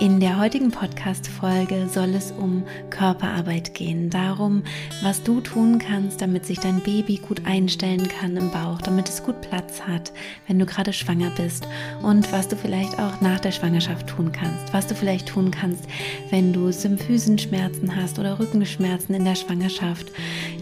In 0.00 0.20
der 0.20 0.38
heutigen 0.38 0.70
Podcast-Folge 0.70 1.88
soll 1.92 2.14
es 2.14 2.30
um 2.30 2.62
Körperarbeit 2.88 3.74
gehen, 3.74 4.10
darum, 4.10 4.62
was 5.02 5.24
du 5.24 5.40
tun 5.40 5.80
kannst, 5.80 6.22
damit 6.22 6.46
sich 6.46 6.60
dein 6.60 6.78
Baby 6.78 7.16
gut 7.16 7.44
einstellen 7.44 8.06
kann 8.06 8.36
im 8.36 8.52
Bauch, 8.52 8.80
damit 8.80 9.08
es 9.08 9.24
gut 9.24 9.40
Platz 9.40 9.80
hat, 9.80 10.12
wenn 10.46 10.60
du 10.60 10.66
gerade 10.66 10.92
schwanger 10.92 11.30
bist 11.30 11.66
und 12.00 12.30
was 12.30 12.46
du 12.46 12.54
vielleicht 12.54 12.96
auch 13.00 13.20
nach 13.20 13.40
der 13.40 13.50
Schwangerschaft 13.50 14.06
tun 14.06 14.30
kannst, 14.30 14.72
was 14.72 14.86
du 14.86 14.94
vielleicht 14.94 15.26
tun 15.26 15.50
kannst, 15.50 15.82
wenn 16.30 16.52
du 16.52 16.70
Symphysenschmerzen 16.70 17.96
hast 17.96 18.20
oder 18.20 18.38
Rückenschmerzen 18.38 19.16
in 19.16 19.24
der 19.24 19.34
Schwangerschaft. 19.34 20.12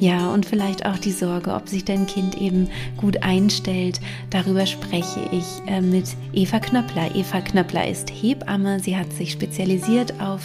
Ja, 0.00 0.32
und 0.32 0.46
vielleicht 0.46 0.86
auch 0.86 0.96
die 0.96 1.12
Sorge, 1.12 1.52
ob 1.52 1.68
sich 1.68 1.84
dein 1.84 2.06
Kind 2.06 2.40
eben 2.40 2.70
gut 2.96 3.22
einstellt. 3.22 4.00
Darüber 4.30 4.64
spreche 4.64 5.20
ich 5.30 5.44
äh, 5.66 5.82
mit 5.82 6.16
Eva 6.32 6.58
Knöppler. 6.58 7.14
Eva 7.14 7.42
Knöppler 7.42 7.86
ist 7.86 8.08
Hebamme, 8.10 8.80
sie 8.80 8.96
hat 8.96 9.12
sich 9.12 9.25
sich 9.26 9.32
spezialisiert 9.32 10.20
auf 10.20 10.42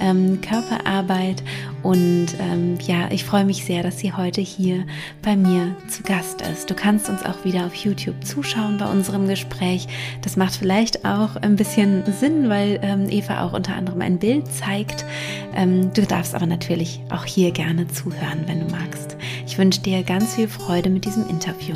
ähm, 0.00 0.40
Körperarbeit 0.40 1.42
und 1.82 2.28
ähm, 2.38 2.78
ja, 2.86 3.10
ich 3.10 3.24
freue 3.24 3.44
mich 3.44 3.64
sehr, 3.64 3.82
dass 3.82 3.98
sie 3.98 4.12
heute 4.12 4.40
hier 4.40 4.84
bei 5.20 5.36
mir 5.36 5.76
zu 5.88 6.02
Gast 6.02 6.40
ist. 6.42 6.70
Du 6.70 6.74
kannst 6.74 7.08
uns 7.08 7.24
auch 7.24 7.44
wieder 7.44 7.66
auf 7.66 7.74
YouTube 7.74 8.24
zuschauen 8.24 8.78
bei 8.78 8.86
unserem 8.86 9.28
Gespräch. 9.28 9.88
Das 10.22 10.36
macht 10.36 10.54
vielleicht 10.54 11.04
auch 11.04 11.36
ein 11.36 11.56
bisschen 11.56 12.04
Sinn, 12.20 12.48
weil 12.48 12.78
ähm, 12.82 13.08
Eva 13.10 13.44
auch 13.44 13.52
unter 13.52 13.74
anderem 13.74 14.00
ein 14.00 14.18
Bild 14.18 14.46
zeigt. 14.52 15.04
Ähm, 15.54 15.92
du 15.92 16.06
darfst 16.06 16.34
aber 16.34 16.46
natürlich 16.46 17.00
auch 17.10 17.24
hier 17.24 17.50
gerne 17.50 17.88
zuhören, 17.88 18.44
wenn 18.46 18.60
du 18.60 18.72
magst. 18.72 19.16
Ich 19.46 19.58
wünsche 19.58 19.80
dir 19.80 20.02
ganz 20.02 20.36
viel 20.36 20.48
Freude 20.48 20.88
mit 20.88 21.04
diesem 21.04 21.28
Interview. 21.28 21.74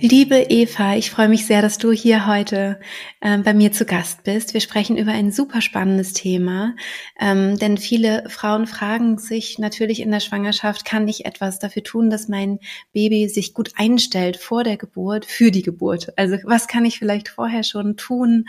Liebe 0.00 0.46
Eva, 0.48 0.94
ich 0.94 1.10
freue 1.10 1.28
mich 1.28 1.44
sehr, 1.44 1.60
dass 1.60 1.76
du 1.76 1.90
hier 1.90 2.28
heute 2.28 2.78
äh, 3.20 3.36
bei 3.38 3.52
mir 3.52 3.72
zu 3.72 3.84
Gast 3.84 4.22
bist. 4.22 4.54
Wir 4.54 4.60
sprechen 4.60 4.96
über 4.96 5.10
ein 5.10 5.32
super 5.32 5.60
spannendes 5.60 6.12
Thema, 6.12 6.76
ähm, 7.18 7.58
denn 7.58 7.78
viele 7.78 8.22
Frauen 8.28 8.68
fragen 8.68 9.18
sich 9.18 9.58
natürlich 9.58 9.98
in 9.98 10.12
der 10.12 10.20
Schwangerschaft, 10.20 10.84
kann 10.84 11.08
ich 11.08 11.26
etwas 11.26 11.58
dafür 11.58 11.82
tun, 11.82 12.10
dass 12.10 12.28
mein 12.28 12.60
Baby 12.92 13.28
sich 13.28 13.54
gut 13.54 13.72
einstellt 13.74 14.36
vor 14.36 14.62
der 14.62 14.76
Geburt, 14.76 15.24
für 15.24 15.50
die 15.50 15.62
Geburt? 15.62 16.12
Also 16.16 16.36
was 16.44 16.68
kann 16.68 16.84
ich 16.84 17.00
vielleicht 17.00 17.28
vorher 17.28 17.64
schon 17.64 17.96
tun, 17.96 18.44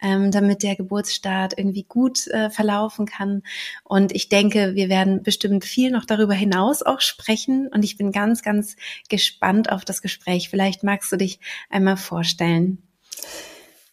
ähm, 0.00 0.30
damit 0.30 0.62
der 0.62 0.74
Geburtsstart 0.74 1.52
irgendwie 1.58 1.84
gut 1.84 2.28
äh, 2.28 2.48
verlaufen 2.48 3.04
kann? 3.04 3.42
Und 3.84 4.14
ich 4.14 4.30
denke, 4.30 4.74
wir 4.74 4.88
werden 4.88 5.22
bestimmt 5.22 5.66
viel 5.66 5.90
noch 5.90 6.06
darüber 6.06 6.34
hinaus 6.34 6.82
auch 6.82 7.02
sprechen 7.02 7.68
und 7.68 7.84
ich 7.84 7.98
bin 7.98 8.10
ganz, 8.10 8.42
ganz 8.42 8.76
gespannt 9.10 9.70
auf 9.70 9.84
das 9.84 10.00
Gespräch. 10.00 10.48
Vielleicht 10.48 10.82
mal 10.82 10.93
magst 10.94 11.10
du 11.10 11.16
dich 11.16 11.40
einmal 11.70 11.96
vorstellen? 11.96 12.78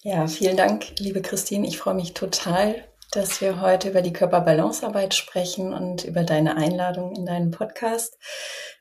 Ja, 0.03 0.27
vielen 0.27 0.55
Dank, 0.55 0.99
liebe 0.99 1.23
Christine. 1.23 1.67
Ich 1.67 1.79
freue 1.79 1.95
mich 1.95 2.13
total, 2.13 2.87
dass 3.11 3.41
wir 3.41 3.59
heute 3.59 3.89
über 3.89 4.03
die 4.03 4.13
Körperbalancearbeit 4.13 5.15
sprechen 5.15 5.73
und 5.73 6.03
über 6.03 6.23
deine 6.23 6.57
Einladung 6.57 7.15
in 7.15 7.25
deinen 7.25 7.49
Podcast. 7.49 8.19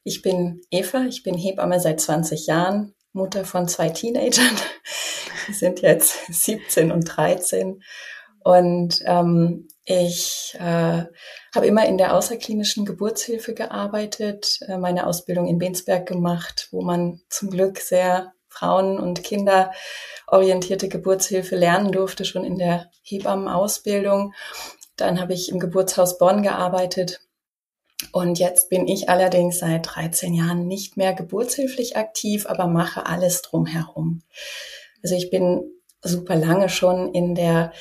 Ich 0.04 0.20
bin 0.20 0.60
Eva, 0.70 1.06
ich 1.08 1.22
bin 1.22 1.34
Hebamme 1.34 1.80
seit 1.80 1.98
20 1.98 2.46
Jahren, 2.46 2.94
Mutter 3.14 3.46
von 3.46 3.68
zwei 3.68 3.88
Teenagern. 3.88 4.54
Die 5.48 5.54
sind 5.54 5.80
jetzt 5.80 6.18
17 6.28 6.92
und 6.92 7.04
13. 7.04 7.82
Und 8.42 9.02
ähm, 9.04 9.68
ich 9.84 10.56
äh, 10.58 11.04
habe 11.54 11.66
immer 11.66 11.86
in 11.86 11.98
der 11.98 12.14
außerklinischen 12.14 12.84
Geburtshilfe 12.84 13.54
gearbeitet, 13.54 14.60
äh, 14.66 14.78
meine 14.78 15.06
Ausbildung 15.06 15.46
in 15.46 15.58
Bensberg 15.58 16.06
gemacht, 16.06 16.68
wo 16.70 16.82
man 16.82 17.20
zum 17.28 17.50
Glück 17.50 17.78
sehr 17.78 18.32
Frauen- 18.48 18.98
und 18.98 19.22
Kinderorientierte 19.22 20.88
Geburtshilfe 20.88 21.56
lernen 21.56 21.92
durfte, 21.92 22.24
schon 22.24 22.44
in 22.44 22.58
der 22.58 22.90
Hebammenausbildung. 23.02 24.34
Dann 24.96 25.20
habe 25.20 25.34
ich 25.34 25.50
im 25.50 25.60
Geburtshaus 25.60 26.18
Bonn 26.18 26.42
gearbeitet. 26.42 27.20
Und 28.12 28.38
jetzt 28.38 28.70
bin 28.70 28.88
ich 28.88 29.08
allerdings 29.08 29.58
seit 29.58 29.94
13 29.94 30.34
Jahren 30.34 30.66
nicht 30.66 30.96
mehr 30.96 31.14
geburtshilflich 31.14 31.96
aktiv, 31.96 32.46
aber 32.46 32.66
mache 32.66 33.06
alles 33.06 33.42
drumherum. 33.42 34.22
Also 35.02 35.14
ich 35.14 35.30
bin 35.30 35.62
super 36.02 36.34
lange 36.34 36.68
schon 36.68 37.12
in 37.12 37.34
der 37.34 37.72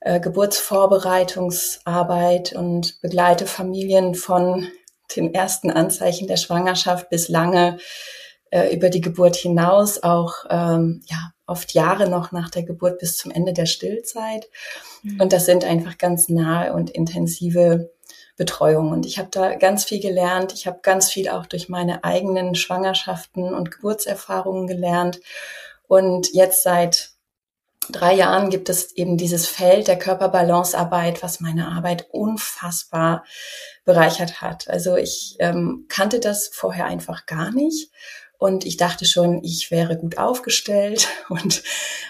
äh, 0.00 0.20
Geburtsvorbereitungsarbeit 0.20 2.52
und 2.54 3.00
begleite 3.00 3.46
Familien 3.46 4.14
von 4.14 4.68
den 5.16 5.34
ersten 5.34 5.70
Anzeichen 5.70 6.28
der 6.28 6.36
Schwangerschaft 6.36 7.10
bis 7.10 7.28
lange 7.28 7.78
äh, 8.50 8.74
über 8.74 8.90
die 8.90 9.00
Geburt 9.00 9.36
hinaus, 9.36 10.02
auch 10.02 10.44
ähm, 10.50 11.02
ja, 11.06 11.32
oft 11.46 11.74
Jahre 11.74 12.08
noch 12.08 12.32
nach 12.32 12.50
der 12.50 12.62
Geburt 12.62 12.98
bis 12.98 13.16
zum 13.16 13.30
Ende 13.30 13.52
der 13.52 13.66
Stillzeit. 13.66 14.48
Mhm. 15.02 15.20
Und 15.20 15.32
das 15.32 15.46
sind 15.46 15.64
einfach 15.64 15.98
ganz 15.98 16.28
nahe 16.28 16.72
und 16.72 16.90
intensive 16.90 17.92
Betreuung. 18.36 18.90
Und 18.90 19.04
ich 19.04 19.18
habe 19.18 19.28
da 19.30 19.54
ganz 19.54 19.84
viel 19.84 20.00
gelernt. 20.00 20.54
Ich 20.54 20.66
habe 20.66 20.78
ganz 20.82 21.10
viel 21.10 21.28
auch 21.28 21.46
durch 21.46 21.68
meine 21.68 22.04
eigenen 22.04 22.54
Schwangerschaften 22.54 23.52
und 23.52 23.70
Geburtserfahrungen 23.70 24.66
gelernt. 24.66 25.20
Und 25.86 26.32
jetzt 26.32 26.62
seit 26.62 27.09
drei 27.92 28.14
Jahren 28.14 28.50
gibt 28.50 28.68
es 28.68 28.92
eben 28.92 29.16
dieses 29.16 29.46
Feld 29.46 29.88
der 29.88 29.98
Körperbalancearbeit, 29.98 31.22
was 31.22 31.40
meine 31.40 31.68
Arbeit 31.68 32.08
unfassbar 32.10 33.24
bereichert 33.84 34.40
hat. 34.40 34.68
Also 34.68 34.96
ich 34.96 35.36
ähm, 35.38 35.86
kannte 35.88 36.20
das 36.20 36.48
vorher 36.48 36.86
einfach 36.86 37.26
gar 37.26 37.50
nicht. 37.50 37.90
Und 38.40 38.64
ich 38.64 38.78
dachte 38.78 39.04
schon, 39.04 39.44
ich 39.44 39.70
wäre 39.70 39.98
gut 39.98 40.16
aufgestellt 40.16 41.08
und 41.28 41.62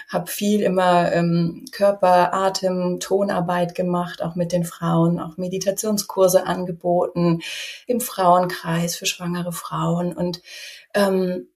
habe 0.07 0.31
viel 0.31 0.61
immer 0.61 1.11
ähm, 1.11 1.65
Körper, 1.73 2.33
Atem, 2.33 3.01
Tonarbeit 3.01 3.75
gemacht, 3.75 4.21
auch 4.21 4.35
mit 4.35 4.53
den 4.53 4.63
Frauen, 4.63 5.19
auch 5.19 5.35
Meditationskurse 5.35 6.47
angeboten 6.47 7.41
im 7.85 7.99
Frauenkreis 7.99 8.95
für 8.95 9.05
schwangere 9.05 9.51
Frauen. 9.51 10.13
Und 10.13 10.41
ähm, 10.93 11.49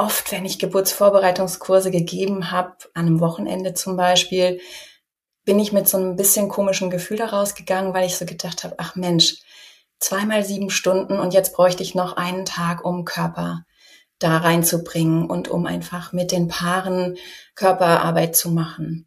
oft, 0.00 0.32
wenn 0.32 0.46
ich 0.46 0.58
Geburtsvorbereitungskurse 0.58 1.90
gegeben 1.90 2.50
habe, 2.50 2.74
an 2.94 3.06
einem 3.06 3.20
Wochenende 3.20 3.74
zum 3.74 3.96
Beispiel, 3.96 4.60
bin 5.44 5.58
ich 5.58 5.72
mit 5.72 5.88
so 5.88 5.98
einem 5.98 6.16
bisschen 6.16 6.48
komischen 6.48 6.90
Gefühl 6.90 7.18
daraus 7.18 7.54
gegangen, 7.54 7.92
weil 7.92 8.06
ich 8.06 8.16
so 8.16 8.24
gedacht 8.24 8.64
habe, 8.64 8.76
ach 8.78 8.96
Mensch, 8.96 9.36
zweimal 9.98 10.44
sieben 10.44 10.70
Stunden 10.70 11.18
und 11.18 11.34
jetzt 11.34 11.54
bräuchte 11.54 11.82
ich 11.82 11.94
noch 11.94 12.16
einen 12.16 12.46
Tag, 12.46 12.84
um 12.84 13.04
Körper 13.04 13.64
da 14.18 14.38
reinzubringen 14.38 15.28
und 15.28 15.48
um 15.48 15.66
einfach 15.66 16.12
mit 16.12 16.32
den 16.32 16.48
Paaren 16.48 17.16
Körperarbeit 17.54 18.36
zu 18.36 18.50
machen. 18.50 19.06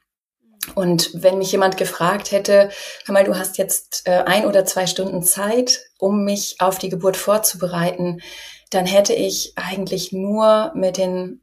Und 0.75 1.11
wenn 1.13 1.39
mich 1.39 1.51
jemand 1.51 1.77
gefragt 1.77 2.31
hätte, 2.31 2.69
hör 3.05 3.13
mal, 3.13 3.25
du 3.25 3.37
hast 3.37 3.57
jetzt 3.57 4.03
äh, 4.05 4.23
ein 4.25 4.45
oder 4.45 4.65
zwei 4.65 4.87
Stunden 4.87 5.21
Zeit, 5.21 5.81
um 5.97 6.23
mich 6.23 6.55
auf 6.59 6.77
die 6.77 6.89
Geburt 6.89 7.17
vorzubereiten, 7.17 8.21
dann 8.73 8.85
hätte 8.85 9.13
ich 9.13 9.53
eigentlich 9.55 10.11
nur 10.11 10.71
mit 10.75 10.97
den 10.97 11.41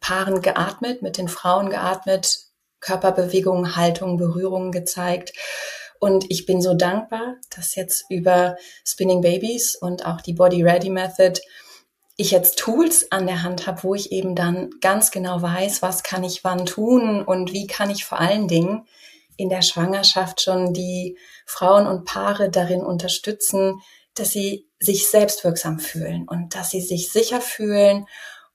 Paaren 0.00 0.42
geatmet, 0.42 1.02
mit 1.02 1.18
den 1.18 1.28
Frauen 1.28 1.70
geatmet, 1.70 2.40
Körperbewegungen, 2.80 3.76
Haltung, 3.76 4.16
Berührungen 4.16 4.72
gezeigt. 4.72 5.32
Und 6.00 6.28
ich 6.30 6.46
bin 6.46 6.60
so 6.60 6.74
dankbar, 6.74 7.36
dass 7.54 7.76
jetzt 7.76 8.06
über 8.10 8.56
Spinning 8.84 9.20
Babies 9.20 9.76
und 9.76 10.04
auch 10.04 10.20
die 10.20 10.32
Body 10.32 10.64
Ready 10.64 10.90
Method 10.90 11.40
ich 12.16 12.30
jetzt 12.32 12.58
Tools 12.58 13.10
an 13.10 13.26
der 13.26 13.42
Hand 13.42 13.66
habe, 13.66 13.84
wo 13.84 13.94
ich 13.94 14.12
eben 14.12 14.34
dann 14.34 14.70
ganz 14.80 15.10
genau 15.10 15.40
weiß, 15.40 15.80
was 15.80 16.02
kann 16.02 16.24
ich 16.24 16.44
wann 16.44 16.66
tun 16.66 17.22
und 17.22 17.52
wie 17.52 17.66
kann 17.66 17.88
ich 17.88 18.04
vor 18.04 18.20
allen 18.20 18.48
Dingen 18.48 18.86
in 19.36 19.48
der 19.48 19.62
Schwangerschaft 19.62 20.42
schon 20.42 20.74
die 20.74 21.16
Frauen 21.46 21.86
und 21.86 22.04
Paare 22.04 22.50
darin 22.50 22.82
unterstützen, 22.82 23.80
dass 24.14 24.30
sie 24.30 24.68
sich 24.82 25.08
selbstwirksam 25.08 25.78
fühlen 25.78 26.26
und 26.28 26.54
dass 26.54 26.70
sie 26.70 26.80
sich 26.80 27.10
sicher 27.10 27.40
fühlen 27.40 28.06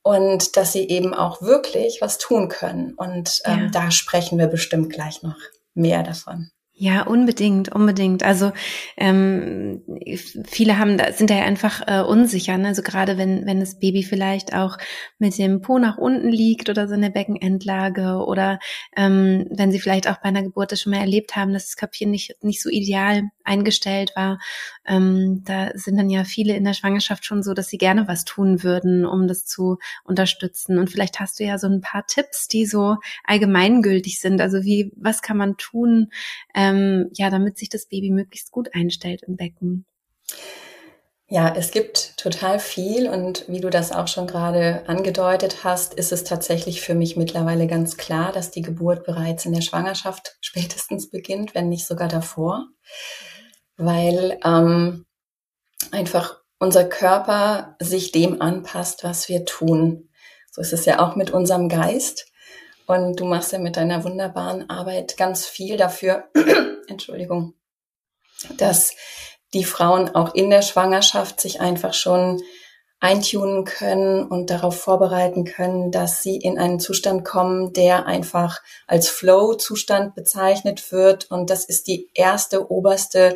und 0.03 0.55
dass 0.57 0.73
sie 0.73 0.87
eben 0.87 1.13
auch 1.13 1.41
wirklich 1.41 1.99
was 2.01 2.17
tun 2.17 2.49
können. 2.49 2.93
Und 2.95 3.41
ähm, 3.45 3.65
ja. 3.65 3.69
da 3.71 3.91
sprechen 3.91 4.37
wir 4.37 4.47
bestimmt 4.47 4.91
gleich 4.91 5.23
noch 5.23 5.35
mehr 5.73 6.03
davon. 6.03 6.51
Ja, 6.79 7.01
unbedingt, 7.07 7.73
unbedingt. 7.73 8.21
Also 8.21 8.51
ähm, 8.97 9.81
viele 10.45 10.77
haben, 10.77 10.99
sind 11.15 11.31
da 11.31 11.35
ja 11.35 11.43
einfach 11.43 11.81
äh, 11.87 12.01
unsicher. 12.01 12.55
Ne? 12.59 12.67
Also 12.67 12.83
gerade 12.83 13.17
wenn 13.17 13.47
wenn 13.47 13.59
das 13.59 13.79
Baby 13.79 14.03
vielleicht 14.03 14.53
auch 14.53 14.77
mit 15.17 15.35
dem 15.39 15.61
Po 15.61 15.79
nach 15.79 15.97
unten 15.97 16.29
liegt 16.29 16.69
oder 16.69 16.87
so 16.87 16.93
in 16.93 17.01
der 17.01 17.09
Beckenendlage 17.09 18.23
oder 18.23 18.59
ähm, 18.95 19.47
wenn 19.49 19.71
sie 19.71 19.79
vielleicht 19.79 20.07
auch 20.07 20.17
bei 20.17 20.29
einer 20.29 20.43
Geburt 20.43 20.71
das 20.71 20.79
schon 20.79 20.91
mal 20.91 20.99
erlebt 20.99 21.35
haben, 21.35 21.51
dass 21.51 21.65
das 21.65 21.77
Köpfchen 21.77 22.11
nicht 22.11 22.35
nicht 22.43 22.61
so 22.61 22.69
ideal 22.69 23.23
eingestellt 23.47 24.11
war, 24.15 24.39
ähm, 24.85 25.43
da 25.45 25.71
sind 25.73 25.97
dann 25.97 26.09
ja 26.09 26.23
viele 26.23 26.55
in 26.55 26.63
der 26.63 26.73
Schwangerschaft 26.73 27.25
schon 27.25 27.43
so, 27.43 27.53
dass 27.53 27.69
sie 27.69 27.77
gerne 27.77 28.07
was 28.07 28.25
tun 28.25 28.63
würden, 28.63 29.05
um 29.05 29.27
das 29.27 29.45
zu 29.45 29.77
unterstützen. 30.03 30.77
Und 30.77 30.89
vielleicht 30.89 31.19
hast 31.19 31.39
du 31.39 31.43
ja 31.45 31.57
so 31.57 31.67
ein 31.67 31.81
paar 31.81 32.05
Tipps, 32.05 32.47
die 32.47 32.65
so 32.65 32.97
allgemeingültig 33.23 34.19
sind. 34.19 34.41
Also 34.41 34.63
wie, 34.63 34.91
was 34.95 35.21
kann 35.21 35.37
man 35.37 35.57
tun, 35.57 36.11
ähm, 36.53 37.09
ja, 37.13 37.29
damit 37.29 37.57
sich 37.57 37.69
das 37.69 37.87
Baby 37.87 38.11
möglichst 38.11 38.51
gut 38.51 38.69
einstellt 38.73 39.23
im 39.27 39.37
Becken? 39.37 39.85
Ja, 41.29 41.53
es 41.53 41.71
gibt 41.71 42.15
total 42.15 42.57
viel 42.57 43.09
und 43.09 43.43
wie 43.49 43.59
du 43.59 43.69
das 43.69 43.91
auch 43.91 44.07
schon 44.07 44.27
gerade 44.27 44.87
angedeutet 44.87 45.65
hast, 45.65 45.93
ist 45.93 46.13
es 46.13 46.23
tatsächlich 46.23 46.79
für 46.79 46.95
mich 46.95 47.17
mittlerweile 47.17 47.67
ganz 47.67 47.97
klar, 47.97 48.31
dass 48.31 48.49
die 48.49 48.61
Geburt 48.61 49.03
bereits 49.03 49.45
in 49.45 49.51
der 49.51 49.61
Schwangerschaft 49.61 50.37
spätestens 50.39 51.09
beginnt, 51.09 51.53
wenn 51.53 51.67
nicht 51.67 51.85
sogar 51.85 52.07
davor, 52.07 52.67
weil 53.77 54.39
ähm, 54.43 55.05
einfach 55.91 56.41
unser 56.59 56.85
Körper 56.85 57.75
sich 57.79 58.11
dem 58.11 58.41
anpasst, 58.41 59.03
was 59.03 59.29
wir 59.29 59.45
tun. 59.45 60.09
So 60.51 60.61
ist 60.61 60.73
es 60.73 60.85
ja 60.85 60.99
auch 60.99 61.15
mit 61.15 61.31
unserem 61.31 61.69
Geist. 61.69 62.31
Und 62.87 63.19
du 63.19 63.25
machst 63.25 63.51
ja 63.51 63.59
mit 63.59 63.77
deiner 63.77 64.03
wunderbaren 64.03 64.69
Arbeit 64.69 65.17
ganz 65.17 65.45
viel 65.45 65.77
dafür, 65.77 66.29
Entschuldigung, 66.87 67.53
dass 68.57 68.95
die 69.53 69.65
Frauen 69.65 70.09
auch 70.15 70.33
in 70.35 70.49
der 70.49 70.61
Schwangerschaft 70.61 71.39
sich 71.39 71.61
einfach 71.61 71.93
schon 71.93 72.41
eintunen 72.99 73.63
können 73.63 74.23
und 74.27 74.49
darauf 74.49 74.79
vorbereiten 74.79 75.45
können, 75.45 75.91
dass 75.91 76.23
sie 76.23 76.37
in 76.37 76.57
einen 76.57 76.79
Zustand 76.79 77.23
kommen, 77.23 77.73
der 77.73 78.07
einfach 78.07 78.61
als 78.87 79.07
Flow-Zustand 79.07 80.15
bezeichnet 80.15 80.91
wird. 80.91 81.29
Und 81.29 81.49
das 81.49 81.65
ist 81.65 81.87
die 81.87 82.09
erste, 82.15 82.71
oberste 82.71 83.35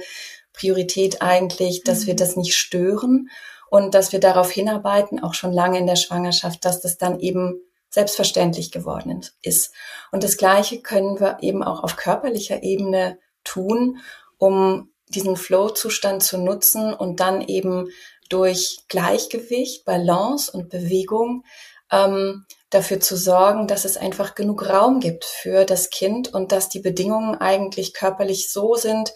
Priorität 0.54 1.22
eigentlich, 1.22 1.84
dass 1.84 2.04
mhm. 2.04 2.08
wir 2.08 2.16
das 2.16 2.36
nicht 2.36 2.56
stören 2.56 3.30
und 3.70 3.94
dass 3.94 4.12
wir 4.12 4.20
darauf 4.20 4.52
hinarbeiten, 4.52 5.24
auch 5.24 5.34
schon 5.34 5.54
lange 5.54 5.78
in 5.78 5.88
der 5.88 5.96
Schwangerschaft, 5.96 6.66
dass 6.66 6.82
das 6.82 6.98
dann 6.98 7.20
eben 7.20 7.62
selbstverständlich 7.90 8.72
geworden 8.72 9.22
ist. 9.42 9.74
Und 10.12 10.24
das 10.24 10.38
Gleiche 10.38 10.82
können 10.82 11.20
wir 11.20 11.38
eben 11.42 11.62
auch 11.62 11.84
auf 11.84 11.98
körperlicher 11.98 12.64
Ebene 12.64 13.20
tun, 13.44 14.00
um 14.38 14.92
diesen 15.08 15.36
Flow-Zustand 15.36 16.24
zu 16.24 16.38
nutzen 16.38 16.94
und 16.94 17.20
dann 17.20 17.42
eben 17.42 17.90
durch 18.32 18.80
Gleichgewicht, 18.88 19.86
Balance 19.86 20.52
und 20.52 20.70
Bewegung 20.70 21.44
ähm, 21.92 22.46
dafür 22.70 23.00
zu 23.00 23.18
sorgen, 23.18 23.68
dass 23.68 23.86
es 23.86 23.98
einfach 23.98 24.36
genug 24.36 24.68
Raum 24.68 25.00
gibt 25.00 25.26
für 25.26 25.66
das 25.66 25.90
Kind 25.90 26.34
und 26.34 26.52
dass 26.52 26.70
die 26.70 26.80
Bedingungen 26.80 27.36
eigentlich 27.36 27.94
körperlich 27.94 28.50
so 28.50 28.76
sind, 28.76 29.14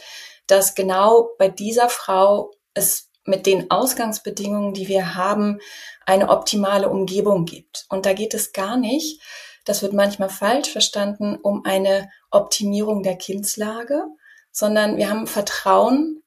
dass 0.47 0.75
genau 0.75 1.29
bei 1.39 1.47
dieser 1.47 1.89
Frau 1.89 2.51
es 2.73 3.09
mit 3.23 3.45
den 3.45 3.71
Ausgangsbedingungen, 3.71 4.73
die 4.73 4.87
wir 4.87 5.15
haben, 5.15 5.59
eine 6.05 6.29
optimale 6.29 6.89
Umgebung 6.89 7.45
gibt. 7.45 7.85
Und 7.89 8.05
da 8.05 8.13
geht 8.13 8.33
es 8.33 8.53
gar 8.53 8.77
nicht, 8.77 9.21
das 9.63 9.81
wird 9.81 9.93
manchmal 9.93 10.29
falsch 10.29 10.69
verstanden, 10.69 11.37
um 11.41 11.65
eine 11.65 12.11
Optimierung 12.29 13.01
der 13.01 13.15
Kindslage, 13.15 14.03
sondern 14.51 14.97
wir 14.97 15.09
haben 15.09 15.25
Vertrauen, 15.25 16.21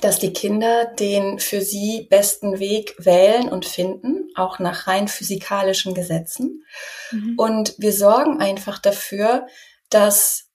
dass 0.00 0.18
die 0.18 0.32
Kinder 0.32 0.86
den 0.86 1.38
für 1.38 1.60
sie 1.60 2.06
besten 2.10 2.58
Weg 2.58 2.94
wählen 2.98 3.48
und 3.48 3.64
finden, 3.64 4.28
auch 4.34 4.58
nach 4.58 4.86
rein 4.86 5.08
physikalischen 5.08 5.94
Gesetzen. 5.94 6.64
Mhm. 7.12 7.34
Und 7.38 7.74
wir 7.78 7.92
sorgen 7.92 8.40
einfach 8.40 8.78
dafür, 8.78 9.46
dass 9.90 10.46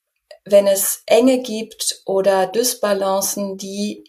wenn 0.46 0.68
es 0.68 1.04
Enge 1.06 1.42
gibt 1.42 2.02
oder 2.06 2.48
Dysbalancen, 2.48 3.58
die 3.58 4.04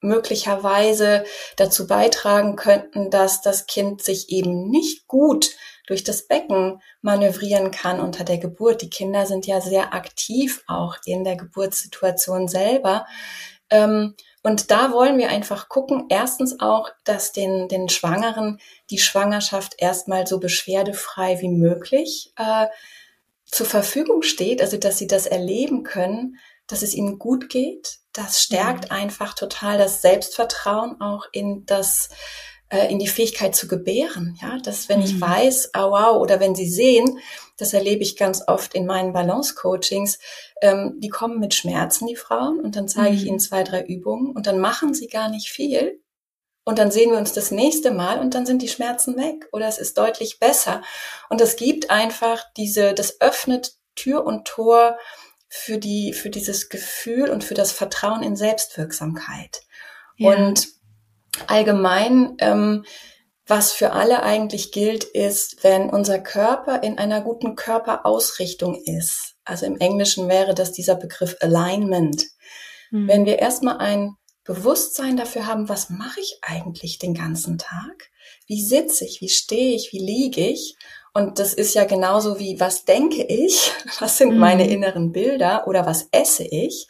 möglicherweise 0.00 1.24
dazu 1.56 1.86
beitragen 1.86 2.56
könnten, 2.56 3.10
dass 3.10 3.42
das 3.42 3.66
Kind 3.66 4.02
sich 4.02 4.30
eben 4.30 4.70
nicht 4.70 5.06
gut 5.06 5.50
durch 5.86 6.04
das 6.04 6.26
Becken 6.26 6.80
manövrieren 7.02 7.70
kann 7.70 8.00
unter 8.00 8.24
der 8.24 8.38
Geburt. 8.38 8.80
Die 8.80 8.90
Kinder 8.90 9.26
sind 9.26 9.46
ja 9.46 9.60
sehr 9.60 9.92
aktiv 9.92 10.62
auch 10.66 10.96
in 11.04 11.24
der 11.24 11.36
Geburtssituation 11.36 12.48
selber. 12.48 13.06
Ähm, 13.68 14.14
und 14.42 14.70
da 14.70 14.92
wollen 14.92 15.18
wir 15.18 15.28
einfach 15.28 15.68
gucken, 15.68 16.06
erstens 16.08 16.60
auch, 16.60 16.90
dass 17.04 17.32
den, 17.32 17.68
den 17.68 17.88
Schwangeren 17.88 18.58
die 18.88 18.98
Schwangerschaft 18.98 19.74
erstmal 19.78 20.26
so 20.26 20.40
beschwerdefrei 20.40 21.40
wie 21.40 21.50
möglich 21.50 22.32
äh, 22.36 22.66
zur 23.44 23.66
Verfügung 23.66 24.22
steht, 24.22 24.62
also 24.62 24.78
dass 24.78 24.96
sie 24.96 25.06
das 25.06 25.26
erleben 25.26 25.82
können, 25.82 26.36
dass 26.66 26.82
es 26.82 26.94
ihnen 26.94 27.18
gut 27.18 27.50
geht. 27.50 27.98
Das 28.12 28.40
stärkt 28.40 28.90
mhm. 28.90 28.96
einfach 28.96 29.34
total 29.34 29.76
das 29.76 30.00
Selbstvertrauen 30.00 31.00
auch 31.00 31.26
in 31.32 31.66
das 31.66 32.08
in 32.88 32.98
die 32.98 33.08
Fähigkeit 33.08 33.54
zu 33.56 33.68
gebären. 33.68 34.38
Ja, 34.40 34.58
dass 34.58 34.88
wenn 34.88 35.00
mhm. 35.00 35.04
ich 35.06 35.20
weiß, 35.20 35.70
ah 35.74 35.90
wow, 35.90 36.20
oder 36.20 36.40
wenn 36.40 36.54
sie 36.54 36.68
sehen, 36.68 37.18
das 37.56 37.74
erlebe 37.74 38.02
ich 38.02 38.16
ganz 38.16 38.42
oft 38.46 38.74
in 38.74 38.86
meinen 38.86 39.12
Balance-Coachings, 39.12 40.18
ähm, 40.62 40.94
die 40.98 41.08
kommen 41.08 41.40
mit 41.40 41.54
Schmerzen, 41.54 42.06
die 42.06 42.16
Frauen, 42.16 42.60
und 42.60 42.76
dann 42.76 42.88
zeige 42.88 43.10
mhm. 43.10 43.16
ich 43.16 43.24
ihnen 43.26 43.40
zwei, 43.40 43.64
drei 43.64 43.82
Übungen 43.82 44.30
und 44.34 44.46
dann 44.46 44.58
machen 44.58 44.94
sie 44.94 45.08
gar 45.08 45.28
nicht 45.28 45.50
viel. 45.50 46.00
Und 46.64 46.78
dann 46.78 46.90
sehen 46.90 47.10
wir 47.10 47.18
uns 47.18 47.32
das 47.32 47.50
nächste 47.50 47.90
Mal 47.90 48.20
und 48.20 48.34
dann 48.34 48.46
sind 48.46 48.62
die 48.62 48.68
Schmerzen 48.68 49.16
weg 49.16 49.48
oder 49.52 49.66
es 49.66 49.78
ist 49.78 49.98
deutlich 49.98 50.38
besser. 50.38 50.82
Und 51.28 51.40
das 51.40 51.56
gibt 51.56 51.90
einfach 51.90 52.44
diese, 52.56 52.94
das 52.94 53.20
öffnet 53.20 53.72
Tür 53.96 54.24
und 54.24 54.46
Tor 54.46 54.98
für 55.48 55.78
die, 55.78 56.12
für 56.12 56.30
dieses 56.30 56.68
Gefühl 56.68 57.30
und 57.30 57.42
für 57.42 57.54
das 57.54 57.72
Vertrauen 57.72 58.22
in 58.22 58.36
Selbstwirksamkeit. 58.36 59.62
Ja. 60.16 60.30
Und 60.30 60.68
allgemein, 61.46 62.36
ähm, 62.38 62.84
was 63.46 63.72
für 63.72 63.92
alle 63.92 64.22
eigentlich 64.22 64.70
gilt, 64.70 65.04
ist, 65.04 65.64
wenn 65.64 65.90
unser 65.90 66.20
Körper 66.20 66.82
in 66.82 66.98
einer 66.98 67.20
guten 67.20 67.56
Körperausrichtung 67.56 68.80
ist. 68.84 69.34
Also 69.44 69.66
im 69.66 69.76
Englischen 69.78 70.28
wäre 70.28 70.54
das 70.54 70.72
dieser 70.72 70.94
Begriff 70.94 71.36
Alignment. 71.40 72.26
Mhm. 72.90 73.08
Wenn 73.08 73.26
wir 73.26 73.40
erstmal 73.40 73.78
ein 73.78 74.14
Bewusstsein 74.44 75.16
dafür 75.16 75.46
haben, 75.46 75.68
was 75.68 75.90
mache 75.90 76.20
ich 76.20 76.38
eigentlich 76.42 76.98
den 76.98 77.14
ganzen 77.14 77.58
Tag? 77.58 78.10
Wie 78.46 78.62
sitze 78.62 79.04
ich? 79.04 79.20
Wie 79.20 79.28
stehe 79.28 79.74
ich? 79.74 79.92
Wie 79.92 79.98
liege 79.98 80.46
ich? 80.46 80.76
Und 81.12 81.40
das 81.40 81.54
ist 81.54 81.74
ja 81.74 81.84
genauso 81.84 82.38
wie, 82.38 82.60
was 82.60 82.84
denke 82.84 83.24
ich? 83.24 83.72
Was 83.98 84.16
sind 84.16 84.34
mhm. 84.34 84.38
meine 84.38 84.68
inneren 84.68 85.10
Bilder? 85.10 85.66
Oder 85.66 85.84
was 85.84 86.06
esse 86.12 86.44
ich? 86.44 86.86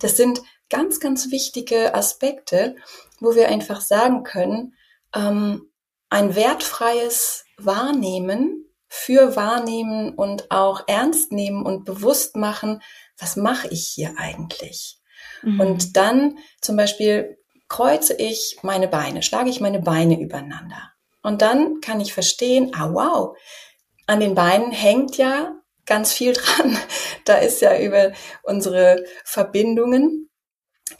Das 0.00 0.16
sind 0.16 0.42
ganz, 0.68 0.98
ganz 0.98 1.30
wichtige 1.30 1.94
Aspekte, 1.94 2.76
wo 3.20 3.34
wir 3.34 3.48
einfach 3.48 3.80
sagen 3.80 4.22
können, 4.24 4.74
ähm, 5.14 5.70
ein 6.08 6.34
wertfreies 6.34 7.44
Wahrnehmen 7.56 8.66
für 8.88 9.36
Wahrnehmen 9.36 10.14
und 10.14 10.50
auch 10.50 10.82
ernst 10.88 11.30
nehmen 11.30 11.64
und 11.64 11.84
bewusst 11.84 12.34
machen, 12.34 12.82
was 13.18 13.36
mache 13.36 13.68
ich 13.68 13.86
hier 13.86 14.14
eigentlich? 14.18 14.98
Mhm. 15.42 15.60
Und 15.60 15.96
dann 15.96 16.38
zum 16.60 16.76
Beispiel 16.76 17.38
kreuze 17.68 18.14
ich 18.14 18.58
meine 18.62 18.88
Beine, 18.88 19.22
schlage 19.22 19.48
ich 19.50 19.60
meine 19.60 19.80
Beine 19.80 20.20
übereinander. 20.20 20.90
Und 21.22 21.42
dann 21.42 21.80
kann 21.80 22.00
ich 22.00 22.12
verstehen, 22.12 22.72
ah 22.74 22.92
wow, 22.92 23.36
an 24.06 24.20
den 24.20 24.34
Beinen 24.34 24.72
hängt 24.72 25.16
ja 25.16 25.54
ganz 25.86 26.12
viel 26.12 26.32
dran. 26.32 26.76
Da 27.26 27.36
ist 27.36 27.60
ja 27.60 27.78
über 27.78 28.12
unsere 28.42 29.04
Verbindungen 29.24 30.29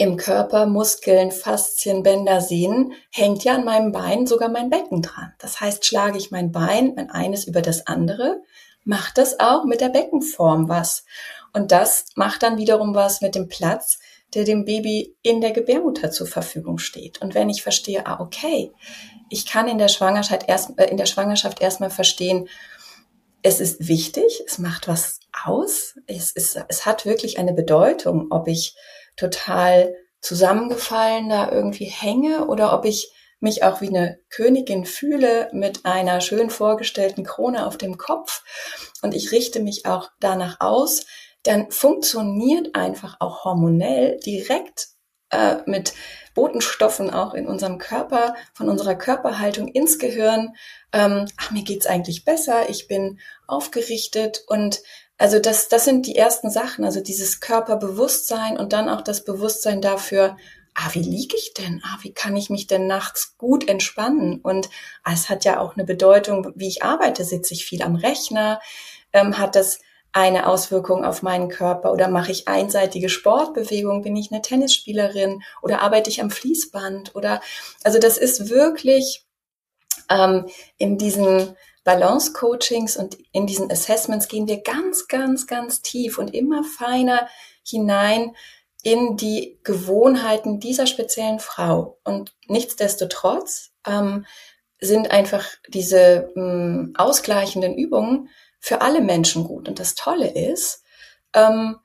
im 0.01 0.17
Körper, 0.17 0.65
Muskeln, 0.65 1.31
Faszien, 1.31 2.03
Bänder, 2.03 2.41
Sehnen, 2.41 2.95
hängt 3.11 3.45
ja 3.45 3.55
an 3.55 3.67
meinem 3.67 3.93
Bein 3.93 4.27
sogar 4.27 4.49
mein 4.49 4.71
Becken 4.71 5.03
dran. 5.03 5.35
Das 5.39 5.61
heißt, 5.61 5.85
schlage 5.85 6.17
ich 6.17 6.31
mein 6.31 6.53
Bein 6.53 6.95
mein 6.97 7.11
eines 7.11 7.45
über 7.45 7.61
das 7.61 7.87
andere, 7.87 8.41
macht 8.83 9.19
das 9.19 9.39
auch 9.41 9.67
mit 9.67 9.83
der 9.83 9.91
Beckenform 9.91 10.71
was. 10.71 11.05
Und 11.53 11.71
das 11.71 12.07
macht 12.15 12.43
dann 12.43 12.57
wiederum 12.57 12.95
was 12.95 13.21
mit 13.21 13.35
dem 13.35 13.49
Platz, 13.49 13.99
der 14.33 14.45
dem 14.45 14.65
Baby 14.65 15.17
in 15.21 15.43
der 15.43 15.51
Gebärmutter 15.51 16.11
zur 16.11 16.27
Verfügung 16.27 16.79
steht. 16.79 17.21
Und 17.21 17.35
wenn 17.35 17.51
ich 17.51 17.63
verstehe, 17.63 18.07
ah, 18.07 18.21
okay, 18.21 18.73
ich 19.29 19.45
kann 19.45 19.69
in 19.69 19.77
der 19.77 19.89
Schwangerschaft 19.89 20.49
erst, 20.49 20.79
äh, 20.79 20.87
in 20.87 20.97
der 20.97 21.05
Schwangerschaft 21.05 21.61
erstmal 21.61 21.91
verstehen, 21.91 22.49
es 23.43 23.61
ist 23.61 23.89
wichtig, 23.89 24.43
es 24.47 24.59
macht 24.59 24.89
was 24.89 25.21
aus, 25.45 25.99
es 26.07 26.31
ist, 26.31 26.63
es 26.69 26.87
hat 26.87 27.07
wirklich 27.07 27.39
eine 27.39 27.53
Bedeutung, 27.53 28.27
ob 28.31 28.49
ich 28.49 28.75
total 29.17 29.95
zusammengefallen 30.21 31.29
da 31.29 31.51
irgendwie 31.51 31.87
hänge 31.87 32.47
oder 32.47 32.75
ob 32.75 32.85
ich 32.85 33.13
mich 33.41 33.63
auch 33.63 33.81
wie 33.81 33.89
eine 33.89 34.19
Königin 34.29 34.85
fühle 34.85 35.49
mit 35.53 35.87
einer 35.87 36.21
schön 36.21 36.51
vorgestellten 36.51 37.25
Krone 37.25 37.67
auf 37.67 37.79
dem 37.79 37.97
Kopf. 37.97 38.43
Und 39.01 39.15
ich 39.15 39.33
richte 39.33 39.61
mich 39.61 39.87
auch 39.87 40.11
danach 40.21 40.61
aus, 40.61 41.07
dann 41.45 41.71
funktioniert 41.71 42.75
einfach 42.75 43.17
auch 43.19 43.45
hormonell 43.45 44.19
direkt 44.21 44.89
äh, 45.31 45.57
mit 45.67 45.95
Botenstoffen 46.35 47.11
auch 47.11 47.35
in 47.35 47.47
unserem 47.47 47.79
Körper, 47.79 48.35
von 48.55 48.69
unserer 48.69 48.95
Körperhaltung 48.95 49.69
ins 49.69 49.99
Gehirn. 49.99 50.55
Ähm, 50.93 51.27
ach, 51.37 51.51
mir 51.51 51.63
geht's 51.63 51.87
eigentlich 51.87 52.25
besser, 52.25 52.69
ich 52.69 52.89
bin 52.89 53.19
aufgerichtet 53.47 54.45
und 54.47 54.81
also 55.19 55.39
das, 55.39 55.69
das 55.69 55.85
sind 55.85 56.07
die 56.07 56.17
ersten 56.17 56.51
Sachen, 56.51 56.85
also 56.85 57.01
dieses 57.01 57.41
Körperbewusstsein 57.41 58.57
und 58.57 58.73
dann 58.73 58.89
auch 58.89 59.03
das 59.03 59.25
Bewusstsein 59.25 59.83
dafür, 59.83 60.37
ah, 60.75 60.89
wie 60.93 61.03
liege 61.03 61.37
ich 61.37 61.53
denn? 61.53 61.83
Ah, 61.85 61.99
wie 62.01 62.13
kann 62.15 62.37
ich 62.37 62.49
mich 62.49 62.67
denn 62.67 62.87
nachts 62.87 63.37
gut 63.37 63.69
entspannen? 63.69 64.41
Und 64.41 64.71
ah, 65.05 65.13
es 65.13 65.29
hat 65.29 65.45
ja 65.45 65.61
auch 65.61 65.77
eine 65.77 65.85
Bedeutung, 65.85 66.53
wie 66.55 66.69
ich 66.69 66.83
arbeite. 66.83 67.25
Sitze 67.25 67.53
ich 67.53 67.67
viel 67.67 67.83
am 67.83 67.97
Rechner? 67.97 68.61
Ähm, 69.13 69.37
hat 69.37 69.57
das 69.57 69.81
eine 70.13 70.47
Auswirkung 70.47 71.05
auf 71.05 71.23
meinen 71.23 71.49
Körper? 71.49 71.93
Oder 71.93 72.09
mache 72.09 72.33
ich 72.33 72.49
einseitige 72.49 73.09
Sportbewegung, 73.09 74.03
bin 74.03 74.17
ich 74.17 74.33
eine 74.33 74.43
Tennisspielerin? 74.43 75.43
Oder 75.63 75.83
arbeite 75.83 76.11
ich 76.11 76.21
am 76.21 76.31
Fließband? 76.31 77.15
Oder 77.15 77.41
also 77.85 77.99
das 77.99 78.19
ist 78.19 78.51
wirklich 78.51 79.25
ähm, 80.11 80.47
in 80.79 80.99
diesen 80.99 81.57
Balance-Coachings 81.85 82.97
und 82.97 83.17
in 83.33 83.47
diesen 83.47 83.71
Assessments 83.71 84.29
gehen 84.29 84.47
wir 84.47 84.63
ganz, 84.63 85.09
ganz, 85.09 85.47
ganz 85.47 85.83
tief 85.83 86.19
und 86.19 86.35
immer 86.35 86.63
feiner 86.65 87.29
hinein 87.65 88.35
in 88.83 89.17
die 89.17 89.59
Gewohnheiten 89.63 90.61
dieser 90.61 90.87
speziellen 90.87 91.39
Frau. 91.39 91.99
Und 92.05 92.35
nichtsdestotrotz 92.47 93.73
ähm, 93.87 94.27
sind 94.81 95.11
einfach 95.11 95.47
diese 95.69 96.33
ähm, 96.37 96.95
ausgleichenden 96.97 97.77
Übungen 97.77 98.31
für 98.61 98.83
alle 98.83 99.01
Menschen 99.01 99.45
gut. 99.45 99.69
Und 99.69 99.81
das 99.81 99.95
Tolle 99.95 100.29
ist, 100.29 100.85
ähm, 101.35 101.79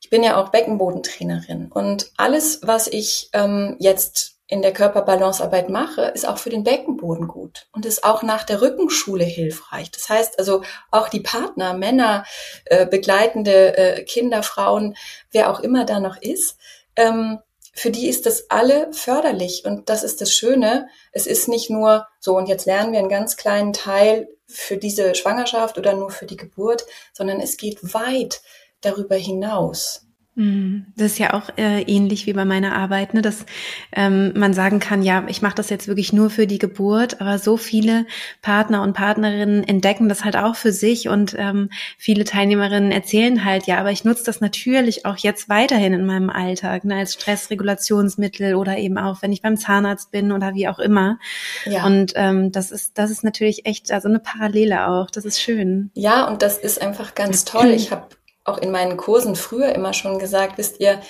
ich 0.00 0.10
bin 0.10 0.22
ja 0.22 0.36
auch 0.36 0.50
Beckenbodentrainerin 0.50 1.72
und 1.72 2.12
alles, 2.16 2.60
was 2.62 2.86
ich 2.86 3.30
ähm, 3.32 3.76
jetzt 3.78 4.36
in 4.48 4.62
der 4.62 4.72
Körperbalancearbeit 4.72 5.68
mache, 5.68 6.02
ist 6.02 6.28
auch 6.28 6.38
für 6.38 6.50
den 6.50 6.62
Beckenboden 6.62 7.26
gut 7.26 7.66
und 7.72 7.84
ist 7.84 8.04
auch 8.04 8.22
nach 8.22 8.44
der 8.44 8.62
Rückenschule 8.62 9.24
hilfreich. 9.24 9.90
Das 9.90 10.08
heißt 10.08 10.38
also 10.38 10.62
auch 10.92 11.08
die 11.08 11.20
Partner, 11.20 11.74
Männer, 11.74 12.24
äh, 12.66 12.86
begleitende 12.86 13.76
äh, 13.76 14.04
Kinder, 14.04 14.44
Frauen, 14.44 14.96
wer 15.32 15.50
auch 15.50 15.60
immer 15.60 15.84
da 15.84 15.98
noch 15.98 16.16
ist, 16.16 16.58
ähm, 16.94 17.40
für 17.76 17.90
die 17.90 18.08
ist 18.08 18.24
das 18.24 18.50
alle 18.50 18.90
förderlich 18.92 19.64
und 19.66 19.90
das 19.90 20.02
ist 20.02 20.22
das 20.22 20.32
Schöne. 20.32 20.88
Es 21.12 21.26
ist 21.26 21.46
nicht 21.46 21.68
nur 21.68 22.08
so 22.20 22.34
und 22.34 22.48
jetzt 22.48 22.64
lernen 22.64 22.92
wir 22.92 22.98
einen 22.98 23.10
ganz 23.10 23.36
kleinen 23.36 23.74
Teil 23.74 24.28
für 24.46 24.78
diese 24.78 25.14
Schwangerschaft 25.14 25.76
oder 25.76 25.92
nur 25.92 26.10
für 26.10 26.24
die 26.24 26.38
Geburt, 26.38 26.86
sondern 27.12 27.38
es 27.38 27.58
geht 27.58 27.92
weit 27.92 28.40
darüber 28.80 29.16
hinaus. 29.16 30.05
Mhm. 30.36 30.86
Das 30.96 31.12
ist 31.12 31.18
ja 31.18 31.32
auch 31.32 31.48
äh, 31.56 31.82
ähnlich 31.82 32.26
wie 32.26 32.34
bei 32.34 32.44
meiner 32.44 32.76
Arbeit, 32.76 33.14
ne? 33.14 33.22
dass 33.22 33.46
ähm, 33.92 34.32
man 34.36 34.52
sagen 34.52 34.80
kann, 34.80 35.02
ja, 35.02 35.24
ich 35.28 35.40
mache 35.40 35.54
das 35.54 35.70
jetzt 35.70 35.88
wirklich 35.88 36.12
nur 36.12 36.28
für 36.28 36.46
die 36.46 36.58
Geburt, 36.58 37.22
aber 37.22 37.38
so 37.38 37.56
viele 37.56 38.06
Partner 38.42 38.82
und 38.82 38.92
Partnerinnen 38.92 39.64
entdecken 39.64 40.10
das 40.10 40.24
halt 40.24 40.36
auch 40.36 40.54
für 40.54 40.72
sich 40.72 41.08
und 41.08 41.34
ähm, 41.38 41.70
viele 41.96 42.24
Teilnehmerinnen 42.24 42.92
erzählen 42.92 43.46
halt, 43.46 43.66
ja, 43.66 43.78
aber 43.78 43.92
ich 43.92 44.04
nutze 44.04 44.24
das 44.24 44.42
natürlich 44.42 45.06
auch 45.06 45.16
jetzt 45.16 45.48
weiterhin 45.48 45.94
in 45.94 46.04
meinem 46.04 46.28
Alltag, 46.28 46.84
ne, 46.84 46.96
als 46.96 47.14
Stressregulationsmittel 47.14 48.56
oder 48.56 48.76
eben 48.76 48.98
auch, 48.98 49.22
wenn 49.22 49.32
ich 49.32 49.40
beim 49.40 49.56
Zahnarzt 49.56 50.10
bin 50.10 50.32
oder 50.32 50.54
wie 50.54 50.68
auch 50.68 50.78
immer. 50.78 51.18
Ja. 51.64 51.86
Und 51.86 52.12
ähm, 52.14 52.52
das 52.52 52.72
ist, 52.72 52.98
das 52.98 53.10
ist 53.10 53.24
natürlich 53.24 53.64
echt 53.64 53.90
also 53.90 54.08
eine 54.08 54.18
Parallele 54.18 54.86
auch. 54.88 55.10
Das 55.10 55.24
ist 55.24 55.40
schön. 55.40 55.90
Ja, 55.94 56.28
und 56.28 56.42
das 56.42 56.58
ist 56.58 56.82
einfach 56.82 57.14
ganz 57.14 57.46
toll. 57.46 57.68
Ich 57.70 57.90
habe 57.90 58.08
auch 58.46 58.58
in 58.58 58.70
meinen 58.70 58.96
Kursen 58.96 59.36
früher 59.36 59.74
immer 59.74 59.92
schon 59.92 60.18
gesagt, 60.18 60.58
wisst 60.58 60.80
ihr, 60.80 61.00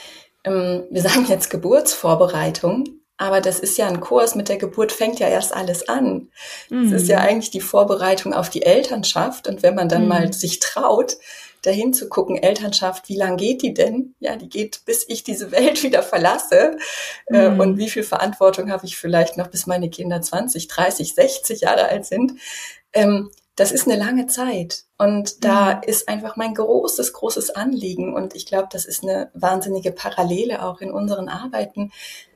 ähm, 0.44 0.84
wir 0.90 1.02
sagen 1.02 1.26
jetzt 1.28 1.50
Geburtsvorbereitung, 1.50 2.84
aber 3.18 3.40
das 3.40 3.60
ist 3.60 3.78
ja 3.78 3.88
ein 3.88 4.00
Kurs, 4.00 4.34
mit 4.34 4.48
der 4.48 4.58
Geburt 4.58 4.92
fängt 4.92 5.18
ja 5.20 5.28
erst 5.28 5.54
alles 5.54 5.88
an. 5.88 6.28
Mhm. 6.68 6.90
Das 6.90 7.02
ist 7.02 7.08
ja 7.08 7.20
mhm. 7.20 7.26
eigentlich 7.26 7.50
die 7.50 7.60
Vorbereitung 7.60 8.34
auf 8.34 8.50
die 8.50 8.62
Elternschaft. 8.62 9.48
Und 9.48 9.62
wenn 9.62 9.74
man 9.74 9.88
dann 9.88 10.02
mhm. 10.02 10.08
mal 10.08 10.32
sich 10.32 10.60
traut, 10.60 11.16
dahin 11.62 11.94
zu 11.94 12.08
gucken, 12.08 12.36
Elternschaft, 12.36 13.08
wie 13.08 13.16
lang 13.16 13.38
geht 13.38 13.62
die 13.62 13.72
denn? 13.72 14.14
Ja, 14.20 14.36
die 14.36 14.48
geht, 14.48 14.82
bis 14.84 15.04
ich 15.08 15.24
diese 15.24 15.50
Welt 15.50 15.82
wieder 15.82 16.02
verlasse. 16.02 16.76
Äh, 17.26 17.48
mhm. 17.48 17.60
und 17.60 17.78
wie 17.78 17.88
viel 17.88 18.02
Verantwortung 18.02 18.70
habe 18.70 18.84
ich 18.84 18.98
vielleicht 18.98 19.38
noch, 19.38 19.48
bis 19.48 19.66
meine 19.66 19.88
Kinder 19.88 20.20
20, 20.20 20.68
30, 20.68 21.14
60 21.14 21.60
Jahre 21.62 21.88
alt 21.88 22.04
sind? 22.04 22.32
Ähm, 22.92 23.30
das 23.56 23.72
ist 23.72 23.88
eine 23.88 23.96
lange 23.96 24.26
Zeit. 24.26 24.84
Und 24.98 25.44
da 25.44 25.76
mhm. 25.76 25.82
ist 25.86 26.08
einfach 26.08 26.36
mein 26.36 26.54
großes, 26.54 27.12
großes 27.14 27.50
Anliegen. 27.50 28.14
Und 28.14 28.34
ich 28.36 28.46
glaube, 28.46 28.68
das 28.70 28.84
ist 28.84 29.02
eine 29.02 29.30
wahnsinnige 29.34 29.92
Parallele 29.92 30.62
auch 30.62 30.80
in 30.80 30.90
unseren 30.90 31.28
Arbeiten, 31.28 31.90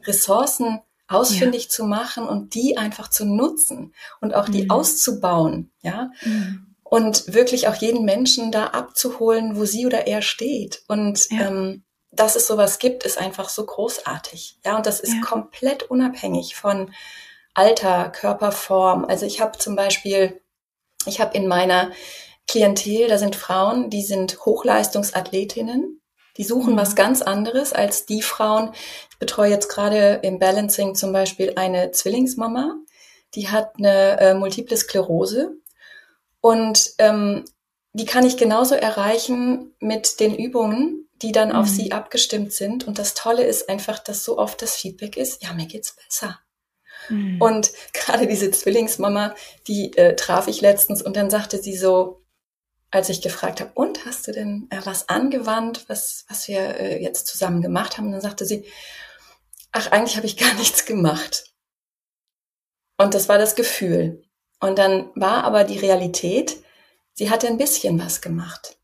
Ressourcen 0.04 0.80
ausfindig 1.08 1.64
ja. 1.64 1.68
zu 1.68 1.84
machen 1.84 2.26
und 2.26 2.54
die 2.54 2.76
einfach 2.76 3.08
zu 3.08 3.26
nutzen 3.26 3.94
und 4.20 4.34
auch 4.34 4.48
die 4.48 4.64
mhm. 4.64 4.70
auszubauen, 4.70 5.70
ja. 5.82 6.10
Mhm. 6.22 6.66
Und 6.82 7.32
wirklich 7.32 7.68
auch 7.68 7.76
jeden 7.76 8.04
Menschen 8.04 8.50
da 8.50 8.68
abzuholen, 8.68 9.56
wo 9.56 9.64
sie 9.64 9.86
oder 9.86 10.08
er 10.08 10.22
steht. 10.22 10.82
Und 10.88 11.30
ja. 11.30 11.46
ähm, 11.48 11.84
dass 12.10 12.34
es 12.34 12.48
sowas 12.48 12.80
gibt, 12.80 13.04
ist 13.04 13.16
einfach 13.16 13.48
so 13.48 13.64
großartig. 13.64 14.58
Ja, 14.64 14.76
und 14.76 14.86
das 14.86 14.98
ist 14.98 15.14
ja. 15.14 15.20
komplett 15.20 15.84
unabhängig 15.84 16.56
von 16.56 16.92
Alter, 17.54 18.08
Körperform. 18.08 19.04
Also 19.04 19.24
ich 19.24 19.40
habe 19.40 19.58
zum 19.58 19.76
Beispiel 19.76 20.39
ich 21.06 21.20
habe 21.20 21.36
in 21.36 21.46
meiner 21.46 21.90
Klientel, 22.46 23.08
da 23.08 23.18
sind 23.18 23.36
Frauen, 23.36 23.90
die 23.90 24.02
sind 24.02 24.44
Hochleistungsathletinnen, 24.44 26.00
die 26.36 26.44
suchen 26.44 26.74
mhm. 26.74 26.78
was 26.78 26.96
ganz 26.96 27.22
anderes 27.22 27.72
als 27.72 28.06
die 28.06 28.22
Frauen. 28.22 28.72
Ich 29.10 29.18
betreue 29.18 29.50
jetzt 29.50 29.68
gerade 29.68 30.20
im 30.22 30.38
Balancing 30.38 30.94
zum 30.94 31.12
Beispiel 31.12 31.52
eine 31.56 31.92
Zwillingsmama, 31.92 32.76
die 33.34 33.48
hat 33.48 33.74
eine 33.78 34.18
äh, 34.20 34.34
multiple 34.34 34.76
Sklerose 34.76 35.56
und 36.40 36.92
ähm, 36.98 37.44
die 37.92 38.04
kann 38.04 38.24
ich 38.24 38.36
genauso 38.36 38.74
erreichen 38.74 39.74
mit 39.80 40.20
den 40.20 40.34
Übungen, 40.34 41.08
die 41.22 41.32
dann 41.32 41.50
mhm. 41.50 41.56
auf 41.56 41.68
sie 41.68 41.92
abgestimmt 41.92 42.52
sind. 42.52 42.86
Und 42.86 42.98
das 42.98 43.14
Tolle 43.14 43.44
ist 43.44 43.68
einfach, 43.68 43.98
dass 43.98 44.24
so 44.24 44.38
oft 44.38 44.62
das 44.62 44.76
Feedback 44.76 45.16
ist, 45.16 45.42
ja, 45.42 45.52
mir 45.52 45.66
geht's 45.66 45.96
besser. 45.96 46.40
Mhm. 47.10 47.40
Und 47.40 47.72
gerade 47.92 48.26
diese 48.26 48.50
Zwillingsmama, 48.50 49.34
die 49.66 49.96
äh, 49.96 50.16
traf 50.16 50.48
ich 50.48 50.60
letztens 50.60 51.02
und 51.02 51.16
dann 51.16 51.30
sagte 51.30 51.58
sie 51.58 51.76
so, 51.76 52.22
als 52.90 53.08
ich 53.08 53.22
gefragt 53.22 53.60
habe, 53.60 53.70
und 53.74 54.04
hast 54.04 54.26
du 54.26 54.32
denn 54.32 54.66
äh, 54.70 54.80
was 54.84 55.08
angewandt, 55.08 55.84
was, 55.88 56.24
was 56.28 56.48
wir 56.48 56.80
äh, 56.80 57.02
jetzt 57.02 57.26
zusammen 57.26 57.62
gemacht 57.62 57.96
haben? 57.96 58.06
Und 58.06 58.12
dann 58.12 58.20
sagte 58.20 58.44
sie, 58.44 58.64
ach, 59.72 59.90
eigentlich 59.92 60.16
habe 60.16 60.26
ich 60.26 60.36
gar 60.36 60.54
nichts 60.58 60.84
gemacht. 60.84 61.44
Und 62.96 63.14
das 63.14 63.28
war 63.28 63.38
das 63.38 63.54
Gefühl. 63.54 64.22
Und 64.60 64.78
dann 64.78 65.10
war 65.14 65.44
aber 65.44 65.64
die 65.64 65.78
Realität, 65.78 66.62
sie 67.14 67.30
hatte 67.30 67.46
ein 67.46 67.56
bisschen 67.56 67.98
was 67.98 68.20
gemacht. 68.20 68.76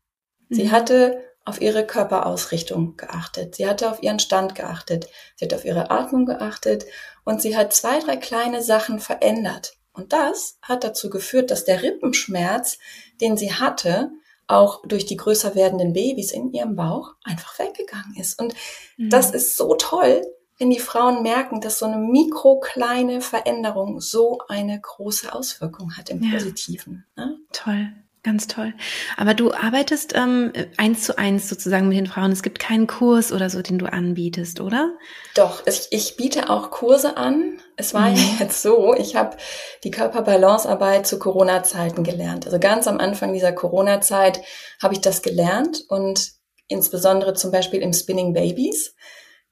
Sie 0.49 0.65
mhm. 0.65 0.71
hatte 0.71 1.26
auf 1.47 1.61
ihre 1.61 1.87
Körperausrichtung 1.87 2.97
geachtet. 2.97 3.55
Sie 3.55 3.67
hatte 3.67 3.89
auf 3.89 4.03
ihren 4.03 4.19
Stand 4.19 4.53
geachtet. 4.53 5.07
Sie 5.37 5.45
hat 5.45 5.53
auf 5.53 5.63
ihre 5.63 5.89
Atmung 5.89 6.25
geachtet 6.25 6.85
und 7.23 7.41
sie 7.41 7.55
hat 7.55 7.73
zwei, 7.73 7.99
drei 7.99 8.17
kleine 8.17 8.61
Sachen 8.61 8.99
verändert. 8.99 9.77
Und 9.93 10.11
das 10.11 10.59
hat 10.61 10.83
dazu 10.83 11.09
geführt, 11.09 11.49
dass 11.49 11.63
der 11.63 11.81
Rippenschmerz, 11.83 12.79
den 13.21 13.37
sie 13.37 13.53
hatte, 13.53 14.11
auch 14.47 14.85
durch 14.85 15.05
die 15.05 15.15
größer 15.15 15.55
werdenden 15.55 15.93
Babys 15.93 16.33
in 16.33 16.51
ihrem 16.51 16.75
Bauch 16.75 17.15
einfach 17.23 17.57
weggegangen 17.59 18.15
ist. 18.17 18.39
Und 18.41 18.53
mhm. 18.97 19.09
das 19.09 19.31
ist 19.31 19.55
so 19.55 19.75
toll, 19.75 20.21
wenn 20.57 20.69
die 20.69 20.79
Frauen 20.79 21.23
merken, 21.23 21.61
dass 21.61 21.79
so 21.79 21.85
eine 21.85 21.97
mikrokleine 21.97 23.21
Veränderung 23.21 24.01
so 24.01 24.39
eine 24.49 24.79
große 24.79 25.31
Auswirkung 25.33 25.95
hat 25.95 26.09
im 26.09 26.21
ja. 26.21 26.31
Positiven. 26.31 27.05
Ne? 27.15 27.39
Toll. 27.53 27.93
Ganz 28.27 28.47
toll. 28.47 28.73
Aber 29.15 29.33
du 29.33 29.53
arbeitest 29.53 30.13
ähm, 30.13 30.51
eins 30.75 31.03
zu 31.03 31.17
eins 31.17 31.47
sozusagen 31.47 31.87
mit 31.87 31.97
den 31.97 32.07
Frauen. 32.07 32.33
Es 32.33 32.43
gibt 32.43 32.59
keinen 32.59 32.85
Kurs 32.85 33.31
oder 33.31 33.49
so, 33.49 33.61
den 33.61 33.79
du 33.79 33.85
anbietest, 33.85 34.59
oder? 34.59 34.91
Doch, 35.33 35.65
ich, 35.65 35.87
ich 35.91 36.17
biete 36.17 36.49
auch 36.49 36.69
Kurse 36.69 37.15
an. 37.15 37.61
Es 37.77 37.93
war 37.93 38.09
mhm. 38.09 38.17
jetzt 38.39 38.61
so, 38.61 38.93
ich 38.93 39.15
habe 39.15 39.37
die 39.85 39.91
Körperbalancearbeit 39.91 41.07
zu 41.07 41.19
Corona-Zeiten 41.19 42.03
gelernt. 42.03 42.45
Also 42.45 42.59
ganz 42.59 42.85
am 42.85 42.97
Anfang 42.97 43.31
dieser 43.31 43.53
Corona-Zeit 43.53 44.41
habe 44.83 44.93
ich 44.93 44.99
das 44.99 45.21
gelernt 45.21 45.85
und 45.87 46.33
insbesondere 46.67 47.33
zum 47.33 47.51
Beispiel 47.51 47.79
im 47.79 47.93
Spinning 47.93 48.33
Babies. 48.33 48.93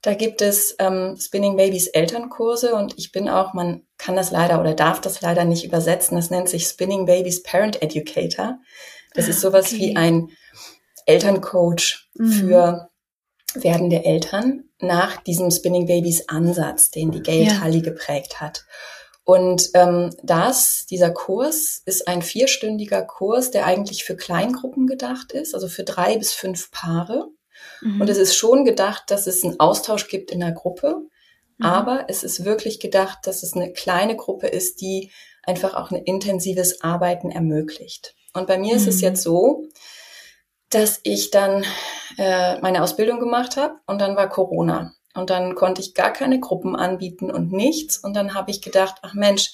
Da 0.06 0.14
gibt 0.14 0.44
es 0.44 0.76
ähm, 0.78 1.18
Spinning 1.20 1.58
Babies 1.58 1.88
Elternkurse 1.88 2.76
und 2.76 2.94
ich 2.96 3.12
bin 3.12 3.28
auch, 3.28 3.56
man 3.56 3.88
kann 3.98 4.16
das 4.16 4.30
leider 4.30 4.62
oder 4.62 4.76
darf 4.76 5.02
das 5.02 5.22
leider 5.22 5.46
nicht 5.46 5.66
übersetzen. 5.66 6.16
Das 6.16 6.30
nennt 6.30 6.48
sich 6.48 6.66
Spinning 6.66 7.08
Babies 7.08 7.42
Parent 7.42 7.82
Educator. 7.82 8.60
Das 9.16 9.26
ah, 9.26 9.30
ist 9.30 9.42
sowas 9.42 9.74
okay. 9.74 9.80
wie 9.80 9.96
ein 9.96 10.30
Elterncoach 11.08 12.08
mhm. 12.14 12.32
für 12.32 12.90
werdende 13.56 14.06
Eltern 14.06 14.66
nach 14.80 15.18
diesem 15.24 15.50
Spinning 15.50 15.88
Babies 15.88 16.30
Ansatz, 16.30 16.92
den 16.92 17.10
die 17.10 17.24
Gail 17.24 17.48
ja. 17.48 17.60
Tully 17.60 17.82
geprägt 17.82 18.40
hat. 18.40 18.64
Und 19.24 19.72
ähm, 19.74 20.12
das, 20.22 20.86
dieser 20.88 21.10
Kurs 21.10 21.82
ist 21.84 22.08
ein 22.08 22.22
vierstündiger 22.22 23.02
Kurs, 23.02 23.50
der 23.50 23.66
eigentlich 23.66 24.04
für 24.04 24.16
Kleingruppen 24.16 24.86
gedacht 24.86 25.32
ist, 25.32 25.56
also 25.56 25.68
für 25.68 25.84
drei 25.84 26.16
bis 26.20 26.32
fünf 26.32 26.70
Paare. 26.70 27.30
Mhm. 27.82 28.02
Und 28.02 28.10
es 28.10 28.18
ist 28.18 28.36
schon 28.36 28.66
gedacht, 28.66 29.04
dass 29.08 29.28
es 29.28 29.44
einen 29.44 29.60
Austausch 29.60 30.08
gibt 30.08 30.32
in 30.32 30.40
der 30.40 30.52
Gruppe. 30.52 31.02
Mhm. 31.58 31.66
Aber 31.66 32.06
es 32.08 32.24
ist 32.24 32.46
wirklich 32.46 32.80
gedacht, 32.80 33.20
dass 33.24 33.44
es 33.44 33.54
eine 33.54 33.74
kleine 33.74 34.16
Gruppe 34.16 34.48
ist, 34.48 34.82
die 34.82 35.12
einfach 35.44 35.76
auch 35.76 35.92
ein 35.92 36.04
intensives 36.04 36.82
Arbeiten 36.82 37.32
ermöglicht. 37.32 38.16
Und 38.34 38.48
bei 38.48 38.58
mir 38.58 38.74
mhm. 38.74 38.78
ist 38.78 38.88
es 38.88 38.98
mhm. 38.98 39.04
jetzt 39.04 39.24
so, 39.24 39.68
dass 40.70 41.00
ich 41.04 41.32
dann 41.32 41.64
äh, 42.18 42.60
meine 42.60 42.84
Ausbildung 42.84 43.20
gemacht 43.20 43.56
habe 43.56 43.76
und 43.86 44.02
dann 44.02 44.16
war 44.16 44.30
Corona. 44.30 44.94
Und 45.14 45.30
dann 45.30 45.56
konnte 45.56 45.82
ich 45.82 45.94
gar 45.94 46.12
keine 46.12 46.40
Gruppen 46.40 46.76
anbieten 46.76 47.32
und 47.32 47.54
nichts. 47.54 47.98
Und 47.98 48.16
dann 48.16 48.34
habe 48.34 48.52
ich 48.52 48.62
gedacht, 48.62 48.96
ach 49.02 49.14
Mensch, 49.14 49.54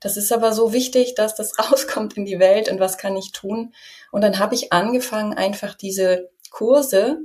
das 0.00 0.16
ist 0.16 0.32
aber 0.32 0.52
so 0.52 0.72
wichtig, 0.72 1.14
dass 1.14 1.34
das 1.34 1.58
rauskommt 1.70 2.16
in 2.16 2.24
die 2.24 2.38
Welt 2.38 2.70
und 2.70 2.80
was 2.80 2.98
kann 2.98 3.16
ich 3.16 3.32
tun? 3.32 3.74
Und 4.10 4.22
dann 4.22 4.38
habe 4.38 4.54
ich 4.54 4.72
angefangen, 4.72 5.34
einfach 5.34 5.74
diese 5.74 6.30
Kurse 6.50 7.18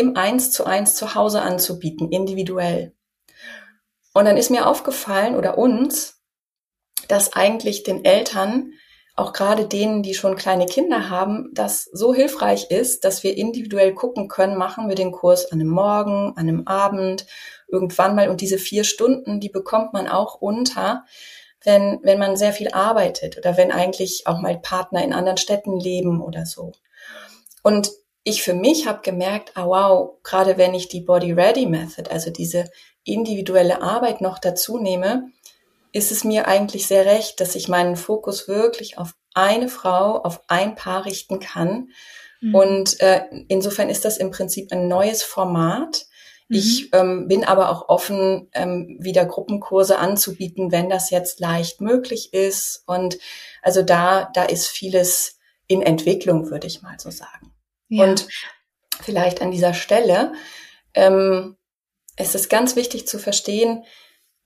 im 0.00 0.16
Eins 0.16 0.50
zu 0.50 0.64
eins 0.64 0.96
zu 0.96 1.14
Hause 1.14 1.42
anzubieten, 1.42 2.10
individuell. 2.10 2.94
Und 4.12 4.24
dann 4.24 4.36
ist 4.36 4.50
mir 4.50 4.66
aufgefallen 4.66 5.36
oder 5.36 5.58
uns, 5.58 6.20
dass 7.08 7.32
eigentlich 7.34 7.82
den 7.82 8.04
Eltern, 8.04 8.72
auch 9.16 9.32
gerade 9.32 9.66
denen, 9.66 10.02
die 10.02 10.14
schon 10.14 10.36
kleine 10.36 10.66
Kinder 10.66 11.10
haben, 11.10 11.50
das 11.52 11.84
so 11.84 12.14
hilfreich 12.14 12.70
ist, 12.70 13.04
dass 13.04 13.22
wir 13.22 13.36
individuell 13.36 13.92
gucken 13.94 14.28
können, 14.28 14.56
machen 14.56 14.88
wir 14.88 14.94
den 14.94 15.12
Kurs 15.12 15.52
an 15.52 15.60
einem 15.60 15.70
Morgen, 15.70 16.32
an 16.36 16.48
einem 16.48 16.66
Abend, 16.66 17.26
irgendwann 17.68 18.14
mal. 18.14 18.30
Und 18.30 18.40
diese 18.40 18.58
vier 18.58 18.84
Stunden, 18.84 19.38
die 19.40 19.50
bekommt 19.50 19.92
man 19.92 20.08
auch 20.08 20.36
unter, 20.36 21.04
wenn, 21.62 22.00
wenn 22.02 22.18
man 22.18 22.36
sehr 22.36 22.52
viel 22.52 22.68
arbeitet 22.68 23.36
oder 23.36 23.56
wenn 23.56 23.70
eigentlich 23.70 24.26
auch 24.26 24.40
mal 24.40 24.58
Partner 24.58 25.04
in 25.04 25.12
anderen 25.12 25.36
Städten 25.36 25.78
leben 25.78 26.22
oder 26.22 26.46
so. 26.46 26.72
Und 27.62 27.90
ich 28.24 28.42
für 28.42 28.54
mich 28.54 28.86
habe 28.86 29.00
gemerkt, 29.02 29.56
ah 29.56 29.66
wow, 29.66 30.18
gerade 30.22 30.58
wenn 30.58 30.74
ich 30.74 30.88
die 30.88 31.00
Body 31.00 31.32
Ready 31.32 31.66
Method, 31.66 32.10
also 32.10 32.30
diese 32.30 32.70
individuelle 33.04 33.82
Arbeit 33.82 34.20
noch 34.20 34.38
dazu 34.38 34.78
nehme, 34.78 35.30
ist 35.92 36.12
es 36.12 36.24
mir 36.24 36.46
eigentlich 36.46 36.86
sehr 36.86 37.06
recht, 37.06 37.40
dass 37.40 37.54
ich 37.54 37.68
meinen 37.68 37.96
Fokus 37.96 38.46
wirklich 38.46 38.98
auf 38.98 39.14
eine 39.34 39.68
Frau, 39.68 40.18
auf 40.22 40.40
ein 40.48 40.74
Paar 40.74 41.04
richten 41.04 41.40
kann. 41.40 41.90
Mhm. 42.40 42.54
Und 42.54 43.00
äh, 43.00 43.22
insofern 43.48 43.88
ist 43.88 44.04
das 44.04 44.16
im 44.18 44.30
Prinzip 44.30 44.70
ein 44.72 44.86
neues 44.86 45.22
Format. 45.22 46.06
Mhm. 46.48 46.56
Ich 46.56 46.92
ähm, 46.92 47.28
bin 47.28 47.44
aber 47.44 47.70
auch 47.70 47.88
offen, 47.88 48.48
ähm, 48.52 48.98
wieder 49.00 49.24
Gruppenkurse 49.24 49.98
anzubieten, 49.98 50.70
wenn 50.70 50.90
das 50.90 51.10
jetzt 51.10 51.40
leicht 51.40 51.80
möglich 51.80 52.32
ist. 52.32 52.84
Und 52.86 53.18
also 53.62 53.82
da, 53.82 54.30
da 54.34 54.44
ist 54.44 54.68
vieles 54.68 55.38
in 55.66 55.82
Entwicklung, 55.82 56.50
würde 56.50 56.66
ich 56.66 56.82
mal 56.82 56.98
so 56.98 57.10
sagen. 57.10 57.49
Ja. 57.90 58.04
Und 58.04 58.26
vielleicht 59.02 59.42
an 59.42 59.50
dieser 59.50 59.74
Stelle 59.74 60.32
ähm, 60.94 61.56
ist 62.16 62.34
es 62.34 62.48
ganz 62.48 62.76
wichtig 62.76 63.06
zu 63.06 63.18
verstehen, 63.18 63.84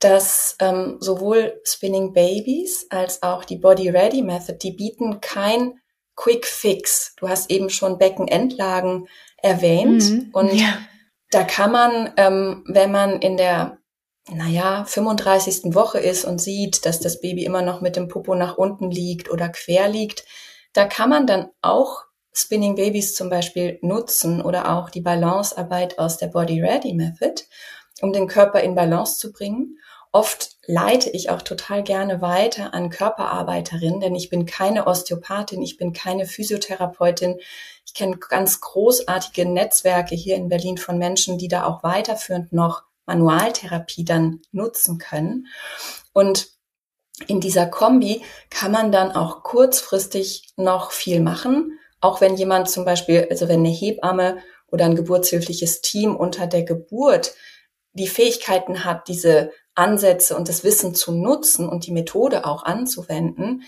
dass 0.01 0.57
ähm, 0.59 0.97
sowohl 1.01 1.61
Spinning 1.65 2.13
Babies 2.13 2.87
als 2.91 3.23
auch 3.23 3.45
die 3.45 3.57
Body 3.57 3.91
Ready 3.91 4.23
Method, 4.23 4.59
die 4.59 4.73
bieten 4.73 5.21
kein 5.21 5.81
Quick 6.17 6.47
Fix. 6.47 7.15
Du 7.17 7.29
hast 7.29 7.51
eben 7.51 7.71
schon 7.71 7.99
Beckenendlagen 7.99 9.09
erwähnt 9.39 10.03
mhm, 10.05 10.31
und 10.33 10.53
ja. 10.55 10.79
da 11.31 11.45
kann 11.45 11.71
man, 11.71 12.13
ähm, 12.17 12.65
wenn 12.67 12.91
man 12.91 13.21
in 13.21 13.37
der 13.37 13.79
naja, 14.31 14.85
35. 14.87 15.75
Woche 15.75 15.99
ist 15.99 16.25
und 16.25 16.41
sieht, 16.41 16.87
dass 16.87 16.99
das 16.99 17.21
Baby 17.21 17.45
immer 17.45 17.61
noch 17.61 17.83
mit 17.83 17.97
dem 17.97 18.09
Popo 18.09 18.35
nach 18.35 18.57
unten 18.57 18.91
liegt 18.91 19.31
oder 19.31 19.51
quer 19.51 19.89
liegt, 19.89 20.25
da 20.73 20.87
kann 20.87 21.11
man 21.11 21.27
dann 21.27 21.51
auch 21.61 22.04
Spinning 22.37 22.75
Babies 22.75 23.15
zum 23.15 23.31
Beispiel 23.31 23.79
nutzen 23.81 24.43
oder 24.43 24.77
auch 24.77 24.91
die 24.91 25.01
Balancearbeit 25.01 26.01
aus 26.01 26.19
der 26.19 26.27
Body 26.27 26.61
Ready 26.61 26.93
Method, 26.93 27.43
um 28.01 28.13
den 28.13 28.27
Körper 28.27 28.61
in 28.61 28.75
Balance 28.75 29.19
zu 29.19 29.33
bringen. 29.33 29.79
Oft 30.11 30.57
leite 30.67 31.11
ich 31.11 31.31
auch 31.31 31.43
total 31.43 31.85
gerne 31.85 32.21
weiter 32.21 32.75
an 32.75 32.91
Körperarbeiterinnen, 32.91 34.01
denn 34.01 34.15
ich 34.17 34.31
bin 34.31 34.47
keine 34.47 34.87
Osteopathin, 34.87 35.63
ich 35.63 35.77
bin 35.77 35.93
keine 35.93 36.27
Physiotherapeutin. 36.27 37.39
Ich 37.87 37.95
kenne 37.95 38.17
ganz 38.17 38.61
großartige 38.61 39.49
Netzwerke 39.49 40.17
hier 40.17 40.35
in 40.35 40.49
Berlin 40.49 40.77
von 40.77 40.99
Menschen, 40.99 41.39
die 41.39 41.49
da 41.49 41.65
auch 41.65 41.85
weiterführend 41.85 42.53
noch 42.53 42.83
Manualtherapie 43.07 44.05
dann 44.05 44.41
nutzen 44.51 44.99
können. 44.99 45.47
Und 46.13 46.49
in 47.29 47.41
dieser 47.41 47.67
Kombi 47.67 48.23
kann 48.51 48.73
man 48.73 48.91
dann 48.91 49.13
auch 49.13 49.45
kurzfristig 49.45 50.53
noch 50.57 50.91
viel 50.91 51.21
machen 51.21 51.79
auch 52.05 52.21
wenn 52.21 52.37
jemand 52.37 52.69
zum 52.69 52.85
Beispiel, 52.85 53.27
also 53.31 53.49
wenn 53.49 53.61
eine 53.61 53.71
Hebamme 53.71 54.37
oder 54.71 54.85
ein 54.85 54.95
geburtshilfliches 54.95 55.81
Team 55.81 56.15
unter 56.15 56.47
der 56.47 56.63
Geburt 56.63 57.35
die 57.95 58.09
Fähigkeiten 58.09 58.85
hat, 58.85 59.09
diese 59.09 59.53
Ansätze 59.75 60.37
und 60.37 60.49
das 60.51 60.65
Wissen 60.65 60.95
zu 60.95 61.13
nutzen 61.13 61.67
und 61.67 61.87
die 61.87 61.93
Methode 61.93 62.45
auch 62.45 62.65
anzuwenden, 62.65 63.63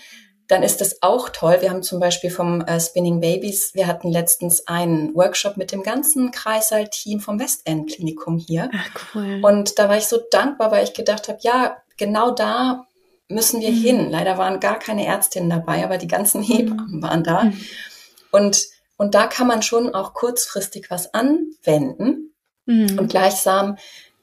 dann 0.47 0.61
ist 0.61 0.81
das 0.81 1.01
auch 1.01 1.29
toll. 1.29 1.57
Wir 1.61 1.71
haben 1.71 1.81
zum 1.81 1.99
Beispiel 1.99 2.29
vom 2.29 2.61
äh, 2.61 2.79
Spinning 2.79 3.19
Babies, 3.19 3.71
wir 3.73 3.87
hatten 3.87 4.09
letztens 4.09 4.67
einen 4.67 5.15
Workshop 5.15 5.57
mit 5.57 5.71
dem 5.71 5.81
ganzen 5.81 6.29
Kreissaal-Team 6.29 7.19
vom 7.19 7.39
Westend 7.39 7.91
Klinikum 7.91 8.37
hier. 8.37 8.69
Ach, 8.71 9.15
cool. 9.15 9.41
Und 9.41 9.79
da 9.79 9.89
war 9.89 9.97
ich 9.97 10.05
so 10.05 10.19
dankbar, 10.29 10.71
weil 10.71 10.83
ich 10.83 10.93
gedacht 10.93 11.27
habe, 11.27 11.39
ja, 11.41 11.77
genau 11.97 12.31
da 12.31 12.85
müssen 13.29 13.61
wir 13.61 13.71
mhm. 13.71 13.81
hin. 13.81 14.09
Leider 14.11 14.37
waren 14.37 14.59
gar 14.59 14.77
keine 14.77 15.07
Ärztinnen 15.07 15.49
dabei, 15.49 15.83
aber 15.83 15.97
die 15.97 16.07
ganzen 16.07 16.43
Hebammen 16.43 16.97
mhm. 16.97 17.01
waren 17.01 17.23
da. 17.23 17.45
Mhm. 17.45 17.59
Und, 18.37 18.67
und 18.97 19.15
da 19.15 19.25
kann 19.27 19.47
man 19.47 19.63
schon 19.63 19.93
auch 19.95 20.13
kurzfristig 20.13 20.91
was 20.91 21.13
anwenden. 21.13 22.35
Mhm. 22.65 22.99
Und 22.99 23.09
gleichsam 23.09 23.77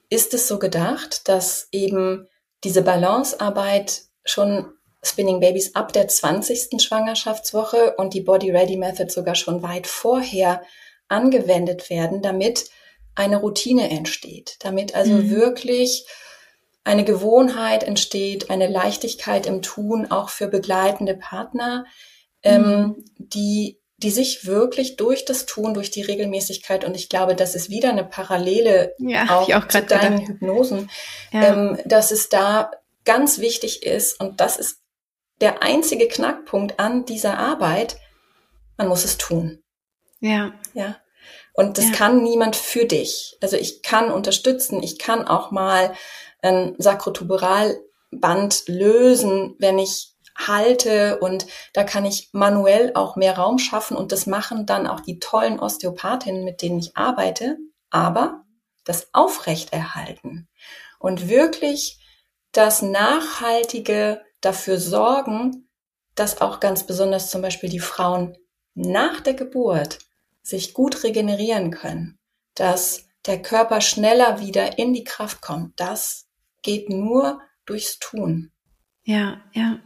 ist 0.09 0.35
es 0.35 0.47
so 0.47 0.59
gedacht, 0.59 1.29
dass 1.29 1.69
eben 1.73 2.29
diese 2.63 2.83
Balancearbeit 2.83 4.03
schon 4.25 4.73
Spinning 5.03 5.41
Babies 5.41 5.75
ab 5.75 5.93
der 5.93 6.09
20. 6.09 6.81
Schwangerschaftswoche 6.81 7.97
und 7.97 8.15
die 8.15 8.21
Body 8.21 8.51
Ready 8.51 8.77
Method 8.77 9.11
sogar 9.11 9.35
schon 9.35 9.63
weit 9.63 9.87
vorher 9.87 10.63
angewendet 11.09 11.91
werden, 11.91 12.23
damit 12.23 12.71
eine 13.15 13.39
Routine 13.39 13.91
entsteht, 13.91 14.57
damit 14.61 14.95
also 14.95 15.13
mhm. 15.13 15.31
wirklich 15.31 16.07
eine 16.85 17.05
Gewohnheit 17.05 17.83
entsteht, 17.83 18.51
eine 18.51 18.69
Leichtigkeit 18.69 19.47
im 19.47 19.61
Tun, 19.61 20.11
auch 20.11 20.29
für 20.29 20.49
begleitende 20.49 21.15
Partner, 21.15 21.85
ähm, 22.43 22.63
mhm. 22.63 22.73
ähm, 22.73 23.05
die 23.19 23.79
die 23.99 24.11
sich 24.11 24.47
wirklich 24.47 24.97
durch 24.97 25.25
das 25.25 25.47
Tun, 25.47 25.75
durch 25.75 25.91
die 25.91 26.03
Regelmäßigkeit, 26.03 26.85
und 26.85 26.97
ich 26.97 27.09
glaube, 27.09 27.35
das 27.35 27.55
ist 27.55 27.71
wieder 27.71 27.91
eine 27.91 28.05
Parallele 28.05 28.95
ja, 28.99 29.25
auch, 29.31 29.49
auch 29.53 29.69
zu 29.69 29.83
deinen 29.83 30.21
gedacht. 30.21 30.29
Hypnosen, 30.29 30.91
ja. 31.33 31.45
ähm, 31.45 31.79
dass 31.85 32.11
es 32.11 32.29
da 32.29 32.71
ganz 33.05 33.39
wichtig 33.39 33.85
ist, 33.85 34.21
und 34.21 34.41
das 34.41 34.57
ist 34.57 34.81
der 35.41 35.63
einzige 35.63 36.09
Knackpunkt 36.09 36.81
an 36.81 37.05
dieser 37.05 37.39
Arbeit, 37.39 37.97
man 38.77 38.89
muss 38.89 39.05
es 39.05 39.19
tun. 39.19 39.63
Ja. 40.21 40.55
Ja. 40.73 40.97
Und 41.53 41.79
das 41.79 41.91
ja. 41.91 41.93
kann 41.93 42.23
niemand 42.23 42.57
für 42.57 42.87
dich. 42.87 43.37
Also 43.41 43.57
ich 43.57 43.83
kann 43.83 44.11
unterstützen, 44.11 44.83
ich 44.83 44.99
kann 44.99 45.27
auch 45.27 45.53
mal 45.53 45.95
ein 46.43 46.75
Sakrotuberalband 46.79 48.65
lösen, 48.67 49.55
wenn 49.59 49.79
ich 49.79 50.14
halte 50.37 51.19
und 51.19 51.47
da 51.73 51.85
kann 51.85 52.05
ich 52.05 52.31
manuell 52.33 52.93
auch 52.95 53.17
mehr 53.17 53.37
Raum 53.37 53.59
schaffen 53.59 53.97
und 53.97 54.13
das 54.13 54.27
machen 54.27 54.67
dann 54.67 54.87
auch 54.87 55.01
die 55.01 55.19
tollen 55.19 55.61
Osteopathinnen, 55.61 56.45
mit 56.45 56.63
denen 56.63 56.79
ich 56.79 56.97
arbeite, 56.97 57.57
aber 57.91 58.45
das 58.85 59.09
Aufrechterhalten 59.13 60.49
und 60.99 61.29
wirklich 61.29 61.99
das 62.53 62.83
nachhaltige 62.83 64.23
dafür 64.41 64.79
sorgen, 64.79 65.69
dass 66.15 66.41
auch 66.41 66.61
ganz 66.61 66.87
besonders 66.87 67.31
zum 67.31 67.43
Beispiel 67.43 67.69
die 67.69 67.81
Frauen 67.81 68.37
nach 68.75 69.21
der 69.21 69.35
Geburt 69.35 69.99
sich 70.43 70.75
gut 70.75 71.03
regenerieren 71.05 71.71
können, 71.71 72.19
dass 72.55 73.07
der 73.27 73.41
Körper 73.41 73.81
schneller 73.81 74.41
wieder 74.41 74.79
in 74.79 74.93
die 74.93 75.05
Kraft 75.05 75.41
kommt. 75.41 75.81
Das 75.81 76.27
geht 76.63 76.91
nur 76.91 77.41
durchs 77.65 77.99
Tun. 77.99 78.53
Ja, 79.05 79.43
ja. 79.53 79.81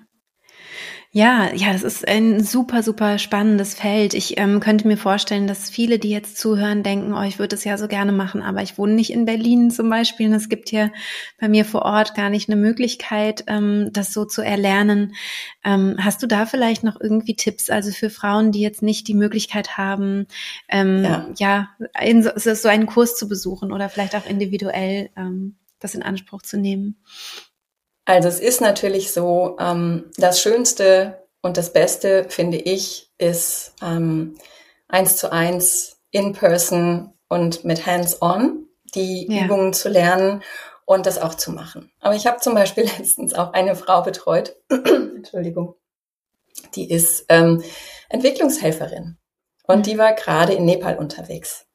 Ja, 1.10 1.54
ja, 1.54 1.72
das 1.72 1.84
ist 1.84 2.06
ein 2.06 2.44
super, 2.44 2.82
super 2.82 3.18
spannendes 3.18 3.72
Feld. 3.72 4.12
Ich 4.12 4.38
ähm, 4.38 4.60
könnte 4.60 4.86
mir 4.86 4.98
vorstellen, 4.98 5.46
dass 5.46 5.70
viele, 5.70 5.98
die 5.98 6.10
jetzt 6.10 6.36
zuhören, 6.36 6.82
denken, 6.82 7.14
oh, 7.14 7.22
ich 7.22 7.38
würde 7.38 7.56
es 7.56 7.64
ja 7.64 7.78
so 7.78 7.88
gerne 7.88 8.12
machen, 8.12 8.42
aber 8.42 8.60
ich 8.62 8.76
wohne 8.76 8.92
nicht 8.92 9.10
in 9.10 9.24
Berlin 9.24 9.70
zum 9.70 9.88
Beispiel 9.88 10.28
und 10.28 10.34
es 10.34 10.50
gibt 10.50 10.68
hier 10.68 10.92
bei 11.40 11.48
mir 11.48 11.64
vor 11.64 11.82
Ort 11.82 12.14
gar 12.14 12.28
nicht 12.28 12.50
eine 12.50 12.60
Möglichkeit, 12.60 13.44
ähm, 13.46 13.88
das 13.90 14.12
so 14.12 14.26
zu 14.26 14.42
erlernen. 14.42 15.14
Ähm, 15.64 15.96
hast 15.98 16.22
du 16.22 16.26
da 16.26 16.44
vielleicht 16.44 16.84
noch 16.84 17.00
irgendwie 17.00 17.36
Tipps, 17.36 17.70
also 17.70 17.90
für 17.90 18.10
Frauen, 18.10 18.52
die 18.52 18.60
jetzt 18.60 18.82
nicht 18.82 19.08
die 19.08 19.14
Möglichkeit 19.14 19.78
haben, 19.78 20.26
ähm, 20.68 21.04
ja, 21.04 21.28
ja 21.38 21.68
in 22.02 22.22
so, 22.22 22.32
so 22.36 22.68
einen 22.68 22.84
Kurs 22.84 23.16
zu 23.16 23.28
besuchen 23.28 23.72
oder 23.72 23.88
vielleicht 23.88 24.14
auch 24.14 24.26
individuell 24.26 25.08
ähm, 25.16 25.56
das 25.80 25.94
in 25.94 26.02
Anspruch 26.02 26.42
zu 26.42 26.58
nehmen? 26.58 26.96
Also 28.08 28.28
es 28.28 28.40
ist 28.40 28.62
natürlich 28.62 29.12
so, 29.12 29.58
ähm, 29.60 30.10
das 30.16 30.40
Schönste 30.40 31.28
und 31.42 31.58
das 31.58 31.74
Beste, 31.74 32.24
finde 32.30 32.56
ich, 32.56 33.12
ist 33.18 33.74
ähm, 33.82 34.38
eins 34.88 35.18
zu 35.18 35.30
eins 35.30 36.00
in 36.10 36.32
person 36.32 37.12
und 37.28 37.66
mit 37.66 37.84
Hands-on 37.84 38.66
die 38.94 39.30
ja. 39.30 39.44
Übungen 39.44 39.74
zu 39.74 39.90
lernen 39.90 40.42
und 40.86 41.04
das 41.04 41.20
auch 41.20 41.34
zu 41.34 41.52
machen. 41.52 41.92
Aber 42.00 42.14
ich 42.14 42.26
habe 42.26 42.40
zum 42.40 42.54
Beispiel 42.54 42.84
letztens 42.98 43.34
auch 43.34 43.52
eine 43.52 43.76
Frau 43.76 44.00
betreut, 44.00 44.56
Entschuldigung, 44.70 45.74
die 46.76 46.90
ist 46.90 47.26
ähm, 47.28 47.62
Entwicklungshelferin 48.08 49.18
und 49.64 49.84
die 49.84 49.98
war 49.98 50.14
gerade 50.14 50.54
in 50.54 50.64
Nepal 50.64 50.96
unterwegs. 50.96 51.66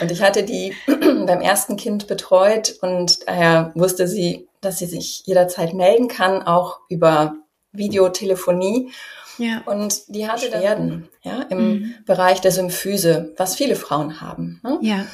Und 0.00 0.10
ich 0.10 0.22
hatte 0.22 0.42
die 0.42 0.74
beim 0.86 1.40
ersten 1.40 1.76
Kind 1.76 2.08
betreut 2.08 2.74
und 2.82 3.28
daher 3.28 3.70
wusste 3.76 4.08
sie, 4.08 4.47
dass 4.60 4.78
sie 4.78 4.86
sich 4.86 5.22
jederzeit 5.26 5.74
melden 5.74 6.08
kann, 6.08 6.42
auch 6.42 6.80
über 6.88 7.36
Videotelefonie. 7.72 8.92
Ja. 9.38 9.62
Und 9.66 10.08
die 10.08 10.28
hatte 10.28 10.46
Beschwerden 10.50 11.08
ja, 11.22 11.42
im 11.42 11.58
mhm. 11.58 11.94
Bereich 12.06 12.40
der 12.40 12.52
Symphyse, 12.52 13.34
was 13.36 13.54
viele 13.54 13.76
Frauen 13.76 14.20
haben. 14.20 14.60
Ne? 14.64 14.78
Ja. 14.82 15.06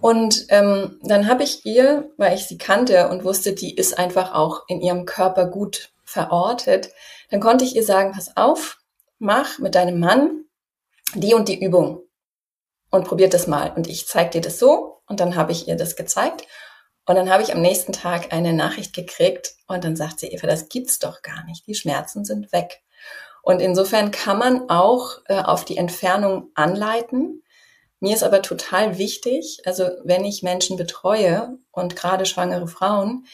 Und 0.00 0.46
ähm, 0.48 0.98
dann 1.02 1.28
habe 1.28 1.42
ich 1.42 1.64
ihr, 1.66 2.10
weil 2.16 2.34
ich 2.34 2.46
sie 2.46 2.58
kannte 2.58 3.08
und 3.08 3.24
wusste, 3.24 3.52
die 3.52 3.74
ist 3.74 3.98
einfach 3.98 4.34
auch 4.34 4.62
in 4.68 4.80
ihrem 4.80 5.04
Körper 5.04 5.46
gut 5.46 5.90
verortet, 6.04 6.90
dann 7.30 7.40
konnte 7.40 7.64
ich 7.64 7.76
ihr 7.76 7.84
sagen, 7.84 8.12
pass 8.12 8.36
auf, 8.36 8.78
mach 9.18 9.58
mit 9.58 9.74
deinem 9.74 10.00
Mann 10.00 10.44
die 11.14 11.34
und 11.34 11.48
die 11.48 11.62
Übung 11.62 12.02
und 12.90 13.06
probiert 13.06 13.34
das 13.34 13.46
mal. 13.46 13.72
Und 13.74 13.88
ich 13.88 14.06
zeige 14.06 14.30
dir 14.30 14.40
das 14.40 14.58
so 14.58 15.02
und 15.06 15.20
dann 15.20 15.36
habe 15.36 15.52
ich 15.52 15.68
ihr 15.68 15.76
das 15.76 15.96
gezeigt. 15.96 16.46
Und 17.06 17.16
dann 17.16 17.30
habe 17.30 17.42
ich 17.42 17.52
am 17.52 17.60
nächsten 17.60 17.92
Tag 17.92 18.32
eine 18.32 18.52
Nachricht 18.52 18.94
gekriegt 18.94 19.54
und 19.66 19.84
dann 19.84 19.96
sagt 19.96 20.20
sie, 20.20 20.28
Eva, 20.28 20.46
das 20.46 20.68
gibt's 20.68 20.98
doch 20.98 21.22
gar 21.22 21.44
nicht. 21.44 21.66
Die 21.66 21.74
Schmerzen 21.74 22.24
sind 22.24 22.52
weg. 22.52 22.82
Und 23.42 23.60
insofern 23.60 24.10
kann 24.10 24.38
man 24.38 24.68
auch 24.68 25.18
äh, 25.26 25.40
auf 25.40 25.64
die 25.64 25.76
Entfernung 25.76 26.50
anleiten. 26.54 27.42
Mir 27.98 28.14
ist 28.14 28.22
aber 28.22 28.42
total 28.42 28.98
wichtig, 28.98 29.60
also 29.64 29.88
wenn 30.04 30.24
ich 30.24 30.42
Menschen 30.42 30.76
betreue 30.76 31.58
und 31.70 31.96
gerade 31.96 32.26
schwangere 32.26 32.68
Frauen, 32.68 33.26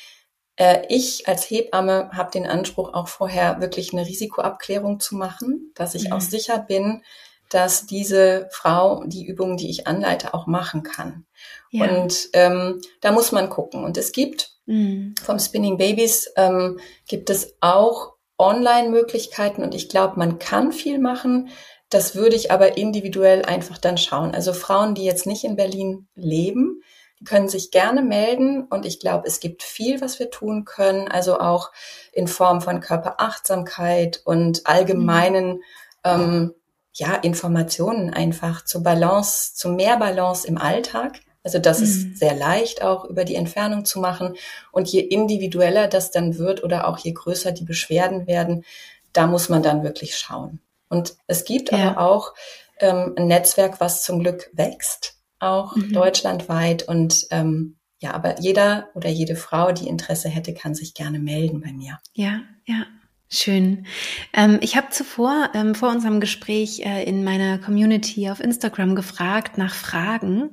äh, 0.56 0.82
ich 0.88 1.28
als 1.28 1.48
Hebamme 1.48 2.10
habe 2.12 2.30
den 2.30 2.46
Anspruch, 2.46 2.94
auch 2.94 3.08
vorher 3.08 3.60
wirklich 3.60 3.92
eine 3.92 4.06
Risikoabklärung 4.06 5.00
zu 5.00 5.16
machen, 5.16 5.72
dass 5.74 5.94
ich 5.94 6.06
mhm. 6.06 6.12
auch 6.14 6.20
sicher 6.20 6.58
bin, 6.58 7.02
dass 7.50 7.86
diese 7.86 8.48
Frau 8.50 9.04
die 9.04 9.26
Übungen, 9.26 9.56
die 9.56 9.70
ich 9.70 9.86
anleite, 9.86 10.34
auch 10.34 10.46
machen 10.46 10.82
kann. 10.82 11.26
Ja. 11.70 11.88
Und 11.88 12.28
ähm, 12.32 12.80
da 13.00 13.12
muss 13.12 13.32
man 13.32 13.48
gucken. 13.48 13.84
Und 13.84 13.96
es 13.96 14.12
gibt 14.12 14.50
mhm. 14.66 15.14
vom 15.22 15.38
Spinning 15.38 15.78
Babies 15.78 16.32
ähm, 16.36 16.78
gibt 17.06 17.30
es 17.30 17.56
auch 17.60 18.14
Online-Möglichkeiten 18.38 19.62
und 19.62 19.74
ich 19.74 19.88
glaube, 19.88 20.18
man 20.18 20.38
kann 20.38 20.72
viel 20.72 20.98
machen. 20.98 21.48
Das 21.88 22.14
würde 22.14 22.36
ich 22.36 22.50
aber 22.50 22.76
individuell 22.76 23.44
einfach 23.44 23.78
dann 23.78 23.96
schauen. 23.96 24.34
Also 24.34 24.52
Frauen, 24.52 24.94
die 24.94 25.04
jetzt 25.04 25.26
nicht 25.26 25.44
in 25.44 25.56
Berlin 25.56 26.08
leben, 26.14 26.82
die 27.20 27.24
können 27.24 27.48
sich 27.48 27.70
gerne 27.70 28.02
melden 28.02 28.64
und 28.64 28.84
ich 28.84 29.00
glaube, 29.00 29.26
es 29.26 29.40
gibt 29.40 29.62
viel, 29.62 30.00
was 30.02 30.18
wir 30.18 30.30
tun 30.30 30.64
können. 30.66 31.08
Also 31.08 31.38
auch 31.38 31.70
in 32.12 32.28
Form 32.28 32.60
von 32.60 32.80
Körperachtsamkeit 32.80 34.20
und 34.24 34.66
allgemeinen 34.66 35.54
mhm. 35.54 35.62
ähm, 36.04 36.54
ja, 36.96 37.14
Informationen 37.14 38.12
einfach 38.12 38.64
zur 38.64 38.82
Balance, 38.82 39.54
zu 39.54 39.68
mehr 39.68 39.98
Balance 39.98 40.48
im 40.48 40.56
Alltag. 40.56 41.20
Also 41.42 41.58
das 41.58 41.78
mhm. 41.78 41.84
ist 41.84 42.18
sehr 42.18 42.34
leicht 42.34 42.82
auch 42.82 43.04
über 43.04 43.24
die 43.24 43.34
Entfernung 43.34 43.84
zu 43.84 44.00
machen. 44.00 44.34
Und 44.72 44.88
je 44.88 45.00
individueller 45.00 45.88
das 45.88 46.10
dann 46.10 46.38
wird 46.38 46.64
oder 46.64 46.88
auch 46.88 46.98
je 46.98 47.12
größer 47.12 47.52
die 47.52 47.64
Beschwerden 47.64 48.26
werden, 48.26 48.64
da 49.12 49.26
muss 49.26 49.48
man 49.48 49.62
dann 49.62 49.82
wirklich 49.82 50.16
schauen. 50.16 50.60
Und 50.88 51.16
es 51.26 51.44
gibt 51.44 51.70
ja. 51.70 51.90
aber 51.90 52.00
auch 52.00 52.34
ähm, 52.80 53.14
ein 53.16 53.26
Netzwerk, 53.26 53.78
was 53.78 54.02
zum 54.02 54.20
Glück 54.20 54.50
wächst, 54.54 55.18
auch 55.38 55.76
mhm. 55.76 55.92
deutschlandweit. 55.92 56.88
Und 56.88 57.26
ähm, 57.30 57.76
ja, 57.98 58.14
aber 58.14 58.40
jeder 58.40 58.88
oder 58.94 59.10
jede 59.10 59.36
Frau, 59.36 59.70
die 59.70 59.88
Interesse 59.88 60.30
hätte, 60.30 60.54
kann 60.54 60.74
sich 60.74 60.94
gerne 60.94 61.18
melden 61.18 61.60
bei 61.60 61.72
mir. 61.72 61.98
Ja, 62.14 62.40
ja. 62.64 62.86
Schön. 63.28 63.86
Ähm, 64.32 64.60
ich 64.62 64.76
habe 64.76 64.90
zuvor, 64.90 65.50
ähm, 65.52 65.74
vor 65.74 65.88
unserem 65.88 66.20
Gespräch 66.20 66.86
äh, 66.86 67.02
in 67.02 67.24
meiner 67.24 67.58
Community 67.58 68.30
auf 68.30 68.38
Instagram 68.38 68.94
gefragt 68.94 69.58
nach 69.58 69.74
Fragen. 69.74 70.50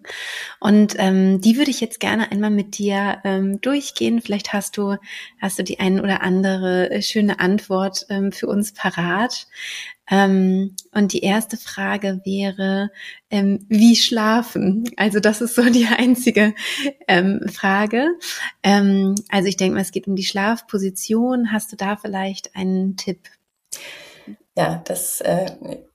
Und 0.60 0.96
ähm, 0.98 1.40
die 1.40 1.58
würde 1.58 1.70
ich 1.70 1.82
jetzt 1.82 2.00
gerne 2.00 2.32
einmal 2.32 2.50
mit 2.50 2.80
dir 2.80 3.20
ähm, 3.26 3.62
durchgehen. 3.62 4.22
Vielleicht 4.22 4.54
hast 4.54 4.76
du, 4.78 4.98
hast 5.40 5.60
du 5.60 5.64
die 5.64 5.80
ein 5.80 6.00
oder 6.00 6.24
andere 6.24 6.90
äh, 6.90 7.02
schöne 7.04 7.40
Antwort 7.40 8.08
ähm, 8.10 8.32
für 8.32 8.48
uns 8.48 8.74
parat. 8.74 9.46
Ähm, 10.10 10.76
und 10.92 11.14
die 11.14 11.22
erste 11.22 11.58
Frage 11.58 12.22
wäre, 12.26 12.92
ähm, 13.30 13.66
wie 13.70 13.96
schlafen? 13.96 14.84
Also 14.98 15.20
das 15.20 15.42
ist 15.42 15.56
so 15.56 15.64
die 15.64 15.88
einzige 15.98 16.54
ähm, 17.08 17.42
Frage. 17.52 18.08
Ähm, 18.64 19.16
also 19.30 19.48
ich 19.48 19.58
denke 19.58 19.76
mal, 19.76 19.82
es 19.82 19.92
geht 19.92 20.08
um 20.08 20.16
die 20.16 20.26
Schlafposition. 20.26 21.52
Hast 21.52 21.72
du 21.72 21.76
da 21.76 21.96
vielleicht 21.96 22.56
einen 22.56 22.98
Tipp? 22.98 23.30
Ja, 24.56 24.84
das 24.86 25.20
äh, 25.22 25.48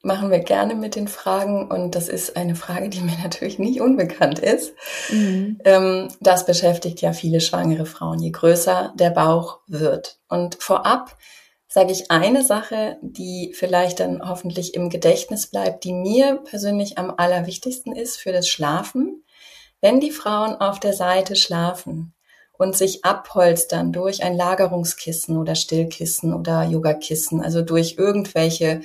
machen 0.02 0.32
wir 0.32 0.40
gerne 0.40 0.74
mit 0.74 0.96
den 0.96 1.06
Fragen 1.06 1.70
und 1.70 1.94
das 1.94 2.08
ist 2.08 2.36
eine 2.36 2.56
Frage, 2.56 2.88
die 2.88 3.00
mir 3.00 3.16
natürlich 3.22 3.60
nicht 3.60 3.80
unbekannt 3.80 4.40
ist. 4.40 4.74
Mhm. 5.10 5.60
Ähm, 5.64 6.08
das 6.20 6.44
beschäftigt 6.44 7.00
ja 7.00 7.12
viele 7.12 7.40
schwangere 7.40 7.86
Frauen, 7.86 8.18
je 8.18 8.30
größer 8.30 8.94
der 8.96 9.10
Bauch 9.10 9.60
wird. 9.68 10.18
Und 10.28 10.56
vorab 10.56 11.16
sage 11.78 11.92
ich 11.92 12.10
eine 12.10 12.42
Sache, 12.42 12.98
die 13.02 13.52
vielleicht 13.54 14.00
dann 14.00 14.28
hoffentlich 14.28 14.74
im 14.74 14.90
Gedächtnis 14.90 15.46
bleibt, 15.46 15.84
die 15.84 15.92
mir 15.92 16.38
persönlich 16.38 16.98
am 16.98 17.14
allerwichtigsten 17.16 17.94
ist 17.94 18.16
für 18.16 18.32
das 18.32 18.48
Schlafen. 18.48 19.22
Wenn 19.80 20.00
die 20.00 20.10
Frauen 20.10 20.56
auf 20.56 20.80
der 20.80 20.92
Seite 20.92 21.36
schlafen 21.36 22.14
und 22.54 22.76
sich 22.76 23.04
abholstern 23.04 23.92
durch 23.92 24.24
ein 24.24 24.36
Lagerungskissen 24.36 25.38
oder 25.38 25.54
Stillkissen 25.54 26.34
oder 26.34 26.64
Yogakissen, 26.64 27.40
also 27.40 27.62
durch 27.62 27.94
irgendwelche 27.96 28.80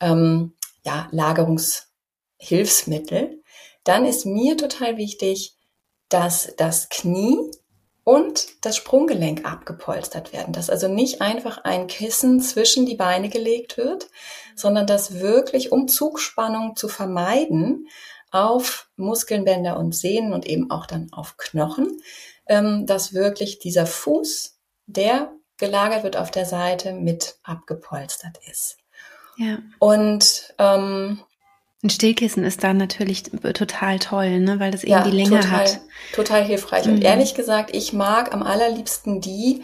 ähm, 0.00 0.52
ja, 0.84 1.08
Lagerungshilfsmittel, 1.12 3.42
dann 3.84 4.04
ist 4.04 4.26
mir 4.26 4.58
total 4.58 4.98
wichtig, 4.98 5.56
dass 6.10 6.52
das 6.58 6.90
Knie 6.90 7.38
und 8.04 8.64
das 8.64 8.76
Sprunggelenk 8.76 9.46
abgepolstert 9.46 10.32
werden, 10.32 10.52
dass 10.52 10.68
also 10.68 10.88
nicht 10.88 11.22
einfach 11.22 11.64
ein 11.64 11.86
Kissen 11.86 12.40
zwischen 12.40 12.84
die 12.84 12.96
Beine 12.96 13.30
gelegt 13.30 13.78
wird, 13.78 14.08
sondern 14.54 14.86
dass 14.86 15.20
wirklich, 15.20 15.72
um 15.72 15.88
Zugspannung 15.88 16.76
zu 16.76 16.88
vermeiden, 16.88 17.88
auf 18.30 18.88
Muskelnbänder 18.96 19.78
und 19.78 19.94
Sehnen 19.94 20.32
und 20.32 20.44
eben 20.46 20.70
auch 20.70 20.86
dann 20.86 21.08
auf 21.12 21.36
Knochen, 21.36 22.00
ähm, 22.46 22.84
dass 22.84 23.14
wirklich 23.14 23.58
dieser 23.58 23.86
Fuß, 23.86 24.58
der 24.86 25.32
gelagert 25.56 26.02
wird 26.02 26.16
auf 26.16 26.30
der 26.30 26.44
Seite, 26.44 26.92
mit 26.92 27.36
abgepolstert 27.42 28.38
ist. 28.50 28.76
Ja. 29.36 29.58
Und 29.78 30.52
ähm, 30.58 31.20
ein 31.84 31.90
Stillkissen 31.90 32.44
ist 32.44 32.64
da 32.64 32.72
natürlich 32.72 33.24
total 33.24 33.98
toll, 33.98 34.40
ne? 34.40 34.58
weil 34.58 34.70
das 34.70 34.84
eben 34.84 34.92
ja, 34.92 35.04
die 35.04 35.10
Länge 35.10 35.40
total, 35.40 35.66
hat. 35.66 35.80
Total 36.14 36.42
hilfreich. 36.42 36.86
Mhm. 36.86 36.94
Und 36.94 37.04
ehrlich 37.04 37.34
gesagt, 37.34 37.76
ich 37.76 37.92
mag 37.92 38.32
am 38.32 38.42
allerliebsten 38.42 39.20
die, 39.20 39.62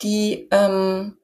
die 0.00 0.48
ähm, 0.52 1.18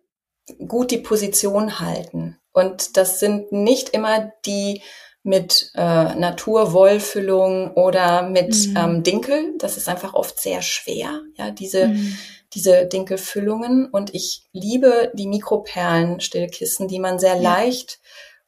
gut 0.66 0.90
die 0.90 0.99
Position 0.99 1.79
halten. 1.79 2.37
Und 2.53 2.97
das 2.97 3.20
sind 3.20 3.53
nicht 3.53 3.90
immer 3.90 4.33
die 4.44 4.83
mit 5.23 5.70
äh, 5.75 6.14
Naturwollfüllung 6.14 7.73
oder 7.75 8.29
mit 8.29 8.55
mhm. 8.68 8.77
ähm, 8.77 9.03
Dinkel. 9.05 9.55
Das 9.59 9.77
ist 9.77 9.88
einfach 9.88 10.14
oft 10.14 10.40
sehr 10.40 10.62
schwer, 10.62 11.20
ja, 11.37 11.53
diese, 11.53 11.88
mhm. 11.88 12.18
diese 12.53 12.87
Dinkelfüllungen. 12.87 13.87
Und 13.87 14.14
ich 14.14 14.42
liebe 14.53 15.12
die 15.14 15.29
Mikroperlen-Stillkissen, 15.29 16.88
die 16.88 16.99
man 16.99 17.20
sehr 17.20 17.37
ja. 17.37 17.40
leicht 17.40 18.01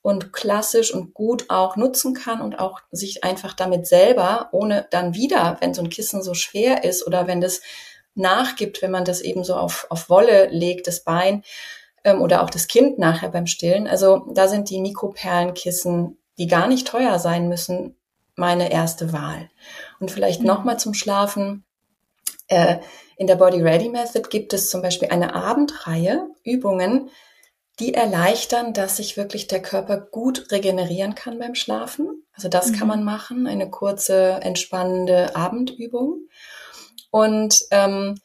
und 0.06 0.32
klassisch 0.32 0.94
und 0.94 1.14
gut 1.14 1.46
auch 1.48 1.74
nutzen 1.74 2.14
kann 2.14 2.40
und 2.40 2.60
auch 2.60 2.80
sich 2.92 3.24
einfach 3.24 3.54
damit 3.54 3.88
selber, 3.88 4.50
ohne 4.52 4.86
dann 4.92 5.14
wieder, 5.14 5.56
wenn 5.58 5.74
so 5.74 5.82
ein 5.82 5.90
Kissen 5.90 6.22
so 6.22 6.32
schwer 6.32 6.84
ist 6.84 7.04
oder 7.04 7.26
wenn 7.26 7.40
das 7.40 7.60
nachgibt, 8.14 8.82
wenn 8.82 8.92
man 8.92 9.04
das 9.04 9.20
eben 9.20 9.42
so 9.42 9.56
auf, 9.56 9.88
auf 9.90 10.08
Wolle 10.08 10.46
legt, 10.46 10.86
das 10.86 11.00
Bein 11.00 11.42
ähm, 12.04 12.22
oder 12.22 12.44
auch 12.44 12.50
das 12.50 12.68
Kind 12.68 13.00
nachher 13.00 13.30
beim 13.30 13.48
Stillen. 13.48 13.88
Also 13.88 14.28
da 14.32 14.46
sind 14.46 14.70
die 14.70 14.80
Mikroperlenkissen, 14.80 16.16
die 16.38 16.46
gar 16.46 16.68
nicht 16.68 16.86
teuer 16.86 17.18
sein 17.18 17.48
müssen, 17.48 17.96
meine 18.36 18.70
erste 18.70 19.12
Wahl. 19.12 19.50
Und 19.98 20.12
vielleicht 20.12 20.42
mhm. 20.42 20.46
nochmal 20.46 20.78
zum 20.78 20.94
Schlafen. 20.94 21.64
Äh, 22.46 22.76
in 23.16 23.26
der 23.26 23.34
Body 23.34 23.60
Ready 23.60 23.88
Method 23.88 24.28
gibt 24.28 24.52
es 24.52 24.70
zum 24.70 24.82
Beispiel 24.82 25.08
eine 25.08 25.34
Abendreihe 25.34 26.28
Übungen, 26.44 27.10
die 27.78 27.94
erleichtern, 27.94 28.72
dass 28.72 28.96
sich 28.96 29.16
wirklich 29.16 29.48
der 29.48 29.60
Körper 29.60 29.98
gut 29.98 30.50
regenerieren 30.50 31.14
kann 31.14 31.38
beim 31.38 31.54
Schlafen. 31.54 32.24
Also 32.32 32.48
das 32.48 32.70
mhm. 32.70 32.76
kann 32.76 32.88
man 32.88 33.04
machen, 33.04 33.46
eine 33.46 33.70
kurze, 33.70 34.40
entspannende 34.42 35.36
Abendübung. 35.36 36.26
Und 37.10 37.60
ähm, 37.70 38.18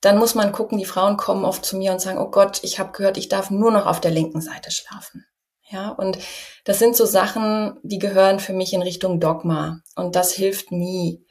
dann 0.00 0.18
muss 0.18 0.34
man 0.34 0.52
gucken, 0.52 0.78
die 0.78 0.84
Frauen 0.84 1.16
kommen 1.16 1.44
oft 1.44 1.64
zu 1.64 1.76
mir 1.76 1.92
und 1.92 2.00
sagen, 2.00 2.18
oh 2.18 2.30
Gott, 2.30 2.60
ich 2.62 2.78
habe 2.78 2.92
gehört, 2.92 3.16
ich 3.16 3.28
darf 3.28 3.50
nur 3.50 3.70
noch 3.70 3.86
auf 3.86 4.00
der 4.00 4.10
linken 4.10 4.40
Seite 4.40 4.70
schlafen. 4.70 5.26
Ja, 5.70 5.90
und 5.90 6.18
das 6.64 6.78
sind 6.78 6.96
so 6.96 7.04
Sachen, 7.04 7.78
die 7.82 7.98
gehören 7.98 8.40
für 8.40 8.52
mich 8.52 8.72
in 8.72 8.82
Richtung 8.82 9.20
Dogma. 9.20 9.80
Und 9.94 10.16
das 10.16 10.32
hilft 10.32 10.72
nie. 10.72 11.24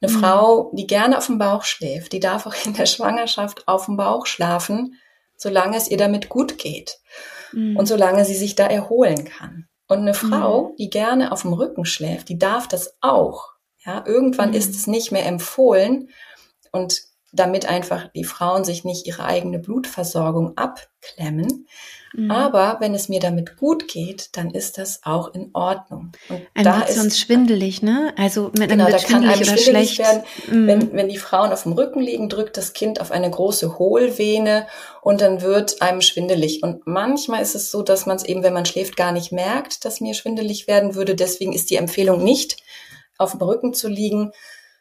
Eine 0.00 0.12
mhm. 0.12 0.20
Frau, 0.20 0.72
die 0.74 0.86
gerne 0.86 1.16
auf 1.18 1.26
dem 1.26 1.38
Bauch 1.38 1.64
schläft, 1.64 2.12
die 2.12 2.20
darf 2.20 2.46
auch 2.46 2.54
in 2.64 2.74
der 2.74 2.86
Schwangerschaft 2.86 3.66
auf 3.66 3.86
dem 3.86 3.96
Bauch 3.96 4.26
schlafen, 4.26 4.94
solange 5.38 5.78
es 5.78 5.88
ihr 5.88 5.96
damit 5.96 6.28
gut 6.28 6.58
geht. 6.58 6.98
Mhm. 7.52 7.76
Und 7.76 7.86
solange 7.86 8.26
sie 8.26 8.34
sich 8.34 8.54
da 8.54 8.66
erholen 8.66 9.24
kann. 9.24 9.68
Und 9.86 10.00
eine 10.00 10.12
Frau, 10.12 10.64
mhm. 10.64 10.76
die 10.76 10.90
gerne 10.90 11.32
auf 11.32 11.42
dem 11.42 11.54
Rücken 11.54 11.86
schläft, 11.86 12.28
die 12.28 12.38
darf 12.38 12.68
das 12.68 12.98
auch. 13.00 13.52
Ja, 13.86 14.04
irgendwann 14.06 14.52
ist 14.52 14.72
mhm. 14.72 14.74
es 14.74 14.86
nicht 14.86 15.12
mehr 15.12 15.24
empfohlen. 15.24 16.10
Und 16.72 17.00
damit 17.32 17.66
einfach 17.66 18.08
die 18.14 18.24
Frauen 18.24 18.64
sich 18.64 18.84
nicht 18.84 19.06
ihre 19.06 19.24
eigene 19.24 19.58
Blutversorgung 19.58 20.56
abklemmen. 20.56 21.66
Mhm. 22.14 22.30
Aber 22.30 22.78
wenn 22.80 22.94
es 22.94 23.10
mir 23.10 23.20
damit 23.20 23.58
gut 23.58 23.86
geht, 23.86 24.30
dann 24.36 24.50
ist 24.50 24.78
das 24.78 25.00
auch 25.04 25.34
in 25.34 25.50
Ordnung. 25.52 26.12
Und 26.30 26.40
Ein 26.54 26.64
da 26.64 26.80
ist 26.80 26.96
sonst 26.96 27.20
schwindelig, 27.20 27.82
ne? 27.82 28.14
Also 28.16 28.50
mit 28.58 28.72
einem 28.72 28.86
genau, 28.86 28.90
da 28.90 28.98
kann 28.98 29.24
einem 29.24 29.44
schwindelig, 29.44 29.94
schlecht. 29.94 29.98
werden. 29.98 30.22
Mhm. 30.50 30.66
Wenn, 30.66 30.92
wenn 30.94 31.08
die 31.08 31.18
Frauen 31.18 31.52
auf 31.52 31.64
dem 31.64 31.72
Rücken 31.72 32.00
liegen, 32.00 32.30
drückt 32.30 32.56
das 32.56 32.72
Kind 32.72 33.00
auf 33.00 33.10
eine 33.10 33.30
große 33.30 33.78
Hohlvene 33.78 34.66
und 35.02 35.20
dann 35.20 35.42
wird 35.42 35.82
einem 35.82 36.00
schwindelig. 36.00 36.62
Und 36.62 36.86
manchmal 36.86 37.42
ist 37.42 37.54
es 37.54 37.70
so, 37.70 37.82
dass 37.82 38.06
man 38.06 38.16
es 38.16 38.24
eben, 38.24 38.42
wenn 38.42 38.54
man 38.54 38.64
schläft, 38.64 38.96
gar 38.96 39.12
nicht 39.12 39.30
merkt, 39.30 39.84
dass 39.84 40.00
mir 40.00 40.14
schwindelig 40.14 40.66
werden 40.66 40.94
würde. 40.94 41.14
Deswegen 41.14 41.52
ist 41.52 41.68
die 41.68 41.76
Empfehlung 41.76 42.24
nicht, 42.24 42.56
auf 43.18 43.32
dem 43.32 43.42
Rücken 43.42 43.74
zu 43.74 43.88
liegen, 43.88 44.32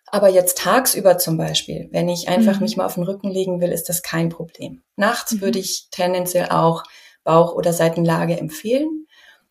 aber 0.09 0.29
jetzt 0.29 0.57
tagsüber 0.57 1.17
zum 1.17 1.37
Beispiel, 1.37 1.89
wenn 1.91 2.07
ich 2.09 2.29
einfach 2.29 2.55
mhm. 2.55 2.63
mich 2.63 2.77
mal 2.77 2.85
auf 2.85 2.95
den 2.95 3.03
Rücken 3.03 3.29
legen 3.29 3.59
will, 3.59 3.71
ist 3.71 3.89
das 3.89 4.01
kein 4.01 4.29
Problem. 4.29 4.81
Nachts 4.95 5.33
mhm. 5.33 5.41
würde 5.41 5.59
ich 5.59 5.89
tendenziell 5.91 6.49
auch 6.49 6.83
Bauch- 7.23 7.53
oder 7.53 7.73
Seitenlage 7.73 8.37
empfehlen. 8.37 9.07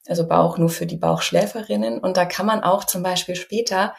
Also 0.07 0.27
Bauch 0.27 0.57
nur 0.57 0.71
für 0.71 0.87
die 0.87 0.97
Bauchschläferinnen. 0.97 1.99
Und 1.99 2.17
da 2.17 2.25
kann 2.25 2.47
man 2.47 2.63
auch 2.63 2.85
zum 2.85 3.03
Beispiel 3.03 3.37
später 3.37 3.95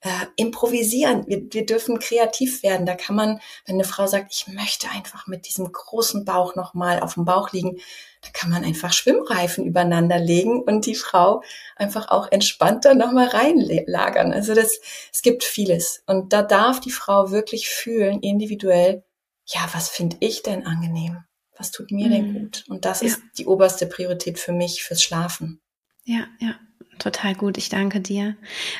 äh, 0.00 0.08
improvisieren. 0.36 1.26
Wir, 1.26 1.42
wir 1.50 1.66
dürfen 1.66 1.98
kreativ 1.98 2.62
werden. 2.62 2.86
Da 2.86 2.94
kann 2.94 3.16
man, 3.16 3.40
wenn 3.66 3.74
eine 3.74 3.84
Frau 3.84 4.06
sagt, 4.06 4.32
ich 4.32 4.46
möchte 4.48 4.88
einfach 4.90 5.26
mit 5.26 5.46
diesem 5.46 5.70
großen 5.70 6.24
Bauch 6.24 6.54
nochmal 6.54 7.00
auf 7.00 7.14
dem 7.14 7.24
Bauch 7.26 7.52
liegen, 7.52 7.78
da 8.22 8.28
kann 8.32 8.50
man 8.50 8.64
einfach 8.64 8.92
Schwimmreifen 8.92 9.64
übereinander 9.64 10.18
legen 10.18 10.62
und 10.62 10.84
die 10.86 10.94
Frau 10.94 11.42
einfach 11.76 12.08
auch 12.08 12.30
entspannter 12.30 12.94
nochmal 12.94 13.28
reinlagern. 13.28 14.32
Also 14.32 14.54
das, 14.54 14.78
es 15.12 15.22
gibt 15.22 15.42
vieles. 15.42 16.02
Und 16.06 16.32
da 16.32 16.42
darf 16.42 16.80
die 16.80 16.90
Frau 16.90 17.30
wirklich 17.30 17.68
fühlen, 17.68 18.20
individuell, 18.20 19.04
ja, 19.46 19.68
was 19.72 19.88
finde 19.88 20.16
ich 20.20 20.42
denn 20.42 20.66
angenehm? 20.66 21.24
Was 21.56 21.70
tut 21.70 21.90
mir 21.90 22.06
mhm. 22.06 22.10
denn 22.10 22.34
gut? 22.34 22.64
Und 22.68 22.84
das 22.84 23.00
ja. 23.00 23.08
ist 23.08 23.20
die 23.38 23.46
oberste 23.46 23.86
Priorität 23.86 24.38
für 24.38 24.52
mich 24.52 24.82
fürs 24.82 25.02
Schlafen. 25.02 25.60
Ja, 26.04 26.26
ja, 26.40 26.56
total 26.98 27.34
gut. 27.34 27.56
Ich 27.56 27.68
danke 27.68 28.00
dir. 28.00 28.36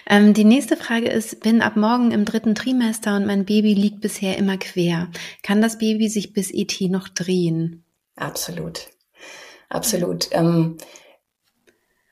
Ähm, 0.06 0.34
die 0.34 0.44
nächste 0.44 0.76
Frage 0.76 1.08
ist, 1.08 1.40
bin 1.40 1.62
ab 1.62 1.76
morgen 1.76 2.10
im 2.10 2.24
dritten 2.24 2.54
Trimester 2.54 3.16
und 3.16 3.26
mein 3.26 3.46
Baby 3.46 3.74
liegt 3.74 4.00
bisher 4.00 4.36
immer 4.38 4.58
quer. 4.58 5.10
Kann 5.42 5.62
das 5.62 5.78
Baby 5.78 6.08
sich 6.08 6.32
bis 6.32 6.50
ET 6.52 6.80
noch 6.82 7.08
drehen? 7.08 7.84
Absolut. 8.16 8.88
Absolut. 9.70 10.28
Ähm, 10.32 10.76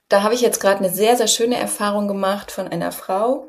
da 0.08 0.22
habe 0.22 0.34
ich 0.34 0.40
jetzt 0.40 0.60
gerade 0.60 0.78
eine 0.78 0.90
sehr, 0.90 1.16
sehr 1.16 1.26
schöne 1.26 1.56
Erfahrung 1.56 2.08
gemacht 2.08 2.50
von 2.50 2.68
einer 2.68 2.92
Frau, 2.92 3.48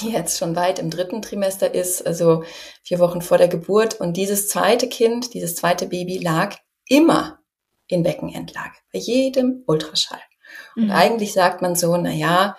die 0.00 0.10
jetzt 0.10 0.38
schon 0.38 0.54
weit 0.54 0.78
im 0.78 0.90
dritten 0.90 1.22
Trimester 1.22 1.74
ist, 1.74 2.06
also 2.06 2.44
vier 2.82 3.00
Wochen 3.00 3.22
vor 3.22 3.38
der 3.38 3.48
Geburt. 3.48 3.94
Und 4.00 4.16
dieses 4.16 4.46
zweite 4.48 4.88
Kind, 4.88 5.34
dieses 5.34 5.56
zweite 5.56 5.86
Baby 5.86 6.18
lag 6.18 6.56
immer 6.86 7.40
in 7.88 8.02
Beckenendlage, 8.02 8.76
bei 8.92 8.98
jedem 8.98 9.64
Ultraschall. 9.66 10.20
Und 10.76 10.86
mhm. 10.86 10.92
eigentlich 10.92 11.32
sagt 11.32 11.62
man 11.62 11.74
so, 11.74 11.96
na 11.96 12.12
ja, 12.12 12.56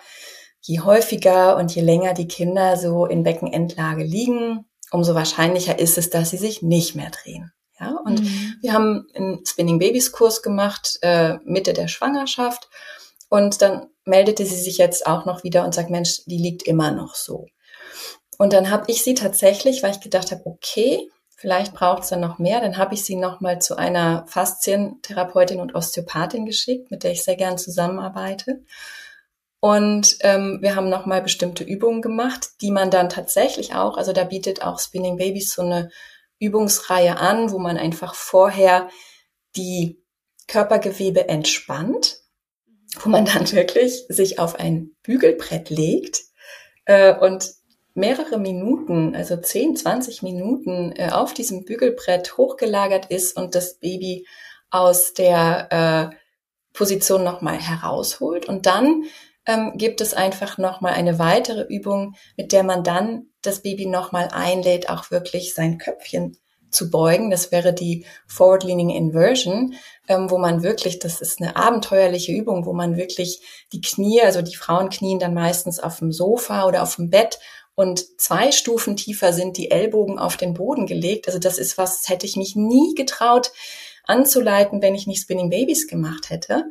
je 0.60 0.80
häufiger 0.80 1.56
und 1.56 1.74
je 1.74 1.82
länger 1.82 2.12
die 2.12 2.28
Kinder 2.28 2.76
so 2.76 3.06
in 3.06 3.22
Beckenendlage 3.22 4.02
liegen, 4.02 4.66
umso 4.90 5.14
wahrscheinlicher 5.14 5.78
ist 5.78 5.96
es, 5.96 6.10
dass 6.10 6.30
sie 6.30 6.36
sich 6.36 6.62
nicht 6.62 6.96
mehr 6.96 7.10
drehen. 7.10 7.52
Ja, 7.78 7.98
und 8.04 8.22
mhm. 8.22 8.56
wir 8.62 8.72
haben 8.72 9.06
einen 9.14 9.44
Spinning 9.44 9.78
Babies 9.78 10.12
Kurs 10.12 10.42
gemacht, 10.42 10.98
äh, 11.02 11.34
Mitte 11.44 11.72
der 11.72 11.88
Schwangerschaft. 11.88 12.68
Und 13.28 13.60
dann 13.60 13.88
meldete 14.04 14.46
sie 14.46 14.56
sich 14.56 14.78
jetzt 14.78 15.06
auch 15.06 15.26
noch 15.26 15.44
wieder 15.44 15.64
und 15.64 15.74
sagt, 15.74 15.90
Mensch, 15.90 16.22
die 16.26 16.38
liegt 16.38 16.62
immer 16.62 16.90
noch 16.92 17.14
so. 17.14 17.46
Und 18.38 18.52
dann 18.52 18.70
habe 18.70 18.90
ich 18.90 19.02
sie 19.02 19.14
tatsächlich, 19.14 19.82
weil 19.82 19.92
ich 19.92 20.00
gedacht 20.00 20.30
habe, 20.30 20.46
okay, 20.46 21.10
vielleicht 21.36 21.74
braucht 21.74 22.04
es 22.04 22.08
dann 22.10 22.20
noch 22.20 22.38
mehr, 22.38 22.60
dann 22.60 22.78
habe 22.78 22.94
ich 22.94 23.04
sie 23.04 23.16
nochmal 23.16 23.60
zu 23.60 23.76
einer 23.76 24.26
Faszientherapeutin 24.28 25.60
und 25.60 25.74
Osteopathin 25.74 26.46
geschickt, 26.46 26.90
mit 26.90 27.02
der 27.02 27.12
ich 27.12 27.24
sehr 27.24 27.36
gern 27.36 27.58
zusammenarbeite. 27.58 28.62
Und 29.60 30.16
ähm, 30.20 30.58
wir 30.60 30.76
haben 30.76 30.88
nochmal 30.88 31.22
bestimmte 31.22 31.64
Übungen 31.64 32.02
gemacht, 32.02 32.50
die 32.60 32.70
man 32.70 32.90
dann 32.90 33.08
tatsächlich 33.08 33.74
auch, 33.74 33.96
also 33.96 34.12
da 34.12 34.24
bietet 34.24 34.62
auch 34.62 34.78
Spinning 34.78 35.16
Babies 35.16 35.52
so 35.52 35.62
eine 35.62 35.90
Übungsreihe 36.38 37.16
an, 37.16 37.50
wo 37.50 37.58
man 37.58 37.76
einfach 37.76 38.14
vorher 38.14 38.88
die 39.56 40.02
Körpergewebe 40.48 41.28
entspannt, 41.28 42.18
wo 43.00 43.08
man 43.08 43.24
dann 43.24 43.50
wirklich 43.52 44.04
sich 44.08 44.38
auf 44.38 44.58
ein 44.58 44.96
Bügelbrett 45.02 45.70
legt 45.70 46.22
äh, 46.84 47.14
und 47.14 47.50
mehrere 47.94 48.38
Minuten, 48.38 49.16
also 49.16 49.36
10, 49.36 49.76
20 49.76 50.22
Minuten 50.22 50.92
äh, 50.96 51.10
auf 51.10 51.32
diesem 51.32 51.64
Bügelbrett 51.64 52.36
hochgelagert 52.36 53.06
ist 53.06 53.36
und 53.36 53.54
das 53.54 53.78
Baby 53.78 54.26
aus 54.70 55.14
der 55.14 56.12
äh, 56.12 56.16
Position 56.74 57.24
nochmal 57.24 57.58
herausholt. 57.58 58.46
Und 58.46 58.66
dann 58.66 59.04
ähm, 59.46 59.72
gibt 59.76 60.02
es 60.02 60.12
einfach 60.12 60.58
nochmal 60.58 60.92
eine 60.92 61.18
weitere 61.18 61.62
Übung, 61.62 62.14
mit 62.36 62.52
der 62.52 62.64
man 62.64 62.84
dann 62.84 63.30
das 63.46 63.62
Baby 63.62 63.86
nochmal 63.86 64.28
einlädt, 64.32 64.88
auch 64.88 65.10
wirklich 65.10 65.54
sein 65.54 65.78
Köpfchen 65.78 66.36
zu 66.70 66.90
beugen. 66.90 67.30
Das 67.30 67.52
wäre 67.52 67.72
die 67.72 68.06
Forward 68.26 68.64
Leaning 68.64 68.90
Inversion, 68.90 69.74
ähm, 70.08 70.30
wo 70.30 70.38
man 70.38 70.62
wirklich, 70.62 70.98
das 70.98 71.20
ist 71.20 71.40
eine 71.40 71.56
abenteuerliche 71.56 72.32
Übung, 72.32 72.66
wo 72.66 72.72
man 72.72 72.96
wirklich 72.96 73.40
die 73.72 73.80
Knie, 73.80 74.20
also 74.22 74.42
die 74.42 74.56
Frauen 74.56 74.90
knien 74.90 75.18
dann 75.18 75.34
meistens 75.34 75.80
auf 75.80 75.98
dem 75.98 76.12
Sofa 76.12 76.66
oder 76.66 76.82
auf 76.82 76.96
dem 76.96 77.10
Bett 77.10 77.38
und 77.76 78.18
zwei 78.18 78.52
Stufen 78.52 78.96
tiefer 78.96 79.34
sind 79.34 79.58
die 79.58 79.70
Ellbogen 79.70 80.18
auf 80.18 80.38
den 80.38 80.54
Boden 80.54 80.86
gelegt. 80.86 81.26
Also 81.26 81.38
das 81.38 81.58
ist 81.58 81.76
was, 81.76 82.00
das 82.00 82.08
hätte 82.08 82.26
ich 82.26 82.36
mich 82.36 82.56
nie 82.56 82.94
getraut 82.94 83.52
anzuleiten, 84.04 84.80
wenn 84.80 84.94
ich 84.94 85.06
nicht 85.06 85.20
Spinning 85.20 85.50
Babies 85.50 85.86
gemacht 85.86 86.30
hätte 86.30 86.64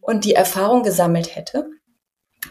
und 0.00 0.24
die 0.24 0.34
Erfahrung 0.34 0.82
gesammelt 0.82 1.36
hätte. 1.36 1.68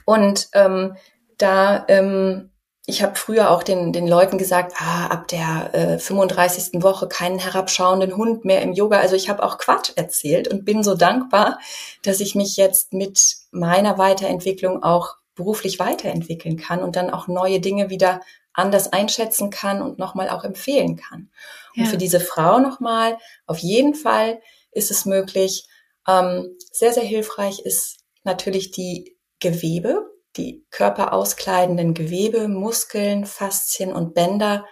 Und 0.05 0.47
ähm, 0.53 0.95
da 1.37 1.85
ähm, 1.89 2.52
ich 2.85 3.01
habe 3.01 3.15
früher 3.15 3.49
auch 3.49 3.63
den, 3.63 3.93
den 3.93 4.07
Leuten 4.07 4.37
gesagt, 4.37 4.73
ah, 4.77 5.07
ab 5.07 5.29
der 5.29 5.73
äh, 5.73 5.99
35. 5.99 6.83
Woche 6.83 7.07
keinen 7.07 7.39
herabschauenden 7.39 8.17
Hund 8.17 8.43
mehr 8.43 8.61
im 8.61 8.73
Yoga. 8.73 8.99
Also 8.99 9.15
ich 9.15 9.29
habe 9.29 9.41
auch 9.41 9.57
Quatsch 9.57 9.91
erzählt 9.95 10.49
und 10.49 10.65
bin 10.65 10.83
so 10.83 10.93
dankbar, 10.93 11.59
dass 12.03 12.19
ich 12.19 12.35
mich 12.35 12.57
jetzt 12.57 12.91
mit 12.91 13.37
meiner 13.51 13.97
Weiterentwicklung 13.97 14.83
auch 14.83 15.15
beruflich 15.35 15.79
weiterentwickeln 15.79 16.57
kann 16.57 16.83
und 16.83 16.97
dann 16.97 17.09
auch 17.09 17.27
neue 17.27 17.61
Dinge 17.61 17.89
wieder 17.89 18.19
anders 18.51 18.91
einschätzen 18.91 19.49
kann 19.49 19.81
und 19.81 19.97
nochmal 19.97 20.29
auch 20.29 20.43
empfehlen 20.43 20.97
kann. 20.97 21.29
Ja. 21.75 21.83
Und 21.83 21.89
für 21.89 21.97
diese 21.97 22.19
Frau 22.19 22.59
nochmal, 22.59 23.17
auf 23.47 23.59
jeden 23.59 23.95
Fall 23.95 24.41
ist 24.71 24.91
es 24.91 25.05
möglich. 25.05 25.65
Ähm, 26.05 26.57
sehr, 26.71 26.91
sehr 26.91 27.03
hilfreich 27.03 27.59
ist 27.59 27.99
natürlich 28.25 28.71
die 28.71 29.15
Gewebe, 29.39 30.12
die 30.37 30.65
körperauskleidenden 30.71 31.93
Gewebe, 31.93 32.47
Muskeln, 32.47 33.25
Faszien 33.25 33.93
und 33.93 34.13
Bänder 34.13 34.65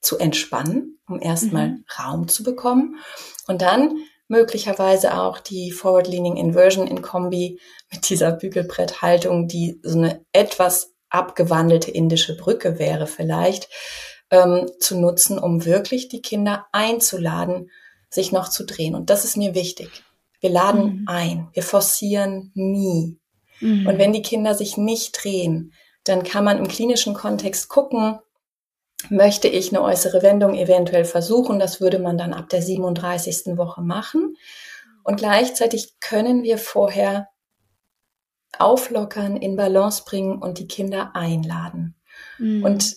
zu 0.00 0.18
entspannen, 0.18 1.00
um 1.08 1.20
erstmal 1.20 1.68
mhm. 1.68 1.84
Raum 1.98 2.28
zu 2.28 2.42
bekommen. 2.42 2.96
Und 3.46 3.62
dann 3.62 3.98
möglicherweise 4.28 5.18
auch 5.18 5.38
die 5.40 5.72
Forward 5.72 6.06
Leaning 6.06 6.36
Inversion 6.36 6.86
in 6.86 7.02
Kombi 7.02 7.58
mit 7.90 8.08
dieser 8.08 8.32
Bügelbretthaltung, 8.32 9.48
die 9.48 9.80
so 9.82 9.98
eine 9.98 10.24
etwas 10.32 10.92
abgewandelte 11.08 11.90
indische 11.90 12.36
Brücke 12.36 12.78
wäre 12.78 13.06
vielleicht, 13.06 13.68
ähm, 14.30 14.70
zu 14.78 15.00
nutzen, 15.00 15.38
um 15.38 15.64
wirklich 15.64 16.08
die 16.08 16.20
Kinder 16.20 16.66
einzuladen, 16.72 17.70
sich 18.10 18.30
noch 18.30 18.48
zu 18.48 18.64
drehen. 18.64 18.94
Und 18.94 19.10
das 19.10 19.24
ist 19.24 19.36
mir 19.36 19.54
wichtig. 19.54 20.02
Wir 20.40 20.50
laden 20.50 21.00
mhm. 21.00 21.04
ein. 21.08 21.48
Wir 21.54 21.62
forcieren 21.62 22.52
nie. 22.54 23.18
Mhm. 23.60 23.86
Und 23.86 23.98
wenn 23.98 24.12
die 24.12 24.22
Kinder 24.22 24.54
sich 24.54 24.76
nicht 24.76 25.22
drehen, 25.22 25.72
dann 26.04 26.22
kann 26.22 26.44
man 26.44 26.58
im 26.58 26.68
klinischen 26.68 27.14
Kontext 27.14 27.68
gucken, 27.68 28.18
möchte 29.08 29.48
ich 29.48 29.70
eine 29.70 29.82
äußere 29.82 30.22
Wendung 30.22 30.54
eventuell 30.54 31.04
versuchen. 31.04 31.58
Das 31.58 31.80
würde 31.80 31.98
man 31.98 32.18
dann 32.18 32.32
ab 32.32 32.48
der 32.48 32.62
37. 32.62 33.56
Woche 33.56 33.82
machen. 33.82 34.36
Und 35.04 35.16
gleichzeitig 35.16 36.00
können 36.00 36.42
wir 36.42 36.58
vorher 36.58 37.28
auflockern, 38.58 39.36
in 39.36 39.56
Balance 39.56 40.02
bringen 40.04 40.38
und 40.38 40.58
die 40.58 40.66
Kinder 40.66 41.12
einladen. 41.14 41.94
Mhm. 42.38 42.64
Und 42.64 42.96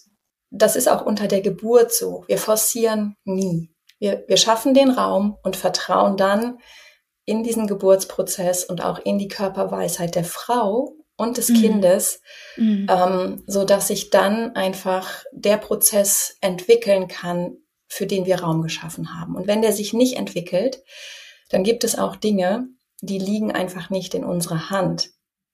das 0.50 0.76
ist 0.76 0.90
auch 0.90 1.06
unter 1.06 1.28
der 1.28 1.42
Geburt 1.42 1.94
so. 1.94 2.24
Wir 2.28 2.38
forcieren 2.38 3.16
nie. 3.24 3.70
Wir, 4.00 4.24
wir 4.28 4.38
schaffen 4.38 4.74
den 4.74 4.90
Raum 4.90 5.38
und 5.44 5.56
vertrauen 5.56 6.18
dann 6.18 6.58
in 7.26 7.44
diesen 7.44 7.68
Geburtsprozess 7.68 8.64
und 8.64 8.84
auch 8.84 9.00
in 9.00 9.20
die 9.20 9.28
Körperweisheit 9.28 10.16
der 10.16 10.24
Frau 10.24 10.96
und 11.18 11.38
des 11.38 11.50
mhm. 11.50 11.62
Kindes, 11.62 12.22
mhm. 12.58 12.88
ähm, 12.90 13.44
so 13.46 13.64
dass 13.64 13.88
sich 13.88 14.10
dann 14.10 14.56
einfach 14.56 15.24
der 15.32 15.58
Prozess 15.58 16.38
entwickeln 16.42 17.08
kann, 17.08 17.58
für 17.88 18.08
den 18.08 18.26
wir 18.26 18.42
Raum 18.42 18.62
geschaffen 18.62 19.20
haben. 19.20 19.36
Und 19.36 19.48
wenn 19.48 19.62
der 19.62 19.74
sich 19.74 19.94
nicht 19.94 20.18
entwickelt, 20.18 20.84
dann 21.50 21.64
gibt 21.64 21.84
es 21.84 21.98
auch 21.98 22.16
Dinge, 22.16 22.68
die 23.02 23.20
liegen 23.20 23.52
einfach 23.52 23.90
nicht 23.90 24.14
in 24.14 24.24
unserer 24.24 24.70
Hand. 24.70 25.12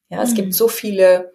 Ja, 0.09 0.21
es 0.21 0.31
mhm. 0.31 0.35
gibt 0.35 0.53
so 0.53 0.67
viele 0.67 1.31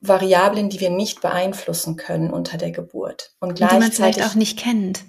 Variablen, 0.00 0.68
die 0.68 0.80
wir 0.80 0.90
nicht 0.90 1.20
beeinflussen 1.20 1.96
können 1.96 2.30
unter 2.30 2.58
der 2.58 2.70
Geburt. 2.70 3.32
Und 3.40 3.56
gleichzeitig. 3.56 3.96
Die 3.96 4.02
man 4.02 4.12
vielleicht 4.12 4.30
auch 4.30 4.34
nicht 4.34 4.58
kennt. 4.58 5.04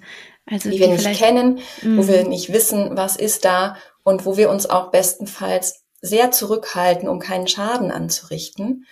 Also 0.46 0.70
die, 0.70 0.76
die 0.76 0.82
wir 0.82 0.88
nicht 0.88 1.18
kennen, 1.18 1.60
wo 1.82 2.08
wir 2.08 2.24
mhm. 2.24 2.30
nicht 2.30 2.52
wissen, 2.52 2.96
was 2.96 3.16
ist 3.16 3.44
da 3.44 3.76
und 4.08 4.24
wo 4.24 4.38
wir 4.38 4.48
uns 4.48 4.70
auch 4.70 4.90
bestenfalls 4.90 5.84
sehr 6.00 6.30
zurückhalten, 6.30 7.10
um 7.10 7.18
keinen 7.18 7.46
Schaden 7.46 7.90
anzurichten. 7.90 8.86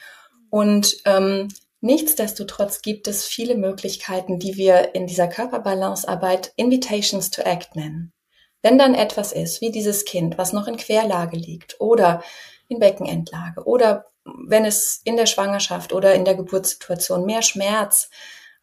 Und 0.51 0.99
ähm, 1.07 1.49
nichtsdestotrotz 1.81 2.83
gibt 2.83 3.09
es 3.09 3.25
viele 3.25 3.55
Möglichkeiten, 3.55 4.39
die 4.39 4.59
wir 4.59 4.95
in 4.95 5.07
dieser 5.07 5.27
Körperbalancearbeit 5.27 6.53
Invitations 6.57 7.31
to 7.31 7.41
Act 7.41 7.77
nennen. 7.77 8.13
Wenn 8.61 8.77
dann 8.77 8.95
etwas 8.95 9.33
ist, 9.33 9.63
wie 9.63 9.71
dieses 9.71 10.05
Kind, 10.05 10.37
was 10.37 10.53
noch 10.53 10.69
in 10.69 10.77
Querlage 10.77 11.39
liegt 11.39 11.81
oder 11.81 12.23
in 12.69 12.79
Beckenendlage 12.79 13.65
oder 13.65 14.05
wenn 14.47 14.67
es 14.67 15.01
in 15.05 15.17
der 15.17 15.27
Schwangerschaft 15.27 15.95
oder 15.95 16.15
in 16.15 16.27
der 16.27 16.35
Geburtssituation 16.35 17.25
mehr 17.25 17.41
Schmerz 17.41 18.11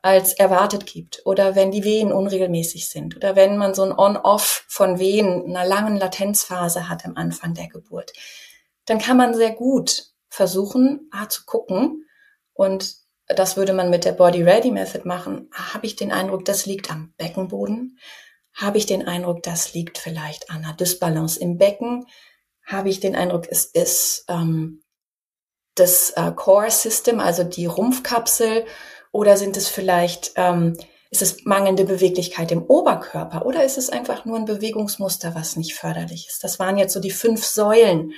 als 0.04 0.34
erwartet 0.34 0.86
gibt 0.86 1.22
oder 1.26 1.56
wenn 1.56 1.72
die 1.72 1.86
Wehen 1.86 2.12
unregelmäßig 2.12 2.90
sind 2.90 3.16
oder 3.16 3.38
wenn 3.38 3.58
man 3.58 3.74
so 3.74 3.84
ein 3.84 3.98
On-Off 3.98 4.66
von 4.68 5.00
Wehen, 5.00 5.46
einer 5.46 5.66
langen 5.66 5.96
Latenzphase 5.96 6.90
hat 6.90 7.06
am 7.06 7.16
Anfang 7.16 7.54
der 7.54 7.70
Geburt, 7.70 8.12
dann 8.86 9.00
kann 9.00 9.16
man 9.16 9.34
sehr 9.34 9.52
gut 9.52 10.08
versuchen, 10.28 11.10
ah, 11.12 11.30
zu 11.30 11.46
gucken 11.46 12.06
und 12.52 12.98
das 13.28 13.56
würde 13.56 13.72
man 13.72 13.90
mit 13.90 14.04
der 14.04 14.12
Body 14.12 14.44
Ready 14.44 14.72
Method 14.72 15.08
machen. 15.08 15.50
Habe 15.54 15.86
ich 15.86 15.96
den 15.96 16.12
Eindruck, 16.12 16.44
das 16.44 16.66
liegt 16.66 16.92
am 16.92 17.14
Beckenboden? 17.18 17.98
Habe 18.54 18.78
ich 18.78 18.86
den 18.86 19.08
Eindruck, 19.08 19.42
das 19.42 19.74
liegt 19.74 19.98
vielleicht 19.98 20.50
an 20.50 20.66
einer 20.66 20.74
Dysbalance 20.74 21.40
im 21.40 21.58
Becken? 21.58 22.06
Habe 22.66 22.90
ich 22.90 23.00
den 23.00 23.16
Eindruck, 23.16 23.48
es 23.50 23.64
ist 23.64 24.26
ähm, 24.28 24.84
das 25.76 26.12
äh, 26.12 26.34
Core 26.36 26.70
System, 26.70 27.22
also 27.22 27.46
die 27.46 27.68
Rumpfkapsel? 27.68 28.66
Oder 29.14 29.38
sind 29.38 29.56
es 29.56 29.70
vielleicht, 29.70 30.32
ähm, 30.36 30.76
ist 31.12 31.22
es 31.22 31.46
mangelnde 31.46 31.86
Beweglichkeit 31.86 32.52
im 32.52 32.64
Oberkörper? 32.64 33.46
Oder 33.46 33.64
ist 33.64 33.78
es 33.78 33.92
einfach 33.92 34.26
nur 34.26 34.38
ein 34.38 34.46
Bewegungsmuster, 34.46 35.36
was 35.36 35.56
nicht 35.56 35.76
förderlich 35.76 36.28
ist? 36.28 36.44
Das 36.44 36.58
waren 36.60 36.78
jetzt 36.78 36.94
so 36.94 37.00
die 37.00 37.12
fünf 37.12 37.46
Säulen 37.46 38.14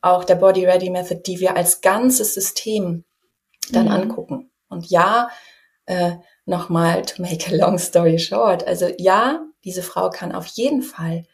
auch 0.00 0.24
der 0.24 0.36
Body 0.36 0.64
Ready 0.64 0.88
Method, 0.88 1.20
die 1.26 1.40
wir 1.40 1.56
als 1.56 1.82
ganzes 1.82 2.32
System 2.32 3.04
dann 3.70 3.84
mhm. 3.84 3.92
angucken. 3.92 4.50
Und 4.70 4.90
ja, 4.90 5.28
äh, 5.84 6.12
nochmal 6.46 7.02
to 7.02 7.20
make 7.20 7.52
a 7.52 7.54
long 7.54 7.78
story 7.78 8.18
short. 8.18 8.66
Also 8.66 8.90
ja, 8.96 9.44
diese 9.64 9.82
Frau 9.82 10.08
kann 10.08 10.32
auf 10.32 10.46
jeden 10.46 10.80
Fall 10.80 11.24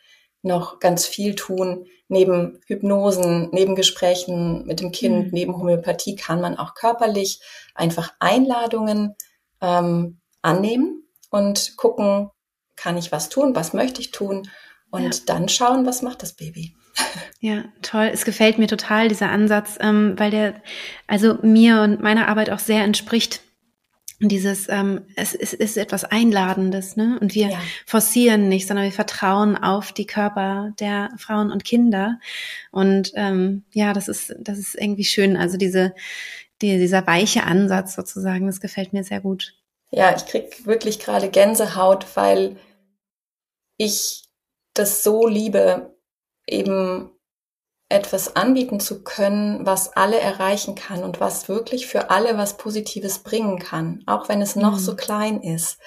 noch 0.46 0.80
ganz 0.80 1.06
viel 1.06 1.34
tun. 1.34 1.86
Neben 2.08 2.60
Hypnosen, 2.66 3.50
neben 3.52 3.74
Gesprächen 3.74 4.64
mit 4.66 4.80
dem 4.80 4.92
Kind, 4.92 5.26
mhm. 5.26 5.30
neben 5.32 5.56
Homöopathie 5.56 6.16
kann 6.16 6.40
man 6.40 6.56
auch 6.56 6.74
körperlich 6.74 7.40
einfach 7.74 8.12
Einladungen 8.20 9.16
ähm, 9.60 10.20
annehmen 10.40 11.02
und 11.30 11.76
gucken, 11.76 12.30
kann 12.76 12.96
ich 12.96 13.10
was 13.10 13.28
tun, 13.28 13.56
was 13.56 13.72
möchte 13.72 14.00
ich 14.00 14.12
tun 14.12 14.48
und 14.90 15.02
ja. 15.02 15.20
dann 15.26 15.48
schauen, 15.48 15.86
was 15.86 16.02
macht 16.02 16.22
das 16.22 16.34
Baby. 16.34 16.76
Ja, 17.38 17.64
toll. 17.82 18.10
Es 18.12 18.24
gefällt 18.24 18.58
mir 18.58 18.66
total, 18.66 19.08
dieser 19.08 19.28
Ansatz, 19.28 19.76
ähm, 19.80 20.14
weil 20.16 20.30
der 20.30 20.54
also 21.06 21.34
mir 21.42 21.82
und 21.82 22.00
meiner 22.00 22.28
Arbeit 22.28 22.50
auch 22.50 22.58
sehr 22.58 22.82
entspricht. 22.82 23.42
Dieses, 24.18 24.68
ähm, 24.70 25.02
es, 25.14 25.34
es 25.34 25.52
ist 25.52 25.76
etwas 25.76 26.04
Einladendes, 26.04 26.96
ne? 26.96 27.18
Und 27.20 27.34
wir 27.34 27.48
ja. 27.48 27.60
forcieren 27.84 28.48
nicht, 28.48 28.66
sondern 28.66 28.86
wir 28.86 28.92
vertrauen 28.92 29.56
auf 29.58 29.92
die 29.92 30.06
Körper 30.06 30.72
der 30.80 31.10
Frauen 31.18 31.52
und 31.52 31.64
Kinder. 31.64 32.18
Und 32.70 33.12
ähm, 33.14 33.64
ja, 33.72 33.92
das 33.92 34.08
ist, 34.08 34.34
das 34.38 34.58
ist 34.58 34.74
irgendwie 34.74 35.04
schön. 35.04 35.36
Also 35.36 35.58
diese, 35.58 35.94
die, 36.62 36.78
dieser 36.78 37.06
weiche 37.06 37.44
Ansatz 37.44 37.94
sozusagen, 37.94 38.46
das 38.46 38.60
gefällt 38.60 38.94
mir 38.94 39.04
sehr 39.04 39.20
gut. 39.20 39.54
Ja, 39.90 40.16
ich 40.16 40.24
krieg 40.24 40.66
wirklich 40.66 40.98
gerade 40.98 41.28
Gänsehaut, 41.28 42.06
weil 42.14 42.56
ich 43.76 44.24
das 44.72 45.02
so 45.02 45.26
liebe, 45.26 45.94
eben 46.46 47.10
etwas 47.88 48.34
anbieten 48.34 48.80
zu 48.80 49.04
können, 49.04 49.64
was 49.64 49.96
alle 49.96 50.18
erreichen 50.18 50.74
kann 50.74 51.04
und 51.04 51.20
was 51.20 51.48
wirklich 51.48 51.86
für 51.86 52.10
alle 52.10 52.36
was 52.36 52.56
Positives 52.56 53.20
bringen 53.20 53.58
kann, 53.58 54.02
auch 54.06 54.28
wenn 54.28 54.42
es 54.42 54.56
noch 54.56 54.72
mhm. 54.72 54.80
so 54.80 54.96
klein 54.96 55.40
ist. 55.40 55.78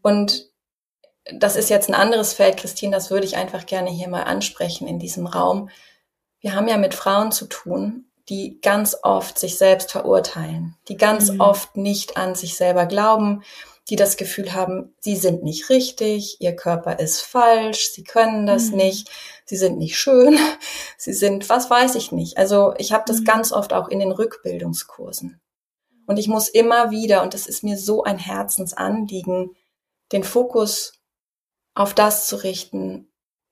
Und 0.00 0.50
das 1.34 1.56
ist 1.56 1.68
jetzt 1.68 1.88
ein 1.88 1.94
anderes 1.94 2.32
Feld, 2.32 2.56
Christine, 2.56 2.94
das 2.94 3.10
würde 3.10 3.26
ich 3.26 3.36
einfach 3.36 3.66
gerne 3.66 3.90
hier 3.90 4.08
mal 4.08 4.22
ansprechen 4.22 4.86
in 4.86 4.98
diesem 4.98 5.26
Raum. 5.26 5.68
Wir 6.40 6.54
haben 6.54 6.68
ja 6.68 6.78
mit 6.78 6.94
Frauen 6.94 7.32
zu 7.32 7.46
tun, 7.46 8.06
die 8.28 8.60
ganz 8.60 8.96
oft 9.02 9.38
sich 9.38 9.58
selbst 9.58 9.92
verurteilen, 9.92 10.76
die 10.88 10.96
ganz 10.96 11.30
mhm. 11.30 11.40
oft 11.40 11.76
nicht 11.76 12.16
an 12.16 12.34
sich 12.34 12.56
selber 12.56 12.86
glauben, 12.86 13.42
die 13.88 13.96
das 13.96 14.16
Gefühl 14.16 14.52
haben, 14.52 14.94
sie 15.00 15.16
sind 15.16 15.44
nicht 15.44 15.70
richtig, 15.70 16.40
ihr 16.40 16.56
Körper 16.56 16.98
ist 16.98 17.20
falsch, 17.20 17.92
sie 17.92 18.04
können 18.04 18.46
das 18.46 18.70
mhm. 18.70 18.78
nicht, 18.78 19.10
sie 19.46 19.56
sind 19.56 19.78
nicht 19.78 19.98
schön, 19.98 20.38
sie 20.98 21.14
sind, 21.14 21.48
was 21.48 21.70
weiß 21.70 21.94
ich 21.94 22.12
nicht. 22.12 22.36
Also 22.36 22.74
ich 22.76 22.92
habe 22.92 23.04
das 23.06 23.20
mhm. 23.20 23.24
ganz 23.24 23.52
oft 23.52 23.72
auch 23.72 23.88
in 23.88 24.00
den 24.00 24.12
Rückbildungskursen. 24.12 25.40
Und 26.06 26.18
ich 26.18 26.28
muss 26.28 26.48
immer 26.48 26.90
wieder, 26.90 27.22
und 27.22 27.34
das 27.34 27.46
ist 27.46 27.64
mir 27.64 27.78
so 27.78 28.04
ein 28.04 28.18
Herzensanliegen, 28.18 29.56
den 30.12 30.22
Fokus 30.22 30.92
auf 31.74 31.94
das 31.94 32.28
zu 32.28 32.36
richten, 32.36 33.08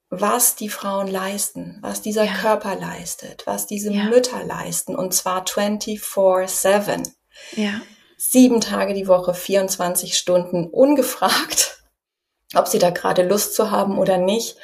was 0.09 0.55
die 0.55 0.69
Frauen 0.69 1.09
leisten, 1.09 1.79
was 1.81 2.01
dieser 2.01 2.25
ja. 2.25 2.35
Körper 2.35 2.77
leistet, 2.77 3.47
was 3.47 3.67
diese 3.67 3.93
ja. 3.93 4.05
Mütter 4.05 4.45
leisten, 4.45 4.95
und 4.95 5.13
zwar 5.13 5.45
24-7. 5.45 7.11
Ja. 7.57 7.81
Sieben 8.17 8.61
Tage 8.61 8.95
die 8.95 9.09
Woche, 9.09 9.35
24 9.35 10.17
Stunden, 10.17 10.67
ungefragt, 10.67 11.83
ob 12.55 12.69
sie 12.69 12.79
da 12.79 12.91
gerade 12.91 13.27
Lust 13.27 13.55
zu 13.55 13.73
haben 13.73 13.99
oder 13.99 14.19
nicht. 14.19 14.57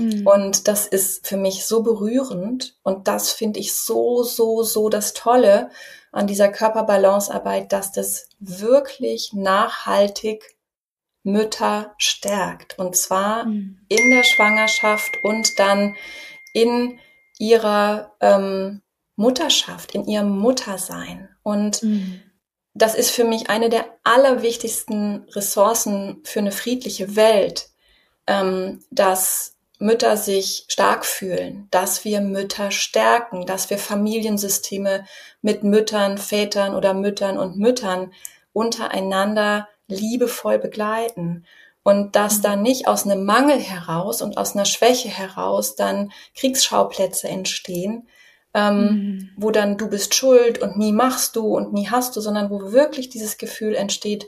Mhm. 0.00 0.26
Und 0.26 0.68
das 0.68 0.86
ist 0.86 1.26
für 1.26 1.36
mich 1.36 1.66
so 1.66 1.82
berührend 1.82 2.76
und 2.82 3.08
das 3.08 3.32
finde 3.32 3.60
ich 3.60 3.74
so, 3.74 4.22
so, 4.22 4.62
so 4.62 4.88
das 4.88 5.12
Tolle 5.12 5.70
an 6.12 6.26
dieser 6.26 6.48
Körperbalancearbeit, 6.48 7.72
dass 7.72 7.92
das 7.92 8.28
wirklich 8.38 9.32
nachhaltig 9.32 10.56
Mütter 11.22 11.94
stärkt. 11.98 12.78
Und 12.78 12.96
zwar 12.96 13.44
mhm. 13.46 13.78
in 13.88 14.10
der 14.10 14.24
Schwangerschaft 14.24 15.12
und 15.22 15.58
dann 15.58 15.94
in 16.52 16.98
ihrer 17.38 18.16
ähm, 18.20 18.82
Mutterschaft, 19.16 19.94
in 19.94 20.06
ihrem 20.06 20.38
Muttersein. 20.38 21.28
Und 21.42 21.82
mhm. 21.82 22.22
das 22.74 22.94
ist 22.94 23.10
für 23.10 23.24
mich 23.24 23.50
eine 23.50 23.68
der 23.68 23.86
allerwichtigsten 24.02 25.26
Ressourcen 25.32 26.20
für 26.24 26.40
eine 26.40 26.52
friedliche 26.52 27.16
Welt, 27.16 27.68
ähm, 28.26 28.82
dass 28.90 29.56
Mütter 29.80 30.18
sich 30.18 30.66
stark 30.68 31.06
fühlen, 31.06 31.66
dass 31.70 32.04
wir 32.04 32.20
Mütter 32.20 32.70
stärken, 32.70 33.46
dass 33.46 33.70
wir 33.70 33.78
Familiensysteme 33.78 35.06
mit 35.40 35.64
Müttern, 35.64 36.18
Vätern 36.18 36.74
oder 36.74 36.92
Müttern 36.92 37.38
und 37.38 37.56
Müttern 37.56 38.12
untereinander 38.52 39.68
liebevoll 39.88 40.58
begleiten 40.58 41.46
und 41.82 42.14
dass 42.14 42.38
mhm. 42.38 42.42
dann 42.42 42.62
nicht 42.62 42.88
aus 42.88 43.06
einem 43.06 43.24
Mangel 43.24 43.58
heraus 43.58 44.20
und 44.20 44.36
aus 44.36 44.54
einer 44.54 44.66
Schwäche 44.66 45.08
heraus 45.08 45.76
dann 45.76 46.12
Kriegsschauplätze 46.34 47.28
entstehen, 47.28 48.06
ähm, 48.52 48.82
mhm. 48.82 49.30
wo 49.38 49.50
dann 49.50 49.78
du 49.78 49.88
bist 49.88 50.14
schuld 50.14 50.58
und 50.58 50.76
nie 50.76 50.92
machst 50.92 51.36
du 51.36 51.56
und 51.56 51.72
nie 51.72 51.88
hast 51.88 52.16
du, 52.16 52.20
sondern 52.20 52.50
wo 52.50 52.72
wirklich 52.72 53.08
dieses 53.08 53.38
Gefühl 53.38 53.74
entsteht, 53.74 54.26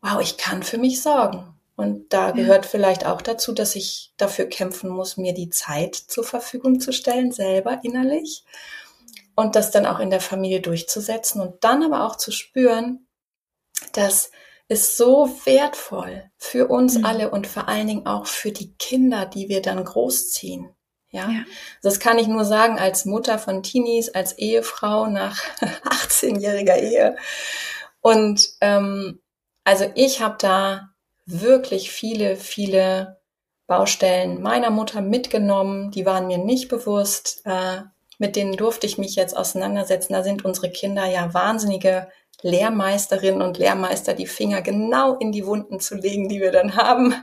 wow, 0.00 0.18
ich 0.22 0.38
kann 0.38 0.62
für 0.62 0.78
mich 0.78 1.02
sorgen. 1.02 1.55
Und 1.76 2.12
da 2.12 2.28
ja. 2.28 2.32
gehört 2.32 2.66
vielleicht 2.66 3.06
auch 3.06 3.22
dazu, 3.22 3.52
dass 3.52 3.76
ich 3.76 4.12
dafür 4.16 4.46
kämpfen 4.46 4.90
muss, 4.90 5.16
mir 5.18 5.34
die 5.34 5.50
Zeit 5.50 5.94
zur 5.94 6.24
Verfügung 6.24 6.80
zu 6.80 6.92
stellen, 6.92 7.32
selber 7.32 7.80
innerlich. 7.82 8.44
Und 9.34 9.54
das 9.54 9.70
dann 9.70 9.84
auch 9.84 10.00
in 10.00 10.10
der 10.10 10.20
Familie 10.20 10.60
durchzusetzen 10.60 11.42
und 11.42 11.62
dann 11.62 11.82
aber 11.82 12.06
auch 12.06 12.16
zu 12.16 12.32
spüren, 12.32 13.06
dass 13.92 14.30
ist 14.68 14.96
so 14.96 15.30
wertvoll 15.44 16.24
für 16.38 16.68
uns 16.68 16.98
mhm. 16.98 17.04
alle 17.04 17.30
und 17.30 17.46
vor 17.46 17.68
allen 17.68 17.86
Dingen 17.86 18.06
auch 18.06 18.26
für 18.26 18.50
die 18.50 18.74
Kinder, 18.74 19.26
die 19.26 19.48
wir 19.48 19.62
dann 19.62 19.84
großziehen. 19.84 20.74
Ja? 21.10 21.30
ja, 21.30 21.44
das 21.82 22.00
kann 22.00 22.18
ich 22.18 22.26
nur 22.26 22.44
sagen 22.44 22.78
als 22.78 23.04
Mutter 23.04 23.38
von 23.38 23.62
Teenies, 23.62 24.08
als 24.08 24.32
Ehefrau 24.38 25.06
nach 25.06 25.40
18-jähriger 25.60 26.76
Ehe. 26.76 27.16
Und 28.00 28.48
ähm, 28.60 29.20
also 29.64 29.90
ich 29.94 30.20
habe 30.20 30.36
da 30.38 30.90
wirklich 31.26 31.90
viele, 31.90 32.36
viele 32.36 33.20
Baustellen 33.66 34.40
meiner 34.40 34.70
Mutter 34.70 35.00
mitgenommen, 35.00 35.90
die 35.90 36.06
waren 36.06 36.28
mir 36.28 36.38
nicht 36.38 36.68
bewusst. 36.68 37.42
Äh, 37.44 37.82
mit 38.18 38.36
denen 38.36 38.56
durfte 38.56 38.86
ich 38.86 38.96
mich 38.96 39.16
jetzt 39.16 39.36
auseinandersetzen. 39.36 40.14
Da 40.14 40.22
sind 40.22 40.44
unsere 40.44 40.70
Kinder 40.70 41.04
ja 41.06 41.34
wahnsinnige 41.34 42.08
Lehrmeisterinnen 42.42 43.42
und 43.42 43.58
Lehrmeister, 43.58 44.14
die 44.14 44.26
Finger 44.26 44.62
genau 44.62 45.16
in 45.16 45.32
die 45.32 45.46
Wunden 45.46 45.80
zu 45.80 45.96
legen, 45.96 46.28
die 46.28 46.40
wir 46.40 46.52
dann 46.52 46.76
haben. 46.76 47.14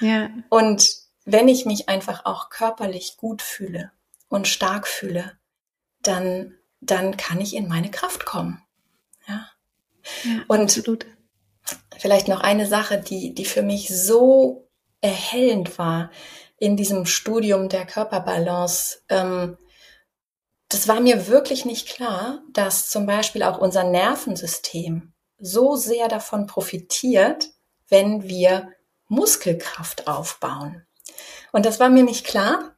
Ja. 0.00 0.30
Und 0.48 0.96
wenn 1.24 1.48
ich 1.48 1.64
mich 1.64 1.88
einfach 1.88 2.24
auch 2.24 2.50
körperlich 2.50 3.16
gut 3.16 3.42
fühle 3.42 3.90
und 4.28 4.46
stark 4.46 4.86
fühle, 4.86 5.32
dann, 6.02 6.54
dann 6.80 7.16
kann 7.16 7.40
ich 7.40 7.54
in 7.54 7.68
meine 7.68 7.90
Kraft 7.90 8.24
kommen. 8.24 8.62
Ja. 9.26 9.48
ja 10.24 10.44
und 10.48 10.62
absolut. 10.62 11.06
Vielleicht 11.98 12.28
noch 12.28 12.40
eine 12.40 12.66
Sache, 12.66 12.98
die, 12.98 13.34
die 13.34 13.44
für 13.44 13.62
mich 13.62 13.88
so 13.88 14.68
erhellend 15.00 15.78
war 15.78 16.10
in 16.56 16.76
diesem 16.76 17.06
Studium 17.06 17.68
der 17.68 17.86
Körperbalance. 17.86 18.98
Ähm, 19.08 19.58
das 20.68 20.88
war 20.88 21.00
mir 21.00 21.28
wirklich 21.28 21.64
nicht 21.64 21.88
klar, 21.88 22.42
dass 22.52 22.90
zum 22.90 23.06
Beispiel 23.06 23.42
auch 23.42 23.58
unser 23.58 23.84
Nervensystem 23.84 25.12
so 25.38 25.76
sehr 25.76 26.08
davon 26.08 26.46
profitiert, 26.46 27.48
wenn 27.88 28.24
wir 28.24 28.68
Muskelkraft 29.06 30.08
aufbauen. 30.08 30.86
Und 31.52 31.64
das 31.64 31.80
war 31.80 31.88
mir 31.88 32.02
nicht 32.02 32.26
klar. 32.26 32.76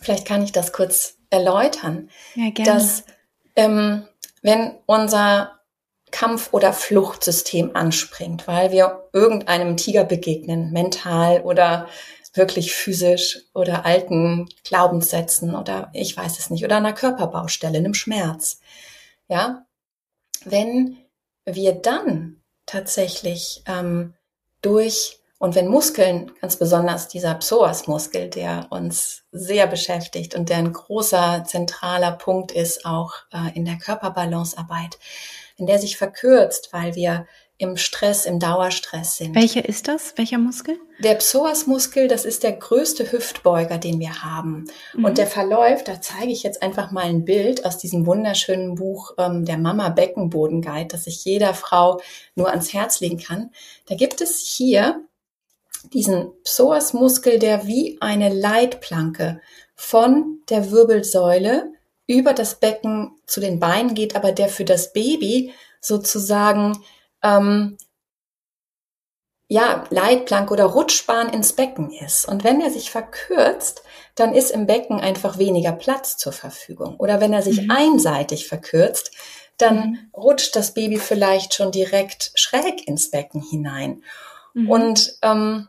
Vielleicht 0.00 0.26
kann 0.26 0.42
ich 0.42 0.52
das 0.52 0.72
kurz 0.72 1.16
erläutern. 1.30 2.10
Ja. 2.34 2.50
Dass 2.50 3.04
ähm, 3.56 4.06
wenn 4.42 4.78
unser 4.86 5.60
Kampf- 6.14 6.50
oder 6.52 6.72
Fluchtsystem 6.72 7.74
anspringt, 7.74 8.46
weil 8.46 8.70
wir 8.70 9.08
irgendeinem 9.12 9.76
Tiger 9.76 10.04
begegnen, 10.04 10.70
mental 10.70 11.40
oder 11.40 11.88
wirklich 12.34 12.72
physisch 12.72 13.40
oder 13.52 13.84
alten 13.84 14.48
Glaubenssätzen 14.62 15.56
oder 15.56 15.90
ich 15.92 16.16
weiß 16.16 16.38
es 16.38 16.50
nicht, 16.50 16.64
oder 16.64 16.76
einer 16.76 16.92
Körperbaustelle, 16.92 17.78
einem 17.78 17.94
Schmerz. 17.94 18.60
Ja, 19.26 19.66
wenn 20.44 20.98
wir 21.46 21.72
dann 21.72 22.40
tatsächlich 22.64 23.64
ähm, 23.66 24.14
durch 24.62 25.18
und 25.38 25.56
wenn 25.56 25.66
Muskeln, 25.66 26.30
ganz 26.40 26.56
besonders 26.56 27.08
dieser 27.08 27.34
Psoasmuskel, 27.34 28.30
der 28.30 28.68
uns 28.70 29.24
sehr 29.32 29.66
beschäftigt 29.66 30.36
und 30.36 30.48
der 30.48 30.58
ein 30.58 30.72
großer 30.72 31.42
zentraler 31.44 32.12
Punkt 32.12 32.52
ist 32.52 32.86
auch 32.86 33.14
äh, 33.32 33.52
in 33.56 33.64
der 33.64 33.78
Körperbalancearbeit, 33.78 34.96
wenn 35.56 35.66
der 35.66 35.78
sich 35.78 35.96
verkürzt, 35.96 36.68
weil 36.72 36.94
wir 36.94 37.26
im 37.56 37.76
Stress, 37.76 38.26
im 38.26 38.40
Dauerstress 38.40 39.16
sind. 39.16 39.34
Welcher 39.36 39.64
ist 39.68 39.86
das? 39.86 40.14
Welcher 40.16 40.38
Muskel? 40.38 40.76
Der 40.98 41.14
Psoasmuskel, 41.14 42.08
das 42.08 42.24
ist 42.24 42.42
der 42.42 42.52
größte 42.52 43.12
Hüftbeuger, 43.12 43.78
den 43.78 44.00
wir 44.00 44.24
haben. 44.24 44.64
Mhm. 44.94 45.04
Und 45.04 45.18
der 45.18 45.28
verläuft, 45.28 45.86
da 45.86 46.00
zeige 46.00 46.32
ich 46.32 46.42
jetzt 46.42 46.62
einfach 46.62 46.90
mal 46.90 47.04
ein 47.04 47.24
Bild 47.24 47.64
aus 47.64 47.78
diesem 47.78 48.06
wunderschönen 48.06 48.74
Buch 48.74 49.12
ähm, 49.18 49.44
der 49.44 49.58
Mama 49.58 49.88
Beckenboden 49.90 50.62
Guide, 50.62 50.88
das 50.88 51.06
ich 51.06 51.24
jeder 51.24 51.54
Frau 51.54 52.00
nur 52.34 52.50
ans 52.50 52.72
Herz 52.72 52.98
legen 53.00 53.18
kann. 53.18 53.50
Da 53.86 53.94
gibt 53.94 54.20
es 54.20 54.40
hier 54.40 55.04
diesen 55.92 56.32
Psoasmuskel, 56.42 57.38
der 57.38 57.68
wie 57.68 57.98
eine 58.00 58.30
Leitplanke 58.30 59.40
von 59.76 60.40
der 60.48 60.72
Wirbelsäule 60.72 61.73
über 62.06 62.32
das 62.34 62.56
Becken 62.60 63.12
zu 63.26 63.40
den 63.40 63.60
Beinen 63.60 63.94
geht, 63.94 64.16
aber 64.16 64.32
der 64.32 64.48
für 64.48 64.64
das 64.64 64.92
Baby 64.92 65.52
sozusagen 65.80 66.78
ähm, 67.22 67.76
ja, 69.48 69.84
Leitplank 69.90 70.50
oder 70.50 70.64
Rutschbahn 70.64 71.28
ins 71.28 71.52
Becken 71.52 71.92
ist. 71.92 72.26
Und 72.26 72.44
wenn 72.44 72.60
er 72.60 72.70
sich 72.70 72.90
verkürzt, 72.90 73.82
dann 74.14 74.34
ist 74.34 74.50
im 74.50 74.66
Becken 74.66 75.00
einfach 75.00 75.38
weniger 75.38 75.72
Platz 75.72 76.16
zur 76.16 76.32
Verfügung. 76.32 76.96
Oder 76.96 77.20
wenn 77.20 77.32
er 77.32 77.42
sich 77.42 77.62
mhm. 77.62 77.70
einseitig 77.70 78.48
verkürzt, 78.48 79.12
dann 79.58 79.76
mhm. 79.76 79.98
rutscht 80.16 80.56
das 80.56 80.74
Baby 80.74 80.98
vielleicht 80.98 81.54
schon 81.54 81.72
direkt 81.72 82.32
schräg 82.34 82.88
ins 82.88 83.10
Becken 83.10 83.42
hinein. 83.42 84.02
Mhm. 84.54 84.70
Und 84.70 85.18
ähm, 85.22 85.68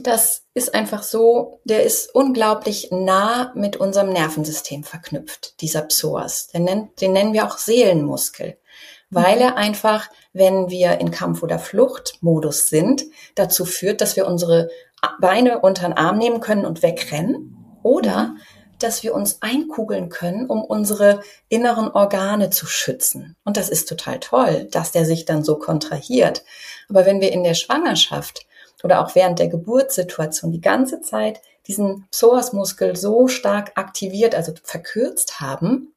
das 0.00 0.44
ist 0.54 0.74
einfach 0.74 1.02
so, 1.02 1.60
der 1.64 1.84
ist 1.84 2.14
unglaublich 2.14 2.88
nah 2.90 3.52
mit 3.54 3.76
unserem 3.76 4.10
Nervensystem 4.12 4.84
verknüpft, 4.84 5.60
dieser 5.60 5.82
Psoas. 5.82 6.48
Den, 6.48 6.64
nennt, 6.64 7.00
den 7.00 7.12
nennen 7.12 7.32
wir 7.32 7.46
auch 7.46 7.58
Seelenmuskel 7.58 8.58
weil 9.10 9.40
er 9.40 9.56
einfach, 9.56 10.08
wenn 10.32 10.68
wir 10.68 11.00
in 11.00 11.10
Kampf- 11.10 11.42
oder 11.42 11.58
Fluchtmodus 11.58 12.68
sind, 12.68 13.04
dazu 13.34 13.64
führt, 13.64 14.00
dass 14.00 14.16
wir 14.16 14.26
unsere 14.26 14.68
Beine 15.20 15.60
unter 15.60 15.88
den 15.88 15.96
Arm 15.96 16.18
nehmen 16.18 16.40
können 16.40 16.66
und 16.66 16.82
wegrennen 16.82 17.56
oder 17.82 18.34
dass 18.78 19.02
wir 19.02 19.14
uns 19.14 19.42
einkugeln 19.42 20.08
können, 20.08 20.46
um 20.46 20.62
unsere 20.62 21.20
inneren 21.48 21.88
Organe 21.88 22.50
zu 22.50 22.66
schützen. 22.66 23.34
Und 23.44 23.56
das 23.56 23.68
ist 23.70 23.88
total 23.88 24.20
toll, 24.20 24.68
dass 24.70 24.92
der 24.92 25.04
sich 25.04 25.24
dann 25.24 25.42
so 25.42 25.56
kontrahiert. 25.56 26.44
Aber 26.88 27.04
wenn 27.04 27.20
wir 27.20 27.32
in 27.32 27.42
der 27.42 27.54
Schwangerschaft 27.54 28.46
oder 28.84 29.00
auch 29.00 29.14
während 29.14 29.38
der 29.38 29.48
Geburtssituation 29.48 30.52
die 30.52 30.60
ganze 30.60 31.00
Zeit 31.00 31.40
diesen 31.66 32.06
Psoasmuskel 32.10 32.96
so 32.96 33.28
stark 33.28 33.72
aktiviert, 33.74 34.34
also 34.34 34.52
verkürzt 34.62 35.40
haben, 35.40 35.94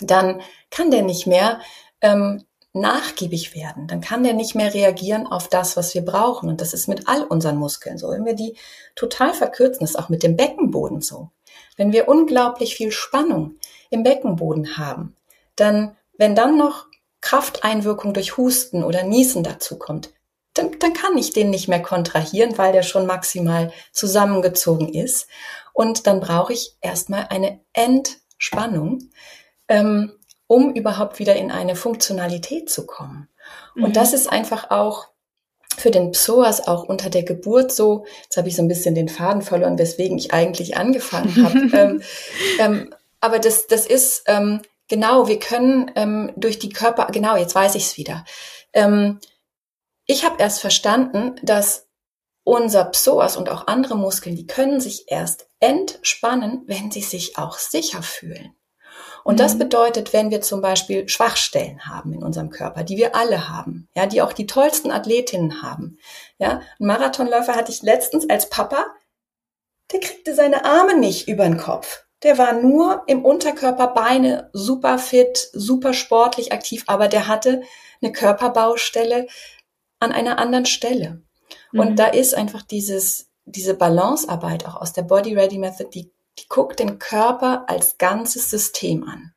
dann 0.00 0.40
kann 0.70 0.90
der 0.90 1.02
nicht 1.02 1.26
mehr 1.26 1.60
ähm, 2.00 2.44
nachgiebig 2.72 3.54
werden. 3.54 3.86
Dann 3.86 4.00
kann 4.00 4.24
der 4.24 4.34
nicht 4.34 4.54
mehr 4.54 4.74
reagieren 4.74 5.26
auf 5.26 5.48
das, 5.48 5.76
was 5.76 5.94
wir 5.94 6.02
brauchen. 6.02 6.48
Und 6.48 6.60
das 6.60 6.74
ist 6.74 6.88
mit 6.88 7.08
all 7.08 7.22
unseren 7.22 7.56
Muskeln 7.56 7.98
so. 7.98 8.10
Wenn 8.10 8.24
wir 8.24 8.34
die 8.34 8.56
total 8.96 9.32
verkürzen, 9.32 9.84
ist 9.84 9.98
auch 9.98 10.08
mit 10.08 10.22
dem 10.22 10.36
Beckenboden 10.36 11.00
so. 11.00 11.30
Wenn 11.76 11.92
wir 11.92 12.08
unglaublich 12.08 12.74
viel 12.74 12.90
Spannung 12.90 13.56
im 13.90 14.02
Beckenboden 14.02 14.76
haben, 14.76 15.14
dann, 15.56 15.96
wenn 16.18 16.34
dann 16.34 16.58
noch 16.58 16.86
Krafteinwirkung 17.20 18.12
durch 18.12 18.36
Husten 18.36 18.82
oder 18.82 19.04
Niesen 19.04 19.44
dazu 19.44 19.78
kommt, 19.78 20.12
dann, 20.54 20.78
dann 20.78 20.92
kann 20.92 21.18
ich 21.18 21.32
den 21.32 21.50
nicht 21.50 21.68
mehr 21.68 21.82
kontrahieren, 21.82 22.56
weil 22.56 22.72
der 22.72 22.82
schon 22.82 23.06
maximal 23.06 23.72
zusammengezogen 23.92 24.92
ist. 24.92 25.28
Und 25.72 26.06
dann 26.06 26.20
brauche 26.20 26.52
ich 26.52 26.76
erstmal 26.80 27.26
eine 27.30 27.60
Entspannung. 27.72 29.10
Ähm, 29.68 30.12
um 30.46 30.72
überhaupt 30.74 31.18
wieder 31.18 31.36
in 31.36 31.50
eine 31.50 31.76
Funktionalität 31.76 32.70
zu 32.70 32.86
kommen. 32.86 33.28
Mhm. 33.74 33.84
Und 33.84 33.96
das 33.96 34.12
ist 34.12 34.30
einfach 34.30 34.70
auch 34.70 35.08
für 35.76 35.90
den 35.90 36.12
Psoas 36.12 36.66
auch 36.68 36.84
unter 36.84 37.10
der 37.10 37.24
Geburt 37.24 37.72
so, 37.72 38.04
jetzt 38.22 38.36
habe 38.36 38.48
ich 38.48 38.56
so 38.56 38.62
ein 38.62 38.68
bisschen 38.68 38.94
den 38.94 39.08
Faden 39.08 39.42
verloren, 39.42 39.78
weswegen 39.78 40.18
ich 40.18 40.32
eigentlich 40.32 40.76
angefangen 40.76 41.44
habe. 41.44 41.58
ähm, 41.76 42.02
ähm, 42.60 42.94
aber 43.20 43.38
das, 43.38 43.66
das 43.66 43.86
ist 43.86 44.24
ähm, 44.26 44.62
genau, 44.88 45.26
wir 45.26 45.40
können 45.40 45.90
ähm, 45.96 46.32
durch 46.36 46.58
die 46.58 46.68
Körper, 46.68 47.08
genau, 47.10 47.36
jetzt 47.36 47.54
weiß 47.54 47.74
ich 47.74 47.84
es 47.84 47.96
wieder. 47.96 48.24
Ich 50.06 50.24
habe 50.24 50.36
erst 50.38 50.60
verstanden, 50.60 51.36
dass 51.42 51.88
unser 52.44 52.84
Psoas 52.84 53.36
und 53.36 53.48
auch 53.48 53.66
andere 53.66 53.96
Muskeln, 53.96 54.36
die 54.36 54.46
können 54.46 54.80
sich 54.80 55.06
erst 55.08 55.48
entspannen, 55.60 56.62
wenn 56.66 56.90
sie 56.90 57.00
sich 57.00 57.38
auch 57.38 57.58
sicher 57.58 58.02
fühlen. 58.02 58.54
Und 59.24 59.40
das 59.40 59.54
mhm. 59.54 59.60
bedeutet, 59.60 60.12
wenn 60.12 60.30
wir 60.30 60.42
zum 60.42 60.60
Beispiel 60.60 61.08
Schwachstellen 61.08 61.86
haben 61.86 62.12
in 62.12 62.22
unserem 62.22 62.50
Körper, 62.50 62.84
die 62.84 62.98
wir 62.98 63.16
alle 63.16 63.48
haben, 63.48 63.88
ja, 63.94 64.06
die 64.06 64.20
auch 64.20 64.34
die 64.34 64.46
tollsten 64.46 64.92
Athletinnen 64.92 65.62
haben. 65.62 65.98
Ja, 66.38 66.60
ein 66.78 66.86
Marathonläufer 66.86 67.56
hatte 67.56 67.72
ich 67.72 67.82
letztens 67.82 68.28
als 68.28 68.50
Papa, 68.50 68.84
der 69.92 70.00
kriegte 70.00 70.34
seine 70.34 70.66
Arme 70.66 70.98
nicht 70.98 71.26
über 71.28 71.44
den 71.44 71.56
Kopf. 71.56 72.04
Der 72.22 72.36
war 72.38 72.52
nur 72.52 73.02
im 73.06 73.24
Unterkörper, 73.24 73.88
Beine 73.88 74.50
super 74.52 74.98
fit, 74.98 75.48
super 75.52 75.94
sportlich 75.94 76.52
aktiv, 76.52 76.84
aber 76.86 77.08
der 77.08 77.26
hatte 77.26 77.62
eine 78.02 78.12
Körperbaustelle 78.12 79.26
an 80.04 80.12
einer 80.12 80.38
anderen 80.38 80.66
Stelle. 80.66 81.22
Mhm. 81.72 81.80
Und 81.80 81.98
da 81.98 82.06
ist 82.06 82.34
einfach 82.34 82.62
dieses, 82.62 83.30
diese 83.44 83.74
Balancearbeit 83.74 84.66
auch 84.66 84.76
aus 84.76 84.92
der 84.92 85.02
Body 85.02 85.34
Ready 85.34 85.58
Method, 85.58 85.90
die 85.92 86.12
die 86.38 86.48
guckt 86.48 86.80
den 86.80 86.98
Körper 86.98 87.68
als 87.68 87.98
ganzes 87.98 88.50
System 88.50 89.04
an. 89.04 89.34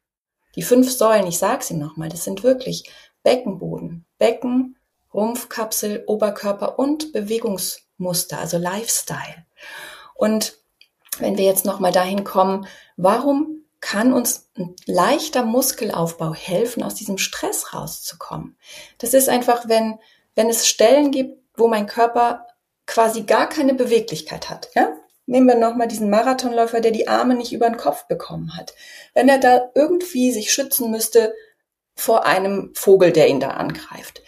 Die 0.56 0.64
fünf 0.64 0.92
Säulen, 0.92 1.28
ich 1.28 1.38
sage 1.38 1.64
sie 1.64 1.76
nochmal, 1.76 2.10
das 2.10 2.24
sind 2.24 2.44
wirklich 2.44 2.90
Beckenboden, 3.24 4.06
Becken, 4.18 4.78
Rumpfkapsel, 5.14 6.04
Oberkörper 6.08 6.80
und 6.80 7.14
Bewegungsmuster, 7.14 8.40
also 8.40 8.58
Lifestyle. 8.58 9.46
Und 10.16 10.58
wenn 11.20 11.38
wir 11.38 11.46
jetzt 11.46 11.66
nochmal 11.66 11.92
dahin 11.92 12.24
kommen, 12.24 12.68
warum 12.96 13.64
kann 13.80 14.12
uns 14.12 14.50
ein 14.58 14.76
leichter 14.86 15.46
Muskelaufbau 15.46 16.34
helfen, 16.34 16.84
aus 16.84 16.96
diesem 16.96 17.18
Stress 17.18 17.74
rauszukommen? 17.74 18.58
Das 18.98 19.14
ist 19.14 19.30
einfach, 19.30 19.68
wenn, 19.68 20.00
wenn 20.38 20.50
es 20.50 20.68
Stellen 20.68 21.10
gibt, 21.12 21.42
wo 21.56 21.68
mein 21.68 21.88
Körper 21.88 22.46
quasi 22.86 23.24
gar 23.24 23.50
keine 23.50 23.74
Beweglichkeit 23.74 24.52
hat. 24.52 24.70
Ja? 24.76 24.96
Nehmen 25.26 25.48
wir 25.48 25.56
nochmal 25.56 25.88
diesen 25.88 26.12
Marathonläufer, 26.12 26.80
der 26.80 26.92
die 26.92 27.08
Arme 27.08 27.34
nicht 27.34 27.52
über 27.52 27.68
den 27.68 27.78
Kopf 27.78 28.08
bekommen 28.08 28.56
hat. 28.56 28.76
Wenn 29.16 29.28
er 29.28 29.40
da 29.40 29.72
irgendwie 29.74 30.32
sich 30.32 30.54
schützen 30.54 30.92
müsste 30.92 31.34
vor 31.96 32.26
einem 32.26 32.72
Vogel, 32.76 33.12
der 33.12 33.28
ihn 33.28 33.40
da 33.40 33.50
angreift, 33.50 34.22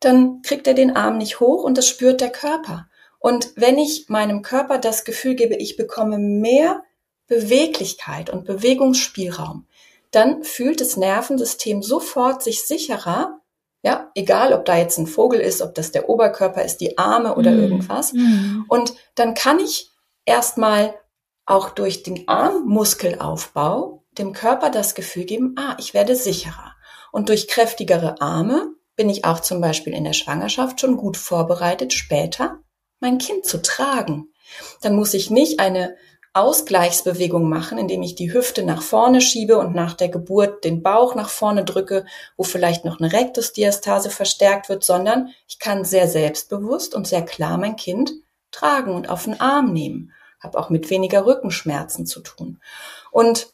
dann 0.00 0.42
kriegt 0.42 0.66
er 0.66 0.74
den 0.74 0.96
Arm 0.96 1.18
nicht 1.18 1.38
hoch 1.38 1.62
und 1.62 1.78
das 1.78 1.86
spürt 1.86 2.20
der 2.20 2.30
Körper. 2.30 2.88
Und 3.20 3.52
wenn 3.54 3.78
ich 3.78 4.08
meinem 4.08 4.42
Körper 4.42 4.78
das 4.78 5.04
Gefühl 5.04 5.36
gebe, 5.36 5.54
ich 5.54 5.76
bekomme 5.76 6.18
mehr 6.18 6.82
Beweglichkeit 7.28 8.28
und 8.28 8.44
Bewegungsspielraum, 8.44 9.68
dann 10.10 10.42
fühlt 10.42 10.80
das 10.80 10.96
Nervensystem 10.96 11.80
sofort 11.80 12.42
sich 12.42 12.64
sicherer, 12.64 13.40
ja, 13.84 14.10
egal 14.14 14.54
ob 14.54 14.64
da 14.64 14.78
jetzt 14.78 14.98
ein 14.98 15.06
Vogel 15.06 15.40
ist, 15.40 15.60
ob 15.60 15.74
das 15.74 15.92
der 15.92 16.08
Oberkörper 16.08 16.64
ist, 16.64 16.78
die 16.78 16.96
Arme 16.96 17.34
oder 17.34 17.50
mhm. 17.50 17.62
irgendwas. 17.62 18.14
Mhm. 18.14 18.64
Und 18.66 18.94
dann 19.14 19.34
kann 19.34 19.60
ich 19.60 19.90
erstmal 20.24 20.94
auch 21.44 21.68
durch 21.68 22.02
den 22.02 22.26
Armmuskelaufbau 22.26 24.02
dem 24.12 24.32
Körper 24.32 24.70
das 24.70 24.94
Gefühl 24.94 25.24
geben, 25.24 25.54
ah, 25.58 25.76
ich 25.78 25.92
werde 25.92 26.16
sicherer. 26.16 26.72
Und 27.12 27.28
durch 27.28 27.46
kräftigere 27.46 28.22
Arme 28.22 28.72
bin 28.96 29.10
ich 29.10 29.26
auch 29.26 29.40
zum 29.40 29.60
Beispiel 29.60 29.92
in 29.92 30.04
der 30.04 30.14
Schwangerschaft 30.14 30.80
schon 30.80 30.96
gut 30.96 31.18
vorbereitet, 31.18 31.92
später 31.92 32.60
mein 33.00 33.18
Kind 33.18 33.44
zu 33.44 33.60
tragen. 33.60 34.28
Dann 34.80 34.96
muss 34.96 35.12
ich 35.12 35.30
nicht 35.30 35.60
eine 35.60 35.94
Ausgleichsbewegung 36.34 37.48
machen, 37.48 37.78
indem 37.78 38.02
ich 38.02 38.16
die 38.16 38.32
Hüfte 38.32 38.64
nach 38.64 38.82
vorne 38.82 39.20
schiebe 39.20 39.56
und 39.56 39.74
nach 39.74 39.94
der 39.94 40.08
Geburt 40.08 40.64
den 40.64 40.82
Bauch 40.82 41.14
nach 41.14 41.28
vorne 41.28 41.64
drücke, 41.64 42.04
wo 42.36 42.42
vielleicht 42.42 42.84
noch 42.84 42.98
eine 42.98 43.12
Rektusdiastase 43.12 44.10
verstärkt 44.10 44.68
wird, 44.68 44.82
sondern 44.82 45.28
ich 45.46 45.60
kann 45.60 45.84
sehr 45.84 46.08
selbstbewusst 46.08 46.94
und 46.94 47.06
sehr 47.06 47.22
klar 47.22 47.56
mein 47.56 47.76
Kind 47.76 48.12
tragen 48.50 48.94
und 48.94 49.08
auf 49.08 49.24
den 49.24 49.40
Arm 49.40 49.72
nehmen. 49.72 50.12
Habe 50.40 50.58
auch 50.58 50.70
mit 50.70 50.90
weniger 50.90 51.24
Rückenschmerzen 51.24 52.04
zu 52.04 52.20
tun. 52.20 52.60
Und 53.12 53.52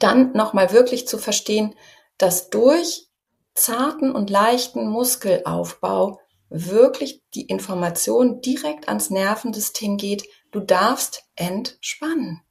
dann 0.00 0.32
nochmal 0.32 0.72
wirklich 0.72 1.06
zu 1.06 1.18
verstehen, 1.18 1.74
dass 2.18 2.50
durch 2.50 3.06
zarten 3.54 4.12
und 4.12 4.28
leichten 4.28 4.88
Muskelaufbau 4.88 6.20
wirklich 6.48 7.22
die 7.34 7.46
Information 7.46 8.40
direkt 8.40 8.88
ans 8.88 9.10
Nervensystem 9.10 9.96
geht, 9.96 10.24
du 10.52 10.60
darfst 10.60 11.24
entspannen. 11.34 12.42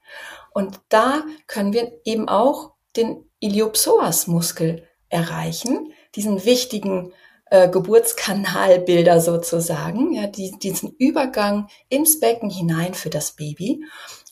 Und 0.53 0.81
da 0.89 1.23
können 1.47 1.73
wir 1.73 2.01
eben 2.03 2.27
auch 2.27 2.73
den 2.97 3.23
Iliopsoas-Muskel 3.39 4.87
erreichen, 5.07 5.93
diesen 6.15 6.43
wichtigen 6.43 7.13
äh, 7.49 7.69
Geburtskanalbilder 7.69 9.21
sozusagen, 9.21 10.13
ja, 10.13 10.27
die, 10.27 10.51
diesen 10.51 10.91
Übergang 10.97 11.69
ins 11.89 12.19
Becken 12.19 12.49
hinein 12.49 12.93
für 12.93 13.09
das 13.09 13.33
Baby. 13.33 13.85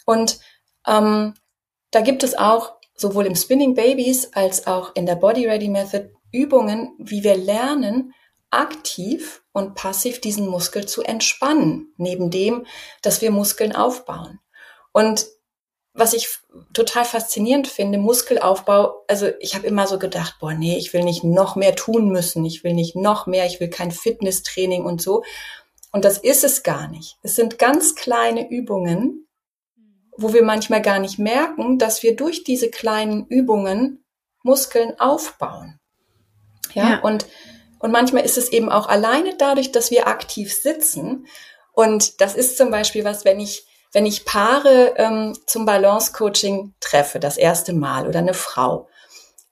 Und 0.05 0.39
ähm, 0.85 1.33
da 1.91 2.01
gibt 2.01 2.23
es 2.23 2.37
auch 2.37 2.73
sowohl 2.95 3.25
im 3.25 3.35
Spinning 3.35 3.75
Babies 3.75 4.33
als 4.33 4.67
auch 4.67 4.95
in 4.95 5.05
der 5.05 5.15
Body 5.15 5.47
Ready 5.47 5.69
Method 5.69 6.11
Übungen, 6.31 6.93
wie 6.97 7.23
wir 7.23 7.35
lernen, 7.35 8.13
aktiv 8.51 9.41
und 9.59 9.75
passiv 9.75 10.21
diesen 10.21 10.47
Muskel 10.47 10.87
zu 10.87 11.03
entspannen, 11.03 11.93
neben 11.97 12.31
dem, 12.31 12.65
dass 13.03 13.21
wir 13.21 13.29
Muskeln 13.29 13.75
aufbauen. 13.75 14.39
Und 14.91 15.27
was 15.93 16.13
ich 16.13 16.29
total 16.73 17.03
faszinierend 17.03 17.67
finde, 17.67 17.97
Muskelaufbau, 17.97 19.03
also 19.07 19.27
ich 19.39 19.55
habe 19.55 19.67
immer 19.67 19.85
so 19.85 19.99
gedacht, 19.99 20.37
boah, 20.39 20.53
nee, 20.53 20.77
ich 20.77 20.93
will 20.93 21.03
nicht 21.03 21.23
noch 21.23 21.55
mehr 21.55 21.75
tun 21.75 22.09
müssen, 22.09 22.45
ich 22.45 22.63
will 22.63 22.73
nicht 22.73 22.95
noch 22.95 23.27
mehr, 23.27 23.45
ich 23.45 23.59
will 23.59 23.69
kein 23.69 23.91
Fitnesstraining 23.91 24.85
und 24.85 25.01
so. 25.01 25.23
Und 25.91 26.05
das 26.05 26.17
ist 26.17 26.43
es 26.43 26.63
gar 26.63 26.87
nicht. 26.87 27.17
Es 27.21 27.35
sind 27.35 27.59
ganz 27.59 27.95
kleine 27.95 28.49
Übungen, 28.49 29.27
wo 30.15 30.33
wir 30.33 30.43
manchmal 30.43 30.81
gar 30.81 30.99
nicht 30.99 31.19
merken, 31.19 31.77
dass 31.77 32.01
wir 32.01 32.15
durch 32.15 32.43
diese 32.43 32.69
kleinen 32.69 33.25
Übungen 33.27 34.05
Muskeln 34.43 34.99
aufbauen. 34.99 35.79
Ja, 36.73 36.89
ja. 36.89 36.99
und 37.01 37.25
und 37.79 37.91
manchmal 37.91 38.25
ist 38.25 38.37
es 38.37 38.51
eben 38.51 38.69
auch 38.69 38.87
alleine 38.87 39.35
dadurch, 39.37 39.71
dass 39.71 39.89
wir 39.89 40.07
aktiv 40.07 40.53
sitzen. 40.53 41.27
Und 41.71 42.21
das 42.21 42.35
ist 42.35 42.57
zum 42.57 42.71
Beispiel 42.71 43.05
was, 43.05 43.25
wenn 43.25 43.39
ich, 43.39 43.65
wenn 43.93 44.05
ich 44.05 44.25
Paare 44.25 44.93
ähm, 44.97 45.37
zum 45.47 45.65
Balance-Coaching 45.65 46.73
treffe, 46.81 47.19
das 47.19 47.37
erste 47.37 47.73
Mal 47.73 48.07
oder 48.07 48.19
eine 48.19 48.33
Frau, 48.33 48.89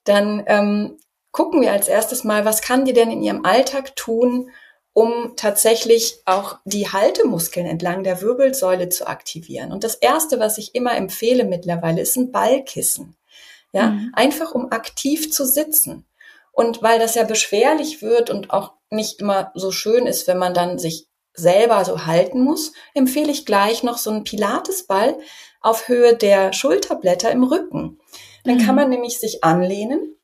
dann 0.03 0.43
ähm, 0.47 0.97
gucken 1.31 1.61
wir 1.61 1.71
als 1.71 1.87
erstes 1.87 2.23
mal, 2.23 2.45
was 2.45 2.61
kann 2.61 2.83
die 2.83 2.93
denn 2.93 3.11
in 3.11 3.21
ihrem 3.21 3.45
Alltag 3.45 3.95
tun, 3.95 4.49
um 4.93 5.33
tatsächlich 5.35 6.21
auch 6.25 6.57
die 6.65 6.91
Haltemuskeln 6.91 7.67
entlang 7.67 8.03
der 8.03 8.21
Wirbelsäule 8.21 8.89
zu 8.89 9.07
aktivieren. 9.07 9.71
Und 9.71 9.83
das 9.83 9.93
erste, 9.93 10.39
was 10.39 10.57
ich 10.57 10.73
immer 10.73 10.97
empfehle 10.97 11.43
mittlerweile, 11.43 12.01
ist 12.01 12.15
ein 12.15 12.31
Ballkissen. 12.31 13.15
Ja, 13.73 13.91
mhm. 13.91 14.11
einfach 14.13 14.53
um 14.53 14.71
aktiv 14.71 15.31
zu 15.31 15.45
sitzen. 15.45 16.06
Und 16.57 16.81
weil 16.81 16.97
das 16.97 17.13
ja 17.13 17.23
beschwerlich 17.23 18.01
wird 18.01 18.31
und 18.31 18.49
auch 18.49 18.73
nicht 18.89 19.21
immer 19.21 19.51
so 19.53 19.71
schön 19.71 20.07
ist, 20.07 20.27
wenn 20.27 20.39
man 20.39 20.55
dann 20.55 20.79
sich 20.79 21.07
selber 21.35 21.85
so 21.85 22.07
halten 22.07 22.41
muss, 22.41 22.73
empfehle 22.95 23.31
ich 23.31 23.45
gleich 23.45 23.83
noch 23.83 23.99
so 23.99 24.09
einen 24.09 24.23
Pilatesball 24.23 25.19
auf 25.61 25.87
Höhe 25.87 26.17
der 26.17 26.53
Schulterblätter 26.53 27.29
im 27.29 27.43
Rücken. 27.43 27.99
Dann 28.43 28.57
kann 28.57 28.69
mhm. 28.69 28.75
man 28.75 28.89
nämlich 28.89 29.19
sich 29.19 29.43
anlehnen 29.43 30.17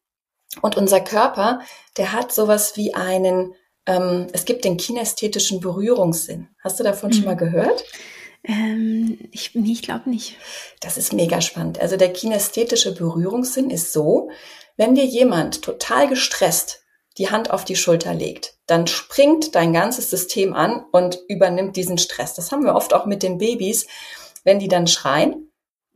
und 0.63 0.75
unser 0.75 1.01
Körper, 1.01 1.61
der 1.97 2.13
hat 2.13 2.33
sowas 2.33 2.77
wie 2.77 2.95
einen, 2.95 3.53
ähm, 3.85 4.25
es 4.33 4.45
gibt 4.45 4.65
den 4.65 4.77
kinästhetischen 4.77 5.59
Berührungssinn. 5.59 6.47
Hast 6.63 6.79
du 6.79 6.83
davon 6.83 7.11
mhm. 7.11 7.13
schon 7.13 7.25
mal 7.25 7.37
gehört? 7.37 7.83
Ähm, 8.43 9.19
ich 9.31 9.53
nee, 9.53 9.73
ich 9.73 9.83
glaube 9.83 10.09
nicht. 10.09 10.37
Das 10.81 10.97
ist 10.97 11.13
mega 11.13 11.41
spannend. 11.41 11.79
Also 11.79 11.95
der 11.95 12.11
kinästhetische 12.11 12.95
Berührungssinn 12.95 13.69
ist 13.69 13.93
so, 13.93 14.31
wenn 14.77 14.95
dir 14.95 15.05
jemand 15.05 15.61
total 15.61 16.07
gestresst 16.07 16.81
die 17.17 17.29
Hand 17.29 17.51
auf 17.51 17.63
die 17.63 17.75
Schulter 17.75 18.13
legt, 18.13 18.55
dann 18.65 18.87
springt 18.87 19.55
dein 19.55 19.73
ganzes 19.73 20.09
System 20.09 20.53
an 20.53 20.85
und 20.91 21.19
übernimmt 21.27 21.75
diesen 21.75 21.97
Stress. 21.97 22.33
Das 22.33 22.51
haben 22.51 22.63
wir 22.63 22.75
oft 22.75 22.93
auch 22.93 23.05
mit 23.05 23.21
den 23.21 23.37
Babys, 23.37 23.85
wenn 24.43 24.59
die 24.59 24.67
dann 24.67 24.87
schreien 24.87 25.51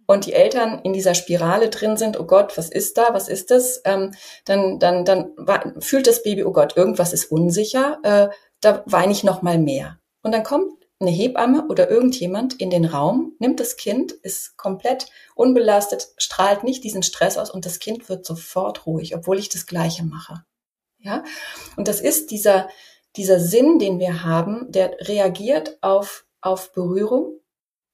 und 0.05 0.25
die 0.25 0.34
Eltern 0.34 0.80
in 0.84 0.93
dieser 0.93 1.15
Spirale 1.15 1.69
drin 1.69 1.97
sind, 1.97 2.19
oh 2.19 2.25
Gott, 2.25 2.57
was 2.57 2.69
ist 2.69 2.97
da, 2.97 3.13
was 3.13 3.28
ist 3.28 3.51
das? 3.51 3.82
Ähm, 3.84 4.13
dann, 4.45 4.80
dann, 4.80 5.05
dann 5.05 5.34
fühlt 5.80 6.07
das 6.07 6.23
Baby, 6.23 6.43
oh 6.45 6.53
Gott, 6.53 6.78
irgendwas 6.78 7.13
ist 7.13 7.32
unsicher, 7.32 7.99
äh, 8.03 8.30
da 8.61 8.84
weine 8.86 9.11
ich 9.11 9.23
noch 9.23 9.41
mal 9.41 9.57
mehr. 9.57 9.99
Und 10.23 10.32
dann 10.32 10.43
kommt 10.43 10.86
eine 10.99 11.11
Hebamme 11.11 11.67
oder 11.67 11.89
irgendjemand 11.89 12.59
in 12.59 12.69
den 12.69 12.85
Raum, 12.85 13.33
nimmt 13.39 13.59
das 13.59 13.77
Kind, 13.77 14.11
ist 14.11 14.57
komplett 14.57 15.07
unbelastet, 15.35 16.09
strahlt 16.17 16.63
nicht 16.63 16.83
diesen 16.83 17.03
Stress 17.03 17.37
aus 17.37 17.51
und 17.51 17.65
das 17.65 17.79
Kind 17.79 18.09
wird 18.09 18.25
sofort 18.25 18.85
ruhig, 18.85 19.15
obwohl 19.15 19.37
ich 19.37 19.49
das 19.49 19.67
Gleiche 19.67 20.03
mache. 20.03 20.43
Ja? 20.97 21.23
Und 21.75 21.87
das 21.87 22.01
ist 22.01 22.31
dieser, 22.31 22.67
dieser 23.15 23.39
Sinn, 23.39 23.77
den 23.79 23.99
wir 23.99 24.23
haben, 24.23 24.71
der 24.71 24.97
reagiert 25.01 25.77
auf, 25.81 26.25
auf 26.41 26.73
Berührung 26.73 27.39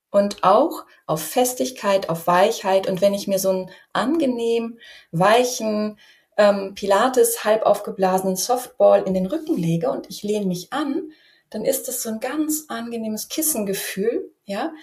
und 0.09 0.43
auch 0.43 0.85
auf 1.05 1.21
Festigkeit, 1.21 2.09
auf 2.09 2.27
Weichheit. 2.27 2.87
Und 2.87 3.01
wenn 3.01 3.13
ich 3.13 3.27
mir 3.27 3.39
so 3.39 3.49
einen 3.49 3.71
angenehm 3.91 4.79
weichen, 5.11 5.99
ähm, 6.37 6.73
Pilates 6.75 7.43
halb 7.43 7.63
aufgeblasenen 7.63 8.35
Softball 8.35 9.03
in 9.03 9.13
den 9.13 9.25
Rücken 9.25 9.57
lege 9.57 9.91
und 9.91 10.09
ich 10.09 10.23
lehne 10.23 10.45
mich 10.45 10.71
an, 10.71 11.11
dann 11.53 11.65
ist 11.65 11.87
das 11.87 12.01
so 12.01 12.09
ein 12.09 12.19
ganz 12.19 12.65
angenehmes 12.67 13.29
Kissengefühl, 13.29 14.31
ja, 14.45 14.73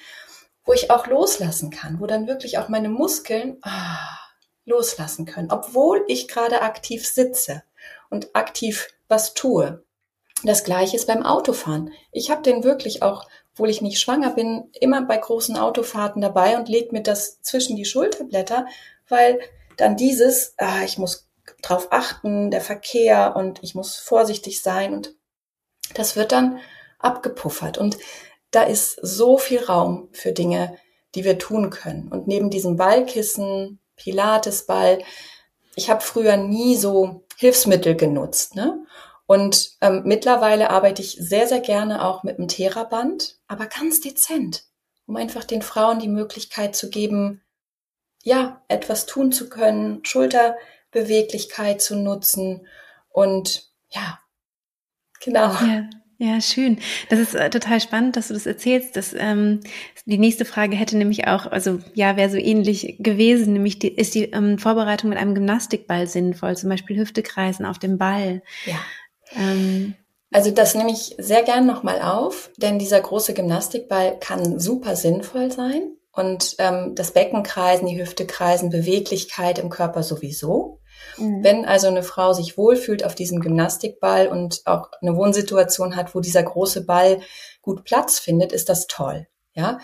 wo 0.64 0.72
ich 0.72 0.90
auch 0.90 1.06
loslassen 1.06 1.70
kann, 1.70 2.00
wo 2.00 2.06
dann 2.06 2.28
wirklich 2.28 2.58
auch 2.58 2.68
meine 2.68 2.88
Muskeln 2.88 3.58
ah, 3.62 3.98
loslassen 4.64 5.26
können, 5.26 5.50
obwohl 5.50 6.04
ich 6.06 6.28
gerade 6.28 6.62
aktiv 6.62 7.08
sitze 7.08 7.64
und 8.08 8.34
aktiv 8.36 8.88
was 9.08 9.34
tue. 9.34 9.82
Das 10.44 10.64
gleiche 10.64 10.96
ist 10.96 11.06
beim 11.06 11.24
Autofahren. 11.24 11.92
Ich 12.12 12.30
habe 12.30 12.42
den 12.42 12.62
wirklich 12.62 13.02
auch, 13.02 13.26
obwohl 13.52 13.68
ich 13.68 13.82
nicht 13.82 14.00
schwanger 14.00 14.30
bin, 14.30 14.70
immer 14.80 15.02
bei 15.02 15.16
großen 15.16 15.56
Autofahrten 15.56 16.22
dabei 16.22 16.56
und 16.56 16.68
lege 16.68 16.92
mir 16.92 17.02
das 17.02 17.42
zwischen 17.42 17.76
die 17.76 17.84
Schulterblätter, 17.84 18.66
weil 19.08 19.40
dann 19.76 19.96
dieses, 19.96 20.54
ah, 20.58 20.84
ich 20.84 20.98
muss 20.98 21.28
drauf 21.62 21.88
achten, 21.90 22.50
der 22.50 22.60
Verkehr 22.60 23.34
und 23.34 23.62
ich 23.62 23.74
muss 23.74 23.96
vorsichtig 23.96 24.62
sein 24.62 24.94
und 24.94 25.14
das 25.94 26.16
wird 26.16 26.32
dann 26.32 26.58
abgepuffert. 26.98 27.78
Und 27.78 27.98
da 28.50 28.62
ist 28.62 28.98
so 29.02 29.38
viel 29.38 29.62
Raum 29.64 30.08
für 30.12 30.32
Dinge, 30.32 30.76
die 31.14 31.24
wir 31.24 31.38
tun 31.38 31.70
können. 31.70 32.08
Und 32.08 32.26
neben 32.26 32.50
diesem 32.50 32.76
Ballkissen, 32.76 33.80
Pilatesball, 33.96 35.02
ich 35.74 35.90
habe 35.90 36.00
früher 36.00 36.36
nie 36.36 36.76
so 36.76 37.24
Hilfsmittel 37.36 37.96
genutzt. 37.96 38.54
Ne? 38.54 38.84
Und 39.26 39.76
ähm, 39.80 40.02
mittlerweile 40.04 40.70
arbeite 40.70 41.02
ich 41.02 41.12
sehr, 41.12 41.46
sehr 41.46 41.60
gerne 41.60 42.04
auch 42.04 42.22
mit 42.22 42.38
einem 42.38 42.48
Theraband, 42.48 43.38
aber 43.46 43.66
ganz 43.66 44.00
dezent, 44.00 44.64
um 45.06 45.16
einfach 45.16 45.44
den 45.44 45.62
Frauen 45.62 46.00
die 46.00 46.08
Möglichkeit 46.08 46.74
zu 46.74 46.90
geben, 46.90 47.42
ja, 48.22 48.62
etwas 48.68 49.06
tun 49.06 49.32
zu 49.32 49.48
können, 49.48 50.04
Schulterbeweglichkeit 50.04 51.80
zu 51.80 51.96
nutzen 51.96 52.66
und 53.08 53.70
ja, 53.88 54.18
Genau. 55.24 55.52
Ja. 55.52 55.88
Ja, 56.22 56.38
schön. 56.42 56.78
Das 57.08 57.18
ist 57.18 57.34
äh, 57.34 57.48
total 57.48 57.80
spannend, 57.80 58.14
dass 58.14 58.28
du 58.28 58.34
das 58.34 58.44
erzählst. 58.44 58.94
Dass, 58.94 59.14
ähm, 59.14 59.60
die 60.04 60.18
nächste 60.18 60.44
Frage 60.44 60.76
hätte 60.76 60.98
nämlich 60.98 61.26
auch, 61.26 61.46
also 61.46 61.78
ja, 61.94 62.18
wäre 62.18 62.28
so 62.28 62.36
ähnlich 62.36 62.96
gewesen, 62.98 63.54
nämlich 63.54 63.78
die, 63.78 63.88
ist 63.88 64.14
die 64.14 64.24
ähm, 64.24 64.58
Vorbereitung 64.58 65.08
mit 65.08 65.18
einem 65.18 65.34
Gymnastikball 65.34 66.06
sinnvoll, 66.06 66.58
zum 66.58 66.68
Beispiel 66.68 66.98
Hüftekreisen 66.98 67.64
auf 67.64 67.78
dem 67.78 67.96
Ball. 67.96 68.42
Ja. 68.66 68.76
Ähm, 69.34 69.94
Also 70.30 70.50
das 70.50 70.74
nehme 70.74 70.92
ich 70.92 71.16
sehr 71.16 71.42
gern 71.42 71.64
nochmal 71.66 72.02
auf, 72.02 72.50
denn 72.58 72.78
dieser 72.78 73.00
große 73.00 73.32
Gymnastikball 73.32 74.18
kann 74.20 74.58
super 74.60 74.96
sinnvoll 74.96 75.50
sein 75.50 75.96
und 76.12 76.54
ähm, 76.58 76.94
das 76.94 77.12
Becken 77.12 77.42
kreisen, 77.44 77.86
die 77.86 77.98
Hüfte 77.98 78.26
kreisen, 78.26 78.68
Beweglichkeit 78.68 79.58
im 79.58 79.70
Körper 79.70 80.02
sowieso. 80.02 80.80
Mhm. 81.16 81.44
Wenn 81.44 81.64
also 81.64 81.88
eine 81.88 82.02
Frau 82.02 82.32
sich 82.32 82.56
wohlfühlt 82.56 83.04
auf 83.04 83.14
diesem 83.14 83.40
Gymnastikball 83.40 84.28
und 84.28 84.62
auch 84.64 84.90
eine 85.00 85.16
Wohnsituation 85.16 85.96
hat, 85.96 86.14
wo 86.14 86.20
dieser 86.20 86.42
große 86.42 86.84
Ball 86.84 87.20
gut 87.62 87.84
Platz 87.84 88.18
findet, 88.18 88.52
ist 88.52 88.68
das 88.68 88.86
toll. 88.86 89.26
Ja, 89.54 89.78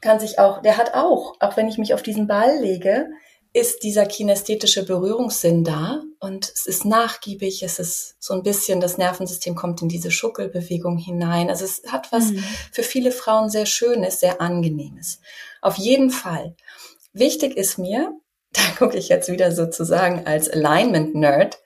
kann 0.00 0.20
sich 0.20 0.38
auch, 0.38 0.60
der 0.60 0.76
hat 0.76 0.94
auch, 0.94 1.34
auch 1.40 1.56
wenn 1.56 1.68
ich 1.68 1.78
mich 1.78 1.94
auf 1.94 2.02
diesen 2.02 2.26
Ball 2.26 2.58
lege, 2.60 3.08
ist 3.54 3.84
dieser 3.84 4.04
kinästhetische 4.04 4.84
Berührungssinn 4.84 5.62
da 5.62 6.02
und 6.18 6.50
es 6.52 6.66
ist 6.66 6.84
nachgiebig, 6.84 7.62
es 7.62 7.78
ist 7.78 8.16
so 8.18 8.34
ein 8.34 8.42
bisschen, 8.42 8.80
das 8.80 8.98
Nervensystem 8.98 9.54
kommt 9.54 9.80
in 9.80 9.88
diese 9.88 10.10
Schuckelbewegung 10.10 10.98
hinein. 10.98 11.48
Also 11.48 11.64
es 11.64 11.82
hat 11.86 12.10
was 12.10 12.32
mhm. 12.32 12.44
für 12.72 12.82
viele 12.82 13.12
Frauen 13.12 13.48
sehr 13.48 13.64
Schönes, 13.64 14.18
sehr 14.18 14.40
Angenehmes. 14.40 15.20
Auf 15.62 15.76
jeden 15.76 16.10
Fall. 16.10 16.56
Wichtig 17.12 17.56
ist 17.56 17.78
mir, 17.78 18.12
da 18.54 18.62
gucke 18.78 18.96
ich 18.96 19.08
jetzt 19.08 19.30
wieder 19.30 19.52
sozusagen 19.52 20.26
als 20.26 20.48
Alignment-Nerd 20.48 21.58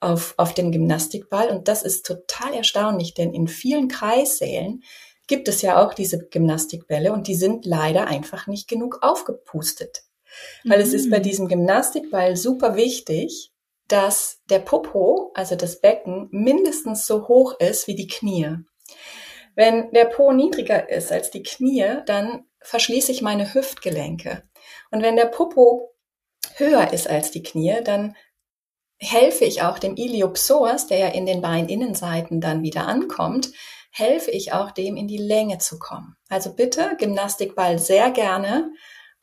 auf, 0.00 0.34
auf 0.36 0.54
den 0.54 0.72
Gymnastikball 0.72 1.48
und 1.48 1.68
das 1.68 1.82
ist 1.82 2.06
total 2.06 2.54
erstaunlich, 2.54 3.14
denn 3.14 3.32
in 3.32 3.48
vielen 3.48 3.88
Kreissälen 3.88 4.82
gibt 5.26 5.48
es 5.48 5.62
ja 5.62 5.84
auch 5.84 5.94
diese 5.94 6.18
Gymnastikbälle 6.28 7.12
und 7.12 7.26
die 7.26 7.34
sind 7.34 7.64
leider 7.64 8.06
einfach 8.06 8.46
nicht 8.46 8.68
genug 8.68 8.98
aufgepustet. 9.02 10.02
Weil 10.64 10.80
es 10.80 10.92
ist 10.92 11.10
bei 11.10 11.18
mhm. 11.18 11.22
diesem 11.22 11.48
Gymnastikball 11.48 12.36
super 12.36 12.76
wichtig, 12.76 13.52
dass 13.88 14.40
der 14.50 14.58
Popo, 14.58 15.30
also 15.34 15.56
das 15.56 15.80
Becken, 15.80 16.28
mindestens 16.30 17.06
so 17.06 17.28
hoch 17.28 17.58
ist 17.58 17.86
wie 17.86 17.94
die 17.94 18.08
Knie. 18.08 18.56
Wenn 19.54 19.90
der 19.92 20.04
Po 20.06 20.32
niedriger 20.32 20.88
ist 20.88 21.10
als 21.10 21.30
die 21.30 21.42
Knie, 21.42 22.02
dann 22.04 22.44
verschließe 22.60 23.12
ich 23.12 23.22
meine 23.22 23.54
Hüftgelenke. 23.54 24.42
Und 24.90 25.02
wenn 25.02 25.16
der 25.16 25.26
Popo 25.26 25.94
höher 26.56 26.92
ist 26.92 27.08
als 27.08 27.30
die 27.30 27.42
Knie, 27.42 27.80
dann 27.84 28.14
helfe 28.98 29.44
ich 29.44 29.62
auch 29.62 29.78
dem 29.78 29.96
Iliopsoas, 29.96 30.86
der 30.86 30.98
ja 30.98 31.08
in 31.08 31.26
den 31.26 31.42
Beininnenseiten 31.42 32.40
dann 32.40 32.62
wieder 32.62 32.86
ankommt, 32.86 33.50
helfe 33.90 34.30
ich 34.30 34.52
auch 34.52 34.70
dem 34.70 34.96
in 34.96 35.08
die 35.08 35.18
Länge 35.18 35.58
zu 35.58 35.78
kommen. 35.78 36.16
Also 36.28 36.54
bitte 36.54 36.96
Gymnastikball 36.98 37.78
sehr 37.78 38.10
gerne, 38.10 38.70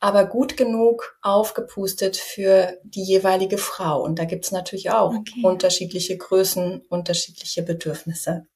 aber 0.00 0.26
gut 0.26 0.56
genug 0.56 1.16
aufgepustet 1.22 2.16
für 2.16 2.78
die 2.84 3.02
jeweilige 3.02 3.58
Frau. 3.58 4.02
Und 4.02 4.18
da 4.18 4.24
gibt's 4.24 4.52
natürlich 4.52 4.90
auch 4.90 5.14
okay. 5.14 5.40
unterschiedliche 5.42 6.16
Größen, 6.16 6.82
unterschiedliche 6.88 7.62
Bedürfnisse. 7.62 8.46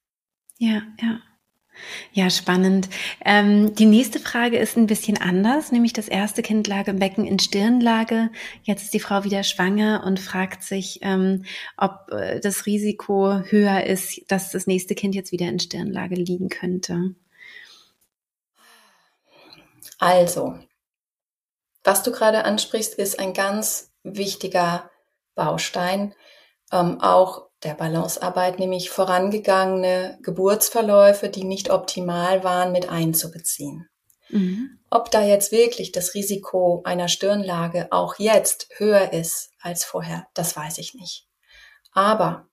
Ja, 0.59 0.83
ja. 1.01 1.21
Ja, 2.13 2.31
spannend. 2.31 2.89
Ähm, 3.25 3.75
die 3.75 3.87
nächste 3.87 4.19
Frage 4.19 4.59
ist 4.59 4.77
ein 4.77 4.87
bisschen 4.87 5.19
anders, 5.19 5.73
nämlich 5.73 5.93
das 5.93 6.09
erste 6.09 6.43
Kind 6.43 6.67
lag 6.67 6.87
im 6.89 6.99
Becken 6.99 7.27
in 7.27 7.39
Stirnlage. 7.39 8.31
Jetzt 8.63 8.85
ist 8.85 8.95
die 8.95 9.01
Frau 9.01 9.25
wieder 9.25 9.43
schwanger 9.43 10.03
und 10.05 10.21
fragt 10.21 10.63
sich, 10.63 11.01
ähm, 11.03 11.45
ob 11.77 12.11
äh, 12.11 12.41
das 12.41 12.67
Risiko 12.67 13.41
höher 13.41 13.85
ist, 13.85 14.23
dass 14.29 14.51
das 14.51 14.67
nächste 14.67 14.95
Kind 14.95 15.15
jetzt 15.15 15.33
wieder 15.33 15.49
in 15.49 15.61
Stirnlage 15.61 16.15
liegen 16.15 16.49
könnte. 16.49 17.15
Also, 19.99 20.59
was 21.85 22.03
du 22.03 22.13
gerade 22.13 22.45
ansprichst, 22.45 22.95
ist 22.95 23.19
ein 23.19 23.35
ganz 23.35 23.93
wichtiger 24.03 24.91
Baustein, 25.35 26.15
ähm, 26.73 27.01
auch 27.01 27.48
der 27.63 27.75
Balancearbeit, 27.75 28.59
nämlich 28.59 28.91
vorangegangene 28.91 30.19
Geburtsverläufe, 30.23 31.29
die 31.29 31.45
nicht 31.45 31.71
optimal 31.71 32.45
waren, 32.45 32.73
mit 32.73 32.89
einzubeziehen. 32.89 33.89
Mhm. 34.29 34.79
Ob 34.91 35.11
da 35.11 35.23
jetzt 35.23 35.53
wirklich 35.53 35.93
das 35.93 36.15
Risiko 36.15 36.83
einer 36.85 37.09
Stirnlage 37.09 37.89
auch 37.91 38.19
jetzt 38.19 38.69
höher 38.77 39.13
ist 39.13 39.51
als 39.61 39.85
vorher, 39.85 40.27
das 40.35 40.57
weiß 40.57 40.79
ich 40.79 40.95
nicht. 40.95 41.27
Aber 41.93 42.49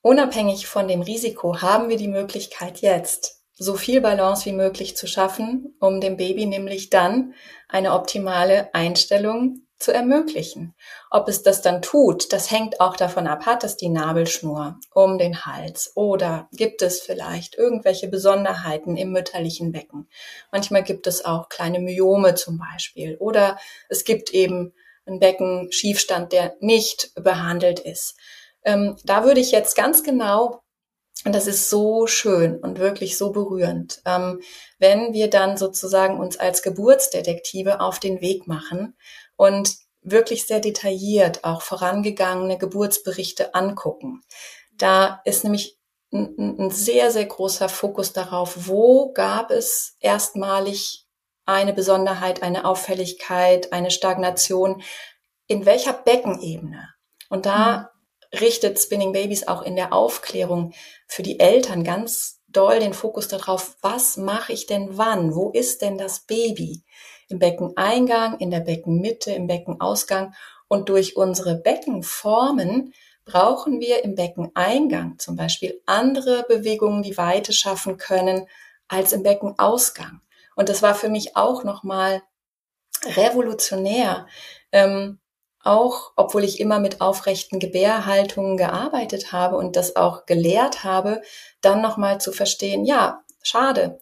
unabhängig 0.00 0.66
von 0.66 0.88
dem 0.88 1.02
Risiko 1.02 1.60
haben 1.60 1.88
wir 1.88 1.96
die 1.96 2.08
Möglichkeit 2.08 2.80
jetzt 2.80 3.42
so 3.56 3.74
viel 3.74 4.00
Balance 4.00 4.46
wie 4.46 4.52
möglich 4.52 4.96
zu 4.96 5.06
schaffen, 5.06 5.76
um 5.80 6.00
dem 6.00 6.16
Baby 6.16 6.46
nämlich 6.46 6.90
dann 6.90 7.34
eine 7.68 7.92
optimale 7.92 8.74
Einstellung 8.74 9.63
zu 9.78 9.92
ermöglichen. 9.92 10.74
Ob 11.10 11.28
es 11.28 11.42
das 11.42 11.62
dann 11.62 11.82
tut, 11.82 12.32
das 12.32 12.50
hängt 12.50 12.80
auch 12.80 12.96
davon 12.96 13.26
ab, 13.26 13.46
hat 13.46 13.64
es 13.64 13.76
die 13.76 13.88
Nabelschnur 13.88 14.78
um 14.92 15.18
den 15.18 15.44
Hals 15.44 15.92
oder 15.94 16.48
gibt 16.52 16.82
es 16.82 17.00
vielleicht 17.00 17.56
irgendwelche 17.56 18.08
Besonderheiten 18.08 18.96
im 18.96 19.12
mütterlichen 19.12 19.72
Becken. 19.72 20.08
Manchmal 20.52 20.84
gibt 20.84 21.06
es 21.06 21.24
auch 21.24 21.48
kleine 21.48 21.80
Myome 21.80 22.34
zum 22.34 22.58
Beispiel 22.58 23.16
oder 23.18 23.58
es 23.88 24.04
gibt 24.04 24.30
eben 24.32 24.72
einen 25.06 25.18
Beckenschiefstand, 25.18 26.32
der 26.32 26.56
nicht 26.60 27.12
behandelt 27.14 27.78
ist. 27.78 28.16
Ähm, 28.64 28.96
da 29.04 29.24
würde 29.24 29.40
ich 29.40 29.52
jetzt 29.52 29.76
ganz 29.76 30.02
genau 30.02 30.64
und 31.24 31.34
das 31.34 31.46
ist 31.46 31.70
so 31.70 32.06
schön 32.06 32.58
und 32.58 32.78
wirklich 32.78 33.16
so 33.16 33.32
berührend, 33.32 34.02
ähm, 34.04 34.40
wenn 34.78 35.14
wir 35.14 35.30
dann 35.30 35.56
sozusagen 35.56 36.18
uns 36.18 36.36
als 36.36 36.62
Geburtsdetektive 36.62 37.80
auf 37.80 37.98
den 37.98 38.20
Weg 38.20 38.46
machen 38.46 38.96
und 39.36 39.76
wirklich 40.02 40.46
sehr 40.46 40.60
detailliert 40.60 41.44
auch 41.44 41.62
vorangegangene 41.62 42.58
Geburtsberichte 42.58 43.54
angucken. 43.54 44.22
Da 44.76 45.20
ist 45.24 45.44
nämlich 45.44 45.78
ein, 46.12 46.58
ein 46.58 46.70
sehr, 46.70 47.10
sehr 47.10 47.26
großer 47.26 47.68
Fokus 47.68 48.12
darauf, 48.12 48.68
wo 48.68 49.12
gab 49.12 49.50
es 49.50 49.96
erstmalig 50.00 51.06
eine 51.46 51.72
Besonderheit, 51.72 52.42
eine 52.42 52.64
Auffälligkeit, 52.64 53.72
eine 53.72 53.90
Stagnation, 53.90 54.82
in 55.46 55.66
welcher 55.66 55.92
Beckenebene. 55.92 56.88
Und 57.28 57.46
da 57.46 57.76
mhm 57.76 57.86
richtet 58.40 58.78
Spinning 58.78 59.12
Babies 59.12 59.46
auch 59.48 59.62
in 59.62 59.76
der 59.76 59.92
Aufklärung 59.92 60.72
für 61.06 61.22
die 61.22 61.40
Eltern 61.40 61.84
ganz 61.84 62.40
doll 62.48 62.78
den 62.80 62.94
Fokus 62.94 63.28
darauf, 63.28 63.76
was 63.80 64.16
mache 64.16 64.52
ich 64.52 64.66
denn 64.66 64.96
wann? 64.96 65.34
Wo 65.34 65.50
ist 65.50 65.82
denn 65.82 65.98
das 65.98 66.20
Baby? 66.20 66.84
Im 67.28 67.38
Beckeneingang, 67.38 68.38
in 68.38 68.50
der 68.50 68.60
Beckenmitte, 68.60 69.32
im 69.32 69.46
Beckenausgang 69.46 70.34
und 70.68 70.88
durch 70.88 71.16
unsere 71.16 71.56
Beckenformen 71.56 72.92
brauchen 73.24 73.80
wir 73.80 74.04
im 74.04 74.14
Beckeneingang 74.14 75.18
zum 75.18 75.36
Beispiel 75.36 75.80
andere 75.86 76.44
Bewegungen, 76.48 77.02
die 77.02 77.16
Weite 77.16 77.52
schaffen 77.52 77.96
können, 77.96 78.46
als 78.88 79.12
im 79.12 79.22
Beckenausgang. 79.22 80.20
Und 80.56 80.68
das 80.68 80.82
war 80.82 80.94
für 80.94 81.08
mich 81.08 81.36
auch 81.36 81.64
nochmal 81.64 82.22
revolutionär, 83.04 84.26
ähm, 84.72 85.18
auch, 85.62 86.12
obwohl 86.16 86.44
ich 86.44 86.60
immer 86.60 86.78
mit 86.78 87.00
aufrechten 87.00 87.58
Gebärhaltungen 87.58 88.58
gearbeitet 88.58 89.32
habe 89.32 89.56
und 89.56 89.76
das 89.76 89.96
auch 89.96 90.26
gelehrt 90.26 90.84
habe, 90.84 91.22
dann 91.62 91.80
nochmal 91.80 92.20
zu 92.20 92.32
verstehen, 92.32 92.84
ja, 92.84 93.24
schade, 93.42 94.00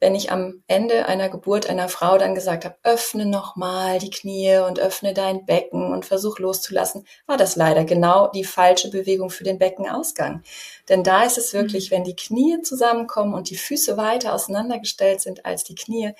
wenn 0.00 0.14
ich 0.14 0.32
am 0.32 0.62
Ende 0.66 1.06
einer 1.06 1.28
Geburt 1.28 1.68
einer 1.68 1.88
Frau 1.88 2.16
dann 2.16 2.34
gesagt 2.34 2.64
habe, 2.64 2.76
öffne 2.82 3.26
nochmal 3.26 3.98
die 3.98 4.10
Knie 4.10 4.56
und 4.66 4.80
öffne 4.80 5.12
dein 5.12 5.44
Becken 5.44 5.92
und 5.92 6.06
versuch 6.06 6.38
loszulassen, 6.38 7.06
war 7.26 7.36
das 7.36 7.54
leider 7.54 7.84
genau 7.84 8.28
die 8.28 8.44
falsche 8.44 8.90
Bewegung 8.90 9.28
für 9.28 9.44
den 9.44 9.58
Beckenausgang. 9.58 10.42
Denn 10.88 11.04
da 11.04 11.24
ist 11.24 11.36
es 11.36 11.52
wirklich, 11.52 11.90
mhm. 11.90 11.96
wenn 11.96 12.04
die 12.04 12.16
Knie 12.16 12.62
zusammenkommen 12.62 13.34
und 13.34 13.50
die 13.50 13.56
Füße 13.56 13.98
weiter 13.98 14.34
auseinandergestellt 14.34 15.20
sind 15.20 15.44
als 15.44 15.64
die 15.64 15.74
Knie, 15.74 16.14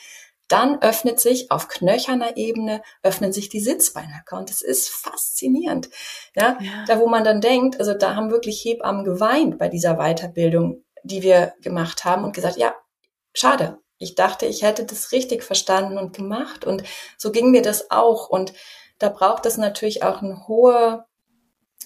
dann 0.46 0.82
öffnet 0.82 1.20
sich 1.20 1.50
auf 1.50 1.68
knöcherner 1.68 2.36
Ebene, 2.36 2.82
öffnen 3.02 3.32
sich 3.32 3.48
die 3.48 3.60
Sitzbeinhöcker. 3.60 4.36
Und 4.36 4.50
das 4.50 4.62
ist 4.62 4.88
faszinierend. 4.88 5.88
Ja, 6.34 6.58
ja, 6.60 6.84
da 6.86 6.98
wo 6.98 7.06
man 7.06 7.22
dann 7.22 7.40
denkt, 7.40 7.78
also 7.78 7.94
da 7.94 8.16
haben 8.16 8.30
wirklich 8.30 8.62
Hebammen 8.64 9.04
geweint 9.04 9.58
bei 9.58 9.68
dieser 9.68 9.94
Weiterbildung, 9.94 10.82
die 11.04 11.22
wir 11.22 11.54
gemacht 11.62 12.04
haben 12.04 12.24
und 12.24 12.34
gesagt, 12.34 12.56
ja, 12.56 12.74
schade. 13.32 13.78
Ich 13.98 14.14
dachte, 14.14 14.46
ich 14.46 14.62
hätte 14.62 14.84
das 14.86 15.12
richtig 15.12 15.44
verstanden 15.44 15.98
und 15.98 16.16
gemacht. 16.16 16.64
Und 16.64 16.84
so 17.18 17.30
ging 17.30 17.50
mir 17.50 17.62
das 17.62 17.90
auch. 17.90 18.28
Und 18.28 18.54
da 18.98 19.08
braucht 19.10 19.46
es 19.46 19.56
natürlich 19.58 20.02
auch 20.02 20.22
eine 20.22 20.48
hohe 20.48 21.04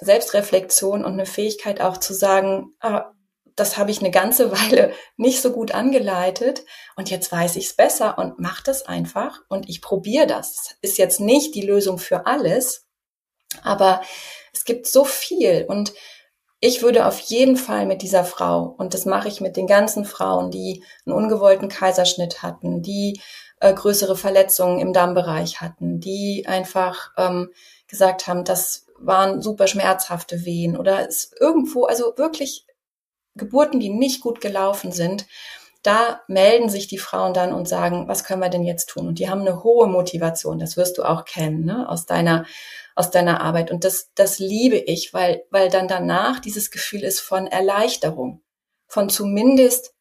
Selbstreflexion 0.01 1.05
und 1.05 1.12
eine 1.12 1.26
Fähigkeit 1.26 1.80
auch 1.80 1.97
zu 1.97 2.14
sagen, 2.14 2.74
ah, 2.80 3.12
das 3.57 3.76
habe 3.76 3.90
ich 3.90 4.01
eine 4.01 4.11
ganze 4.11 4.51
Weile 4.53 4.92
nicht 5.16 5.40
so 5.40 5.53
gut 5.53 5.72
angeleitet 5.72 6.64
und 6.97 7.11
jetzt 7.11 7.30
weiß 7.30 7.57
ich 7.57 7.66
es 7.66 7.76
besser 7.76 8.18
und 8.18 8.38
mache 8.38 8.62
das 8.64 8.86
einfach 8.86 9.40
und 9.49 9.68
ich 9.68 9.80
probiere 9.80 10.26
das. 10.26 10.76
Ist 10.82 10.99
jetzt 10.99 11.20
nicht 11.20 11.55
die 11.55 11.62
Lösung 11.66 11.99
für 11.99 12.26
alles, 12.26 12.86
aber 13.62 14.03
es 14.53 14.64
gibt 14.64 14.86
so 14.86 15.05
viel 15.05 15.64
und 15.68 15.92
ich 16.64 16.80
würde 16.80 17.04
auf 17.04 17.20
jeden 17.20 17.58
Fall 17.58 17.84
mit 17.84 18.00
dieser 18.00 18.24
Frau, 18.24 18.74
und 18.78 18.94
das 18.94 19.04
mache 19.04 19.28
ich 19.28 19.42
mit 19.42 19.58
den 19.58 19.66
ganzen 19.66 20.06
Frauen, 20.06 20.50
die 20.50 20.82
einen 21.04 21.14
ungewollten 21.14 21.68
Kaiserschnitt 21.68 22.42
hatten, 22.42 22.80
die 22.80 23.20
äh, 23.60 23.74
größere 23.74 24.16
Verletzungen 24.16 24.80
im 24.80 24.94
Darmbereich 24.94 25.60
hatten, 25.60 26.00
die 26.00 26.46
einfach 26.48 27.10
ähm, 27.18 27.50
gesagt 27.86 28.28
haben, 28.28 28.44
das 28.44 28.86
waren 28.98 29.42
super 29.42 29.66
schmerzhafte 29.66 30.46
Wehen 30.46 30.78
oder 30.78 31.06
es 31.06 31.32
irgendwo, 31.38 31.84
also 31.84 32.14
wirklich 32.16 32.64
Geburten, 33.34 33.78
die 33.78 33.90
nicht 33.90 34.22
gut 34.22 34.40
gelaufen 34.40 34.90
sind, 34.90 35.26
da 35.85 36.22
melden 36.28 36.70
sich 36.70 36.89
die 36.89 36.99
Frauen 36.99 37.35
dann 37.35 37.53
und 37.53 37.68
sagen, 37.68 38.09
was 38.09 38.24
können 38.24 38.41
wir 38.41 38.49
denn 38.49 38.64
jetzt 38.64 38.89
tun? 38.89 39.07
Und 39.07 39.18
die 39.18 39.28
haben 39.28 39.43
eine 39.43 39.62
hohe 39.62 39.87
Motivation, 39.87 40.59
das 40.59 40.78
wirst 40.78 40.97
du 40.97 41.03
auch 41.05 41.26
kennen, 41.26 41.66
ne? 41.66 41.87
aus 41.89 42.07
deiner, 42.07 42.47
aus 42.95 43.11
deiner 43.11 43.43
Arbeit. 43.43 43.70
Und 43.70 43.85
das, 43.85 44.11
das 44.14 44.39
liebe 44.39 44.76
ich, 44.76 45.12
weil, 45.12 45.45
weil 45.51 45.68
dann 45.68 45.87
danach 45.87 46.41
dieses 46.41 46.70
Gefühl 46.70 47.05
ist 47.05 47.20
von 47.20 47.47
Erleichterung, 47.47 48.43
von 48.87 49.11
zumindest, 49.11 49.95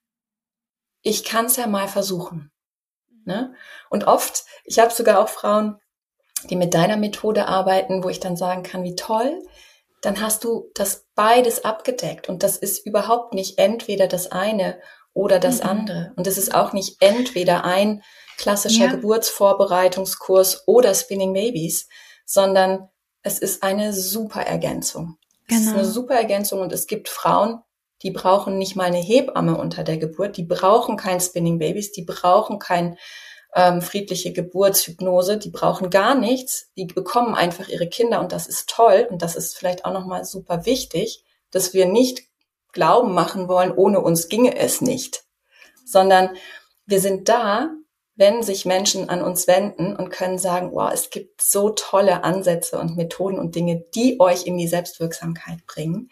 ich 1.01 1.25
kann 1.25 1.47
es 1.47 1.57
ja 1.57 1.67
mal 1.67 1.89
versuchen. 1.89 2.49
Ne? 3.25 3.53
Und 3.89 4.05
oft, 4.05 4.45
ich 4.63 4.79
habe 4.79 4.93
sogar 4.93 5.19
auch 5.19 5.29
Frauen, 5.29 5.79
die 6.49 6.55
mit 6.55 6.73
deiner 6.73 6.97
Methode 6.97 7.47
arbeiten, 7.47 8.05
wo 8.05 8.09
ich 8.09 8.21
dann 8.21 8.37
sagen 8.37 8.63
kann, 8.63 8.83
wie 8.83 8.95
toll, 8.95 9.43
dann 9.99 10.21
hast 10.21 10.45
du 10.45 10.71
das 10.75 11.07
beides 11.13 11.65
abgedeckt. 11.65 12.29
Und 12.29 12.41
das 12.41 12.55
ist 12.55 12.85
überhaupt 12.85 13.33
nicht 13.33 13.57
entweder 13.57 14.07
das 14.07 14.31
eine 14.31 14.79
oder 15.13 15.39
das 15.39 15.63
mhm. 15.63 15.69
andere. 15.69 16.13
Und 16.15 16.27
es 16.27 16.37
ist 16.37 16.53
auch 16.53 16.73
nicht 16.73 16.97
entweder 17.01 17.63
ein 17.63 18.03
klassischer 18.37 18.85
ja. 18.85 18.91
Geburtsvorbereitungskurs 18.91 20.67
oder 20.67 20.93
Spinning 20.93 21.33
Babies, 21.33 21.87
sondern 22.25 22.89
es 23.21 23.39
ist 23.39 23.63
eine 23.63 23.93
super 23.93 24.41
Ergänzung. 24.41 25.17
Genau. 25.47 25.59
Es 25.59 25.67
ist 25.67 25.73
eine 25.73 25.81
genau. 25.81 25.93
super 25.93 26.15
Ergänzung 26.15 26.61
und 26.61 26.73
es 26.73 26.87
gibt 26.87 27.09
Frauen, 27.09 27.59
die 28.01 28.11
brauchen 28.11 28.57
nicht 28.57 28.75
mal 28.75 28.85
eine 28.85 28.97
Hebamme 28.97 29.57
unter 29.57 29.83
der 29.83 29.97
Geburt, 29.97 30.37
die 30.37 30.43
brauchen 30.43 30.97
kein 30.97 31.21
Spinning 31.21 31.59
Babies, 31.59 31.91
die 31.91 32.03
brauchen 32.03 32.59
kein 32.59 32.97
ähm, 33.55 33.81
friedliche 33.81 34.33
Geburtshypnose, 34.33 35.37
die 35.37 35.51
brauchen 35.51 35.89
gar 35.89 36.15
nichts, 36.15 36.71
die 36.75 36.85
bekommen 36.85 37.35
einfach 37.35 37.69
ihre 37.69 37.87
Kinder 37.87 38.19
und 38.19 38.31
das 38.31 38.47
ist 38.47 38.69
toll 38.69 39.07
und 39.09 39.21
das 39.21 39.35
ist 39.35 39.55
vielleicht 39.55 39.85
auch 39.85 39.93
nochmal 39.93 40.25
super 40.25 40.65
wichtig, 40.65 41.23
dass 41.51 41.73
wir 41.73 41.85
nicht 41.85 42.23
Glauben 42.73 43.13
machen 43.13 43.47
wollen, 43.47 43.71
ohne 43.71 44.01
uns 44.01 44.27
ginge 44.27 44.57
es 44.57 44.81
nicht, 44.81 45.23
sondern 45.85 46.35
wir 46.85 46.99
sind 46.99 47.29
da, 47.29 47.71
wenn 48.15 48.43
sich 48.43 48.65
Menschen 48.65 49.09
an 49.09 49.21
uns 49.21 49.47
wenden 49.47 49.95
und 49.95 50.09
können 50.09 50.37
sagen, 50.37 50.71
wow, 50.73 50.91
es 50.93 51.09
gibt 51.09 51.41
so 51.41 51.69
tolle 51.69 52.23
Ansätze 52.23 52.77
und 52.77 52.95
Methoden 52.95 53.39
und 53.39 53.55
Dinge, 53.55 53.83
die 53.95 54.19
euch 54.19 54.45
in 54.45 54.57
die 54.57 54.67
Selbstwirksamkeit 54.67 55.65
bringen. 55.65 56.11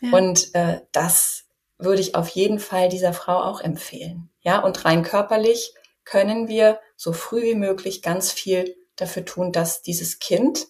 Ja. 0.00 0.12
Und 0.12 0.54
äh, 0.54 0.80
das 0.92 1.44
würde 1.78 2.00
ich 2.02 2.14
auf 2.14 2.28
jeden 2.28 2.58
Fall 2.58 2.88
dieser 2.88 3.14
Frau 3.14 3.42
auch 3.42 3.60
empfehlen. 3.60 4.30
Ja, 4.42 4.60
und 4.60 4.84
rein 4.84 5.02
körperlich 5.02 5.74
können 6.04 6.48
wir 6.48 6.80
so 6.96 7.12
früh 7.12 7.42
wie 7.42 7.54
möglich 7.54 8.02
ganz 8.02 8.32
viel 8.32 8.76
dafür 8.96 9.24
tun, 9.24 9.52
dass 9.52 9.82
dieses 9.82 10.18
Kind 10.18 10.66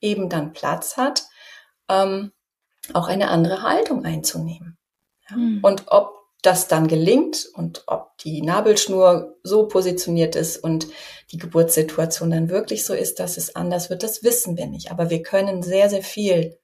eben 0.00 0.28
dann 0.28 0.52
Platz 0.52 0.96
hat, 0.96 1.24
ähm, 1.88 2.32
auch 2.94 3.08
eine 3.08 3.28
andere 3.28 3.62
Haltung 3.62 4.04
einzunehmen. 4.04 4.76
Ja? 5.28 5.36
Mhm. 5.36 5.60
Und 5.62 5.84
ob 5.88 6.18
das 6.42 6.68
dann 6.68 6.86
gelingt 6.86 7.48
und 7.54 7.82
ob 7.86 8.16
die 8.18 8.42
Nabelschnur 8.42 9.36
so 9.42 9.66
positioniert 9.66 10.36
ist 10.36 10.56
und 10.62 10.86
die 11.32 11.38
Geburtssituation 11.38 12.30
dann 12.30 12.48
wirklich 12.48 12.84
so 12.84 12.94
ist, 12.94 13.18
dass 13.18 13.36
es 13.36 13.56
anders 13.56 13.90
wird, 13.90 14.02
das 14.02 14.22
wissen 14.22 14.56
wir 14.56 14.66
nicht. 14.66 14.90
Aber 14.90 15.10
wir 15.10 15.22
können 15.22 15.62
sehr, 15.62 15.90
sehr 15.90 16.02
viel 16.02 16.58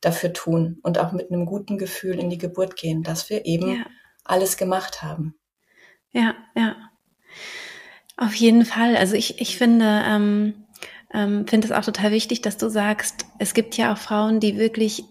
dafür 0.00 0.32
tun 0.32 0.78
und 0.82 0.98
auch 0.98 1.12
mit 1.12 1.30
einem 1.30 1.46
guten 1.46 1.78
Gefühl 1.78 2.18
in 2.18 2.30
die 2.30 2.38
Geburt 2.38 2.76
gehen, 2.76 3.02
dass 3.02 3.30
wir 3.30 3.46
eben 3.46 3.76
ja. 3.76 3.86
alles 4.24 4.56
gemacht 4.56 5.02
haben. 5.02 5.34
Ja, 6.12 6.34
ja. 6.56 6.76
Auf 8.16 8.34
jeden 8.34 8.64
Fall. 8.64 8.96
Also 8.96 9.14
ich, 9.14 9.40
ich 9.40 9.56
finde, 9.56 10.02
ähm, 10.06 10.66
ähm, 11.12 11.46
finde 11.46 11.68
es 11.68 11.72
auch 11.72 11.84
total 11.84 12.10
wichtig, 12.10 12.42
dass 12.42 12.56
du 12.56 12.68
sagst, 12.68 13.26
es 13.38 13.54
gibt 13.54 13.76
ja 13.76 13.92
auch 13.92 13.98
Frauen, 13.98 14.40
die 14.40 14.58
wirklich 14.58 15.04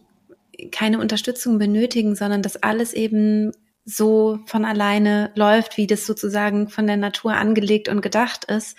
keine 0.71 0.99
Unterstützung 0.99 1.57
benötigen, 1.57 2.15
sondern 2.15 2.41
dass 2.41 2.61
alles 2.61 2.93
eben 2.93 3.51
so 3.85 4.39
von 4.45 4.65
alleine 4.65 5.31
läuft, 5.35 5.77
wie 5.77 5.87
das 5.87 6.05
sozusagen 6.05 6.69
von 6.69 6.85
der 6.85 6.97
Natur 6.97 7.33
angelegt 7.33 7.89
und 7.89 8.01
gedacht 8.01 8.45
ist. 8.45 8.77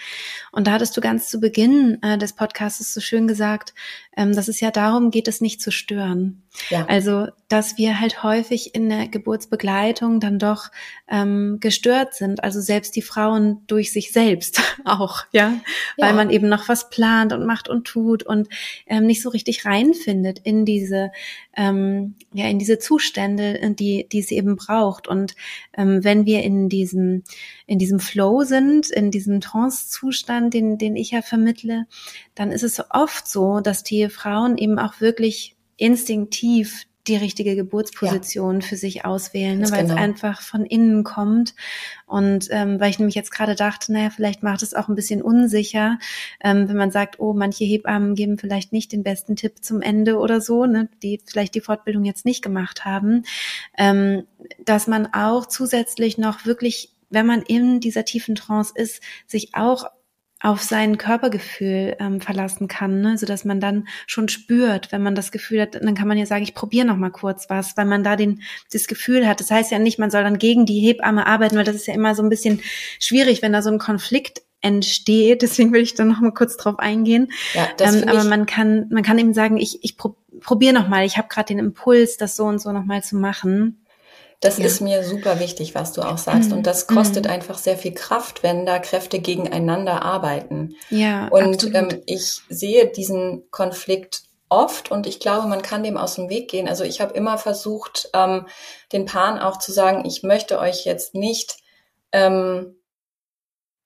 Und 0.53 0.66
da 0.66 0.72
hattest 0.72 0.96
du 0.96 1.01
ganz 1.01 1.28
zu 1.28 1.40
Beginn 1.40 1.98
äh, 2.03 2.18
des 2.18 2.32
Podcasts 2.32 2.92
so 2.92 3.01
schön 3.01 3.26
gesagt, 3.26 3.74
ähm, 4.16 4.34
dass 4.34 4.48
es 4.48 4.61
ja 4.61 4.70
darum 4.70 5.11
geht, 5.11 5.28
es 5.28 5.40
nicht 5.40 5.62
zu 5.62 5.70
stören. 5.70 6.42
Ja. 6.68 6.84
Also, 6.86 7.28
dass 7.48 7.78
wir 7.78 8.01
halt 8.01 8.22
häufig 8.22 8.74
in 8.74 8.88
der 8.88 9.07
Geburtsbegleitung 9.09 10.18
dann 10.18 10.38
doch 10.38 10.70
ähm, 11.09 11.59
gestört 11.61 12.14
sind. 12.14 12.42
Also 12.42 12.61
selbst 12.61 12.96
die 12.96 13.03
Frauen 13.03 13.62
durch 13.66 13.92
sich 13.92 14.12
selbst 14.12 14.61
auch, 14.84 15.24
ja? 15.32 15.55
ja, 15.96 16.07
weil 16.07 16.14
man 16.14 16.30
eben 16.30 16.48
noch 16.48 16.68
was 16.68 16.90
plant 16.90 17.32
und 17.32 17.46
macht 17.46 17.68
und 17.68 17.86
tut 17.86 18.24
und 18.24 18.48
ähm, 18.86 19.07
nicht 19.07 19.22
so 19.22 19.28
richtig 19.28 19.64
reinfindet 19.64 20.40
in 20.40 20.64
diese 20.64 21.12
ähm, 21.57 22.14
ja 22.32 22.46
in 22.46 22.59
diese 22.59 22.78
Zustände, 22.78 23.59
die 23.74 24.09
die 24.11 24.22
sie 24.22 24.36
eben 24.36 24.57
braucht. 24.57 25.07
Und 25.09 25.34
ähm, 25.76 26.03
wenn 26.03 26.26
wir 26.26 26.42
in 26.42 26.68
diesem 26.68 27.22
in 27.70 27.78
diesem 27.78 28.00
Flow 28.00 28.42
sind, 28.42 28.90
in 28.90 29.12
diesem 29.12 29.40
Trance-Zustand, 29.40 30.52
den 30.52 30.76
den 30.76 30.96
ich 30.96 31.12
ja 31.12 31.22
vermittle, 31.22 31.86
dann 32.34 32.50
ist 32.50 32.64
es 32.64 32.82
oft 32.90 33.28
so, 33.28 33.60
dass 33.60 33.84
die 33.84 34.08
Frauen 34.08 34.58
eben 34.58 34.80
auch 34.80 35.00
wirklich 35.00 35.54
instinktiv 35.76 36.86
die 37.06 37.14
richtige 37.14 37.54
Geburtsposition 37.54 38.60
ja. 38.60 38.66
für 38.66 38.76
sich 38.76 39.04
auswählen, 39.04 39.60
ne, 39.60 39.70
weil 39.70 39.82
genau. 39.82 39.94
es 39.94 40.00
einfach 40.00 40.42
von 40.42 40.66
innen 40.66 41.04
kommt. 41.04 41.54
Und 42.06 42.48
ähm, 42.50 42.80
weil 42.80 42.90
ich 42.90 42.98
nämlich 42.98 43.14
jetzt 43.14 43.30
gerade 43.30 43.54
dachte, 43.54 43.92
naja, 43.92 44.10
vielleicht 44.10 44.42
macht 44.42 44.64
es 44.64 44.74
auch 44.74 44.88
ein 44.88 44.96
bisschen 44.96 45.22
unsicher, 45.22 46.00
ähm, 46.42 46.68
wenn 46.68 46.76
man 46.76 46.90
sagt, 46.90 47.20
oh, 47.20 47.34
manche 47.34 47.64
Hebammen 47.64 48.16
geben 48.16 48.36
vielleicht 48.36 48.72
nicht 48.72 48.90
den 48.90 49.04
besten 49.04 49.36
Tipp 49.36 49.62
zum 49.62 49.80
Ende 49.80 50.18
oder 50.18 50.40
so, 50.40 50.66
ne, 50.66 50.88
die 51.04 51.20
vielleicht 51.24 51.54
die 51.54 51.60
Fortbildung 51.60 52.02
jetzt 52.02 52.24
nicht 52.24 52.42
gemacht 52.42 52.84
haben, 52.84 53.22
ähm, 53.78 54.24
dass 54.64 54.88
man 54.88 55.06
auch 55.14 55.46
zusätzlich 55.46 56.18
noch 56.18 56.44
wirklich 56.46 56.90
wenn 57.11 57.26
man 57.26 57.42
in 57.42 57.80
dieser 57.80 58.04
tiefen 58.04 58.34
Trance 58.34 58.72
ist, 58.74 59.02
sich 59.26 59.54
auch 59.54 59.84
auf 60.42 60.62
sein 60.62 60.96
Körpergefühl 60.96 61.96
ähm, 62.00 62.20
verlassen 62.22 62.66
kann, 62.66 63.02
ne? 63.02 63.18
so 63.18 63.26
dass 63.26 63.44
man 63.44 63.61
dann 63.61 63.86
schon 64.06 64.28
spürt, 64.28 64.90
wenn 64.90 65.02
man 65.02 65.14
das 65.14 65.32
Gefühl 65.32 65.61
hat, 65.61 65.74
dann 65.74 65.94
kann 65.94 66.08
man 66.08 66.16
ja 66.16 66.24
sagen, 66.24 66.42
ich 66.42 66.54
probiere 66.54 66.86
noch 66.86 66.96
mal 66.96 67.11
kurz 67.11 67.50
was, 67.50 67.76
weil 67.76 67.84
man 67.84 68.02
da 68.02 68.16
den 68.16 68.40
das 68.72 68.86
Gefühl 68.86 69.28
hat. 69.28 69.40
Das 69.40 69.50
heißt 69.50 69.70
ja 69.70 69.78
nicht, 69.78 69.98
man 69.98 70.11
soll 70.11 70.22
dann 70.22 70.38
gegen 70.38 70.64
die 70.64 70.80
Hebamme 70.80 71.26
arbeiten, 71.26 71.56
weil 71.56 71.64
das 71.64 71.76
ist 71.76 71.86
ja 71.86 71.94
immer 71.94 72.14
so 72.14 72.22
ein 72.22 72.30
bisschen 72.30 72.62
schwierig, 72.98 73.42
wenn 73.42 73.52
da 73.52 73.61
so 73.61 73.70
ein 73.70 73.78
Konflikt 73.78 74.40
entsteht. 74.62 75.42
Deswegen 75.42 75.74
will 75.74 75.82
ich 75.82 75.94
da 75.94 76.06
noch 76.06 76.20
mal 76.20 76.32
kurz 76.32 76.56
drauf 76.56 76.78
eingehen. 76.78 77.30
Ja, 77.52 77.68
das 77.76 77.96
ähm, 77.96 78.08
aber 78.08 78.24
man 78.24 78.46
kann 78.46 78.88
man 78.90 79.02
kann 79.02 79.18
eben 79.18 79.34
sagen, 79.34 79.58
ich 79.58 79.84
ich 79.84 79.98
probiere 79.98 80.72
noch 80.72 80.88
mal. 80.88 81.04
Ich 81.04 81.18
habe 81.18 81.28
gerade 81.28 81.48
den 81.48 81.58
Impuls, 81.58 82.16
das 82.16 82.36
so 82.36 82.44
und 82.44 82.61
so 82.61 82.72
noch 82.72 82.86
mal 82.86 83.02
zu 83.02 83.16
machen. 83.16 83.84
Das 84.41 84.57
ja. 84.57 84.64
ist 84.64 84.80
mir 84.80 85.05
super 85.05 85.38
wichtig, 85.38 85.74
was 85.74 85.93
du 85.93 86.01
auch 86.01 86.16
sagst. 86.16 86.51
Mhm. 86.51 86.59
Und 86.59 86.66
das 86.66 86.86
kostet 86.86 87.26
mhm. 87.26 87.30
einfach 87.30 87.59
sehr 87.59 87.76
viel 87.76 87.93
Kraft, 87.93 88.43
wenn 88.43 88.64
da 88.64 88.78
Kräfte 88.78 89.20
gegeneinander 89.20 90.03
arbeiten. 90.03 90.76
Ja. 90.88 91.28
Und 91.28 91.74
ähm, 91.74 92.03
ich 92.07 92.41
sehe 92.49 92.86
diesen 92.86 93.51
Konflikt 93.51 94.22
oft 94.49 94.91
und 94.91 95.07
ich 95.07 95.20
glaube, 95.20 95.47
man 95.47 95.62
kann 95.62 95.82
dem 95.82 95.97
aus 95.97 96.16
dem 96.16 96.28
Weg 96.30 96.51
gehen. 96.51 96.68
Also 96.68 96.84
ich 96.84 97.01
habe 97.01 97.14
immer 97.14 97.38
versucht, 97.38 98.11
ähm, 98.14 98.47
den 98.93 99.05
Paaren 99.05 99.38
auch 99.38 99.59
zu 99.59 99.72
sagen, 99.72 100.05
ich 100.07 100.22
möchte 100.22 100.59
euch 100.59 100.86
jetzt 100.86 101.14
nicht, 101.14 101.59
ähm, 102.12 102.76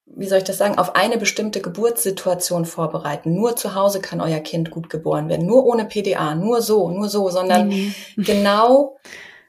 wie 0.06 0.26
soll 0.26 0.38
ich 0.38 0.44
das 0.44 0.58
sagen, 0.58 0.78
auf 0.78 0.94
eine 0.94 1.18
bestimmte 1.18 1.60
Geburtssituation 1.60 2.64
vorbereiten. 2.64 3.34
Nur 3.34 3.56
zu 3.56 3.74
Hause 3.74 4.00
kann 4.00 4.20
euer 4.20 4.40
Kind 4.40 4.70
gut 4.70 4.88
geboren 4.88 5.28
werden, 5.28 5.46
nur 5.46 5.66
ohne 5.66 5.84
PDA, 5.84 6.34
nur 6.34 6.62
so, 6.62 6.90
nur 6.90 7.08
so, 7.08 7.28
sondern 7.28 7.68
nee. 7.68 7.92
genau 8.16 8.96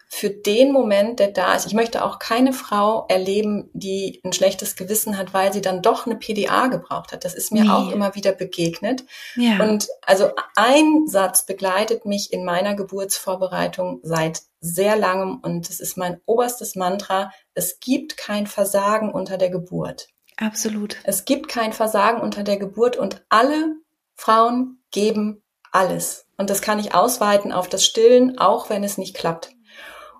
für 0.08 0.30
den 0.30 0.72
Moment, 0.72 1.20
der 1.20 1.30
da 1.30 1.56
ist. 1.56 1.66
Ich 1.66 1.74
möchte 1.74 2.04
auch 2.04 2.20
keine 2.20 2.54
Frau 2.54 3.06
erleben, 3.10 3.70
die 3.74 4.22
ein 4.24 4.34
schlechtes 4.34 4.76
Gewissen 4.76 5.18
hat, 5.18 5.34
weil 5.34 5.52
sie 5.52 5.62
dann 5.62 5.82
doch 5.82 6.06
eine 6.06 6.16
PDA 6.16 6.68
gebraucht 6.68 7.12
hat. 7.12 7.26
Das 7.26 7.34
ist 7.34 7.52
mir 7.52 7.64
nee. 7.64 7.70
auch 7.70 7.92
immer 7.92 8.16
wieder 8.16 8.32
begegnet. 8.32 9.04
Ja. 9.36 9.62
Und 9.62 9.88
also 10.06 10.30
ein 10.56 11.08
Satz 11.08 11.46
begleitet 11.46 12.06
mich 12.06 12.32
in 12.32 12.46
meiner 12.46 12.76
Geburtsvorbereitung 12.76 14.00
seit 14.04 14.44
sehr 14.62 14.96
langem 14.96 15.40
und 15.42 15.70
es 15.70 15.80
ist 15.80 15.98
mein 15.98 16.22
oberstes 16.26 16.76
Mantra. 16.76 17.32
Es 17.54 17.80
gibt 17.80 18.18
kein 18.18 18.48
Versagen 18.48 19.12
unter 19.12 19.38
der 19.38 19.50
Geburt. 19.50 20.08
Absolut. 20.38 20.98
Es 21.04 21.26
gibt 21.26 21.48
kein 21.48 21.74
Versagen 21.74 22.22
unter 22.22 22.44
der 22.44 22.58
Geburt 22.58 22.98
und 22.98 23.26
alle 23.30 23.76
Frauen 24.16 24.80
geben 24.92 25.44
alles. 25.72 26.26
Und 26.38 26.50
das 26.50 26.62
kann 26.62 26.80
ich 26.80 26.94
ausweiten 26.94 27.52
auf 27.52 27.70
das 27.70 27.86
Stillen, 27.86 28.38
auch 28.38 28.70
wenn 28.70 28.84
es 28.84 28.98
nicht 28.98 29.16
klappt. 29.16 29.55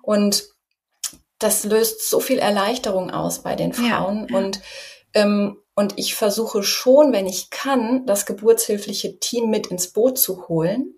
Und 0.06 0.44
das 1.38 1.64
löst 1.64 2.08
so 2.08 2.20
viel 2.20 2.38
Erleichterung 2.38 3.10
aus 3.10 3.42
bei 3.42 3.56
den 3.56 3.72
Frauen. 3.72 4.28
Ja. 4.30 4.38
Und, 4.38 4.60
ähm, 5.14 5.58
und 5.74 5.98
ich 5.98 6.14
versuche 6.14 6.62
schon, 6.62 7.12
wenn 7.12 7.26
ich 7.26 7.50
kann, 7.50 8.06
das 8.06 8.24
geburtshilfliche 8.24 9.18
Team 9.18 9.50
mit 9.50 9.66
ins 9.66 9.92
Boot 9.92 10.16
zu 10.16 10.48
holen. 10.48 10.94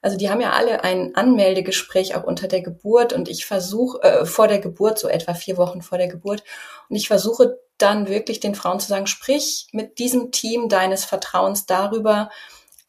Also 0.00 0.16
die 0.16 0.30
haben 0.30 0.40
ja 0.40 0.52
alle 0.52 0.84
ein 0.84 1.14
Anmeldegespräch 1.14 2.16
auch 2.16 2.24
unter 2.24 2.48
der 2.48 2.62
Geburt 2.62 3.12
und 3.12 3.28
ich 3.28 3.44
versuche 3.44 4.02
äh, 4.02 4.24
vor 4.24 4.48
der 4.48 4.58
Geburt, 4.58 4.98
so 4.98 5.08
etwa 5.08 5.34
vier 5.34 5.58
Wochen 5.58 5.82
vor 5.82 5.98
der 5.98 6.08
Geburt, 6.08 6.42
und 6.88 6.96
ich 6.96 7.08
versuche 7.08 7.58
dann 7.78 8.08
wirklich 8.08 8.40
den 8.40 8.54
Frauen 8.54 8.80
zu 8.80 8.88
sagen, 8.88 9.06
sprich 9.06 9.66
mit 9.72 9.98
diesem 9.98 10.30
Team 10.30 10.68
deines 10.68 11.04
Vertrauens 11.04 11.66
darüber, 11.66 12.30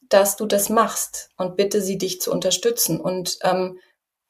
dass 0.10 0.38
du 0.38 0.46
das 0.46 0.70
machst 0.70 1.30
und 1.38 1.58
bitte 1.58 1.82
sie 1.82 1.98
dich 1.98 2.22
zu 2.22 2.32
unterstützen. 2.32 3.02
Und 3.02 3.40
ähm, 3.44 3.80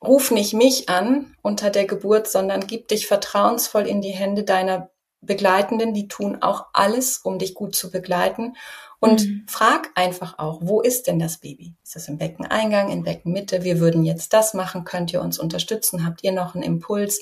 ruf 0.06 0.32
nicht 0.32 0.54
mich 0.54 0.90
an 0.90 1.36
unter 1.42 1.70
der 1.70 1.86
Geburt, 1.86 2.28
sondern 2.28 2.68
gib 2.68 2.88
dich 2.88 3.08
vertrauensvoll 3.08 3.88
in 3.88 4.02
die 4.02 4.12
Hände 4.12 4.44
deiner 4.44 4.90
Begleitenden. 5.22 5.94
Die 5.94 6.08
tun 6.08 6.38
auch 6.42 6.68
alles, 6.74 7.18
um 7.18 7.40
dich 7.40 7.54
gut 7.54 7.76
zu 7.76 7.92
begleiten. 7.92 8.56
Und 9.00 9.26
mhm. 9.26 9.46
frag 9.48 9.92
einfach 9.96 10.40
auch, 10.40 10.60
wo 10.62 10.82
ist 10.82 11.08
denn 11.08 11.20
das 11.20 11.38
Baby? 11.38 11.76
Ist 11.84 11.96
das 11.96 12.08
im 12.08 12.18
Beckeneingang, 12.18 12.90
in 12.90 13.04
Beckenmitte? 13.04 13.64
Wir 13.64 13.80
würden 13.80 14.04
jetzt 14.04 14.34
das 14.34 14.54
machen. 14.54 14.86
Könnt 14.86 15.14
ihr 15.14 15.22
uns 15.22 15.38
unterstützen? 15.38 16.06
Habt 16.06 16.24
ihr 16.24 16.32
noch 16.32 16.56
einen 16.56 16.64
Impuls? 16.64 17.22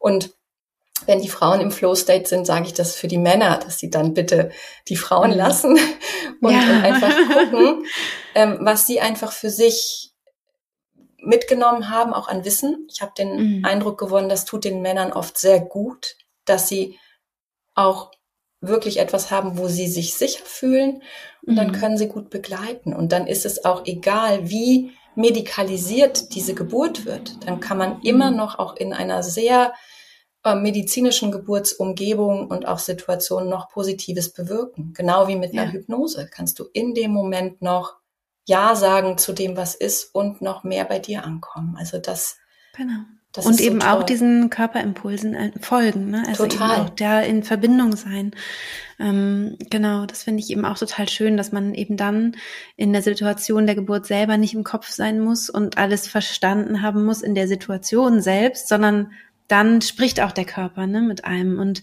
Und 0.00 0.34
wenn 1.06 1.20
die 1.20 1.28
Frauen 1.28 1.60
im 1.60 1.70
Flow 1.70 1.94
State 1.94 2.28
sind, 2.28 2.46
sage 2.46 2.66
ich 2.66 2.74
das 2.74 2.94
für 2.94 3.08
die 3.08 3.18
Männer, 3.18 3.58
dass 3.58 3.78
sie 3.78 3.90
dann 3.90 4.14
bitte 4.14 4.50
die 4.88 4.96
Frauen 4.96 5.30
mhm. 5.30 5.36
lassen 5.36 5.78
und, 6.40 6.52
ja. 6.52 6.60
und, 6.60 6.84
einfach 6.84 7.14
gucken, 7.32 7.86
ähm, 8.34 8.58
was 8.60 8.86
sie 8.86 9.00
einfach 9.00 9.32
für 9.32 9.50
sich 9.50 10.11
mitgenommen 11.22 11.88
haben, 11.88 12.12
auch 12.12 12.28
an 12.28 12.44
Wissen. 12.44 12.86
Ich 12.90 13.02
habe 13.02 13.12
den 13.16 13.58
mhm. 13.58 13.64
Eindruck 13.64 13.98
gewonnen, 13.98 14.28
das 14.28 14.44
tut 14.44 14.64
den 14.64 14.82
Männern 14.82 15.12
oft 15.12 15.38
sehr 15.38 15.60
gut, 15.60 16.16
dass 16.44 16.68
sie 16.68 16.98
auch 17.74 18.10
wirklich 18.60 18.98
etwas 18.98 19.30
haben, 19.30 19.58
wo 19.58 19.68
sie 19.68 19.88
sich 19.88 20.14
sicher 20.14 20.44
fühlen 20.44 21.02
und 21.46 21.54
mhm. 21.54 21.56
dann 21.56 21.72
können 21.72 21.98
sie 21.98 22.08
gut 22.08 22.30
begleiten. 22.30 22.94
Und 22.94 23.12
dann 23.12 23.26
ist 23.26 23.44
es 23.44 23.64
auch 23.64 23.86
egal, 23.86 24.48
wie 24.48 24.92
medikalisiert 25.14 26.34
diese 26.34 26.54
Geburt 26.54 27.04
wird. 27.04 27.46
Dann 27.46 27.60
kann 27.60 27.78
man 27.78 28.00
immer 28.02 28.30
mhm. 28.30 28.36
noch 28.36 28.58
auch 28.58 28.76
in 28.76 28.92
einer 28.92 29.22
sehr 29.22 29.74
äh, 30.44 30.54
medizinischen 30.54 31.30
Geburtsumgebung 31.30 32.48
und 32.48 32.66
auch 32.66 32.78
Situation 32.78 33.48
noch 33.48 33.68
Positives 33.68 34.32
bewirken. 34.32 34.92
Genau 34.94 35.28
wie 35.28 35.36
mit 35.36 35.52
einer 35.52 35.66
ja. 35.66 35.70
Hypnose 35.70 36.28
kannst 36.32 36.58
du 36.58 36.64
in 36.72 36.94
dem 36.94 37.12
Moment 37.12 37.62
noch 37.62 38.01
Ja 38.44 38.74
sagen 38.74 39.18
zu 39.18 39.32
dem, 39.32 39.56
was 39.56 39.74
ist 39.74 40.14
und 40.14 40.42
noch 40.42 40.64
mehr 40.64 40.84
bei 40.84 40.98
dir 40.98 41.24
ankommen. 41.24 41.76
Also 41.78 41.98
das. 41.98 42.38
Genau. 42.76 43.04
Das 43.32 43.46
und 43.46 43.60
eben 43.60 43.80
so 43.80 43.86
auch 43.86 44.02
diesen 44.02 44.50
Körperimpulsen 44.50 45.34
äh, 45.34 45.52
folgen, 45.58 46.10
ne? 46.10 46.22
Also 46.28 46.46
total. 46.46 46.76
eben 46.76 46.86
auch 46.86 46.90
da 46.90 47.20
in 47.22 47.42
Verbindung 47.42 47.96
sein. 47.96 48.32
Ähm, 48.98 49.56
genau, 49.70 50.04
das 50.04 50.24
finde 50.24 50.40
ich 50.40 50.50
eben 50.50 50.66
auch 50.66 50.76
total 50.76 51.08
schön, 51.08 51.38
dass 51.38 51.50
man 51.50 51.72
eben 51.72 51.96
dann 51.96 52.36
in 52.76 52.92
der 52.92 53.00
Situation 53.00 53.64
der 53.64 53.74
Geburt 53.74 54.04
selber 54.04 54.36
nicht 54.36 54.52
im 54.52 54.64
Kopf 54.64 54.90
sein 54.90 55.18
muss 55.18 55.48
und 55.48 55.78
alles 55.78 56.08
verstanden 56.08 56.82
haben 56.82 57.06
muss 57.06 57.22
in 57.22 57.34
der 57.34 57.48
Situation 57.48 58.20
selbst, 58.20 58.68
sondern 58.68 59.12
dann 59.48 59.80
spricht 59.80 60.20
auch 60.20 60.32
der 60.32 60.44
Körper 60.44 60.86
ne, 60.86 61.00
mit 61.00 61.24
einem 61.24 61.58
und 61.58 61.82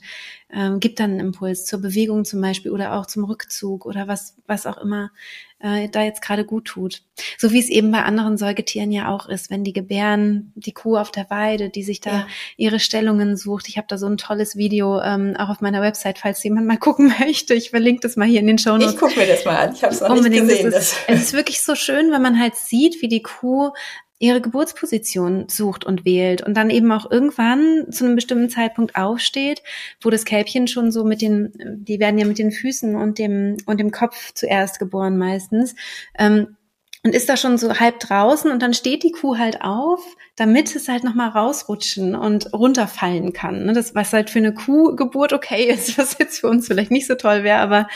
ähm, 0.51 0.79
gibt 0.79 0.99
dann 0.99 1.11
einen 1.11 1.19
Impuls 1.19 1.65
zur 1.65 1.79
Bewegung 1.79 2.25
zum 2.25 2.41
Beispiel 2.41 2.71
oder 2.71 2.93
auch 2.93 3.05
zum 3.05 3.23
Rückzug 3.23 3.85
oder 3.85 4.07
was, 4.07 4.35
was 4.47 4.65
auch 4.65 4.77
immer 4.77 5.11
äh, 5.59 5.89
da 5.89 6.03
jetzt 6.03 6.21
gerade 6.21 6.45
gut 6.45 6.65
tut. 6.65 7.03
So 7.37 7.51
wie 7.51 7.59
es 7.59 7.69
eben 7.69 7.91
bei 7.91 8.03
anderen 8.03 8.37
Säugetieren 8.37 8.91
ja 8.91 9.13
auch 9.13 9.27
ist, 9.27 9.51
wenn 9.51 9.63
die 9.63 9.73
gebären, 9.73 10.53
die 10.55 10.71
Kuh 10.71 10.97
auf 10.97 11.11
der 11.11 11.29
Weide, 11.29 11.69
die 11.69 11.83
sich 11.83 12.01
da 12.01 12.11
ja. 12.11 12.27
ihre 12.57 12.79
Stellungen 12.79 13.37
sucht. 13.37 13.67
Ich 13.67 13.77
habe 13.77 13.87
da 13.87 13.97
so 13.97 14.07
ein 14.07 14.17
tolles 14.17 14.55
Video 14.55 15.01
ähm, 15.01 15.35
auch 15.37 15.49
auf 15.49 15.61
meiner 15.61 15.81
Website, 15.81 16.17
falls 16.17 16.43
jemand 16.43 16.65
mal 16.65 16.77
gucken 16.79 17.13
möchte. 17.19 17.53
Ich 17.53 17.69
verlinke 17.69 18.01
das 18.01 18.15
mal 18.15 18.27
hier 18.27 18.39
in 18.39 18.47
den 18.47 18.57
Show 18.57 18.77
Notes. 18.77 18.93
Ich 18.93 18.99
gucke 18.99 19.19
mir 19.19 19.27
das 19.27 19.45
mal 19.45 19.57
an. 19.57 19.73
Ich 19.73 19.83
habe 19.83 19.93
es 19.93 20.01
noch 20.01 20.09
Unbedingt. 20.09 20.47
nicht 20.47 20.63
gesehen. 20.63 20.73
Es 20.73 20.93
ist, 20.93 20.97
es 21.07 21.21
ist 21.21 21.33
wirklich 21.33 21.61
so 21.61 21.75
schön, 21.75 22.11
wenn 22.11 22.21
man 22.21 22.39
halt 22.39 22.55
sieht, 22.55 23.01
wie 23.01 23.07
die 23.07 23.21
Kuh 23.21 23.71
ihre 24.19 24.41
Geburtsposition 24.41 25.47
sucht 25.47 25.85
und 25.85 26.05
wählt 26.05 26.41
und 26.41 26.55
dann 26.55 26.69
eben 26.69 26.91
auch 26.91 27.09
irgendwann 27.09 27.87
zu 27.89 28.05
einem 28.05 28.15
bestimmten 28.15 28.49
Zeitpunkt 28.49 28.95
aufsteht, 28.95 29.63
wo 30.01 30.09
das 30.09 30.25
Kälbchen 30.25 30.67
schon 30.67 30.91
so 30.91 31.05
mit 31.05 31.21
den, 31.21 31.51
die 31.55 31.99
werden 31.99 32.19
ja 32.19 32.25
mit 32.25 32.37
den 32.37 32.51
Füßen 32.51 32.95
und 32.95 33.17
dem 33.17 33.57
und 33.65 33.79
dem 33.79 33.91
Kopf 33.91 34.33
zuerst 34.33 34.77
geboren 34.77 35.17
meistens, 35.17 35.73
ähm, 36.17 36.57
und 37.03 37.15
ist 37.15 37.29
da 37.29 37.37
schon 37.37 37.57
so 37.57 37.79
halb 37.79 37.99
draußen 37.99 38.51
und 38.51 38.61
dann 38.61 38.73
steht 38.73 39.03
die 39.03 39.11
Kuh 39.11 39.37
halt 39.37 39.61
auf, 39.61 40.01
damit 40.35 40.75
es 40.75 40.89
halt 40.89 41.05
nochmal 41.05 41.29
rausrutschen 41.29 42.13
und 42.13 42.53
runterfallen 42.53 43.31
kann. 43.31 43.65
Ne? 43.65 43.73
Das, 43.73 43.95
was 43.95 44.11
halt 44.11 44.29
für 44.29 44.39
eine 44.39 44.53
Kuhgeburt 44.53 45.31
okay 45.31 45.69
ist, 45.69 45.97
was 45.97 46.17
jetzt 46.17 46.39
für 46.39 46.49
uns 46.49 46.67
vielleicht 46.67 46.91
nicht 46.91 47.07
so 47.07 47.15
toll 47.15 47.43
wäre, 47.43 47.59
aber 47.59 47.87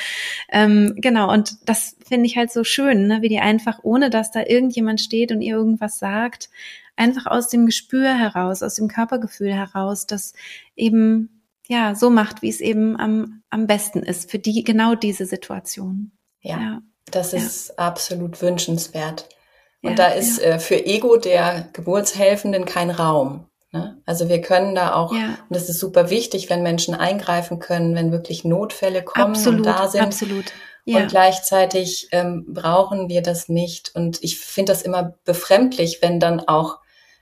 ähm, 0.50 0.94
genau, 0.98 1.32
und 1.32 1.58
das 1.68 1.98
finde 2.08 2.28
ich 2.28 2.38
halt 2.38 2.52
so 2.52 2.64
schön, 2.64 3.08
ne? 3.08 3.22
wie 3.22 3.30
die 3.30 3.40
einfach, 3.40 3.80
ohne 3.84 4.10
dass 4.10 4.32
da 4.32 4.42
irgendjemand 4.46 5.02
steht 5.02 5.32
und 5.34 5.42
ihr 5.42 5.56
irgendwas 5.56 6.00
sagt, 6.00 6.50
einfach 6.96 7.26
aus 7.26 7.50
dem 7.50 7.66
Gespür 7.66 8.14
heraus, 8.14 8.64
aus 8.64 8.76
dem 8.76 8.88
Körpergefühl 8.88 9.54
heraus, 9.54 10.06
das 10.06 10.34
eben 10.78 11.44
ja 11.68 11.96
so 11.96 12.10
macht, 12.10 12.42
wie 12.42 12.50
es 12.50 12.62
eben 12.62 12.98
am, 12.98 13.42
am 13.50 13.68
besten 13.68 14.00
ist 14.00 14.32
für 14.32 14.40
die 14.40 14.64
genau 14.64 14.96
diese 14.96 15.26
Situation. 15.26 16.12
ja. 16.40 16.60
ja. 16.60 16.82
Das 17.16 17.34
ist 17.34 17.70
ja. 17.70 17.76
absolut 17.78 18.42
wünschenswert. 18.42 19.30
Und 19.82 19.92
ja, 19.92 19.96
da 19.96 20.08
ist 20.08 20.42
ja. 20.42 20.52
äh, 20.52 20.60
für 20.60 20.86
Ego 20.86 21.18
der 21.18 21.70
Geburtshelfenden 21.74 22.66
kein 22.66 22.90
Raum. 22.90 23.48
Ne? 23.72 24.02
Also 24.06 24.30
wir 24.30 24.42
können 24.42 24.76
da 24.76 24.94
auch, 24.94 25.12
und 25.12 25.38
das 25.50 25.68
ist 25.68 25.80
super 25.80 26.10
wichtig, 26.10 26.50
wenn 26.50 26.64
Menschen 26.64 26.94
eingreifen 26.96 27.60
können, 27.60 27.96
wenn 27.96 28.12
wirklich 28.12 28.44
Notfälle 28.46 29.04
kommen 29.04 29.32
absolut, 29.32 29.60
und 29.60 29.66
da 29.66 29.88
sind. 29.88 30.04
Absolut. 30.04 30.46
Und 30.86 31.08
gleichzeitig 31.08 32.10
ähm, 32.12 32.46
brauchen 32.48 33.08
wir 33.10 33.22
das 33.22 33.48
nicht. 33.48 33.96
Und 33.96 34.22
ich 34.22 34.38
finde 34.40 34.74
das 34.74 34.82
immer 34.82 35.16
befremdlich, 35.24 36.02
wenn 36.02 36.20
dann 36.20 36.42
auch 36.42 36.80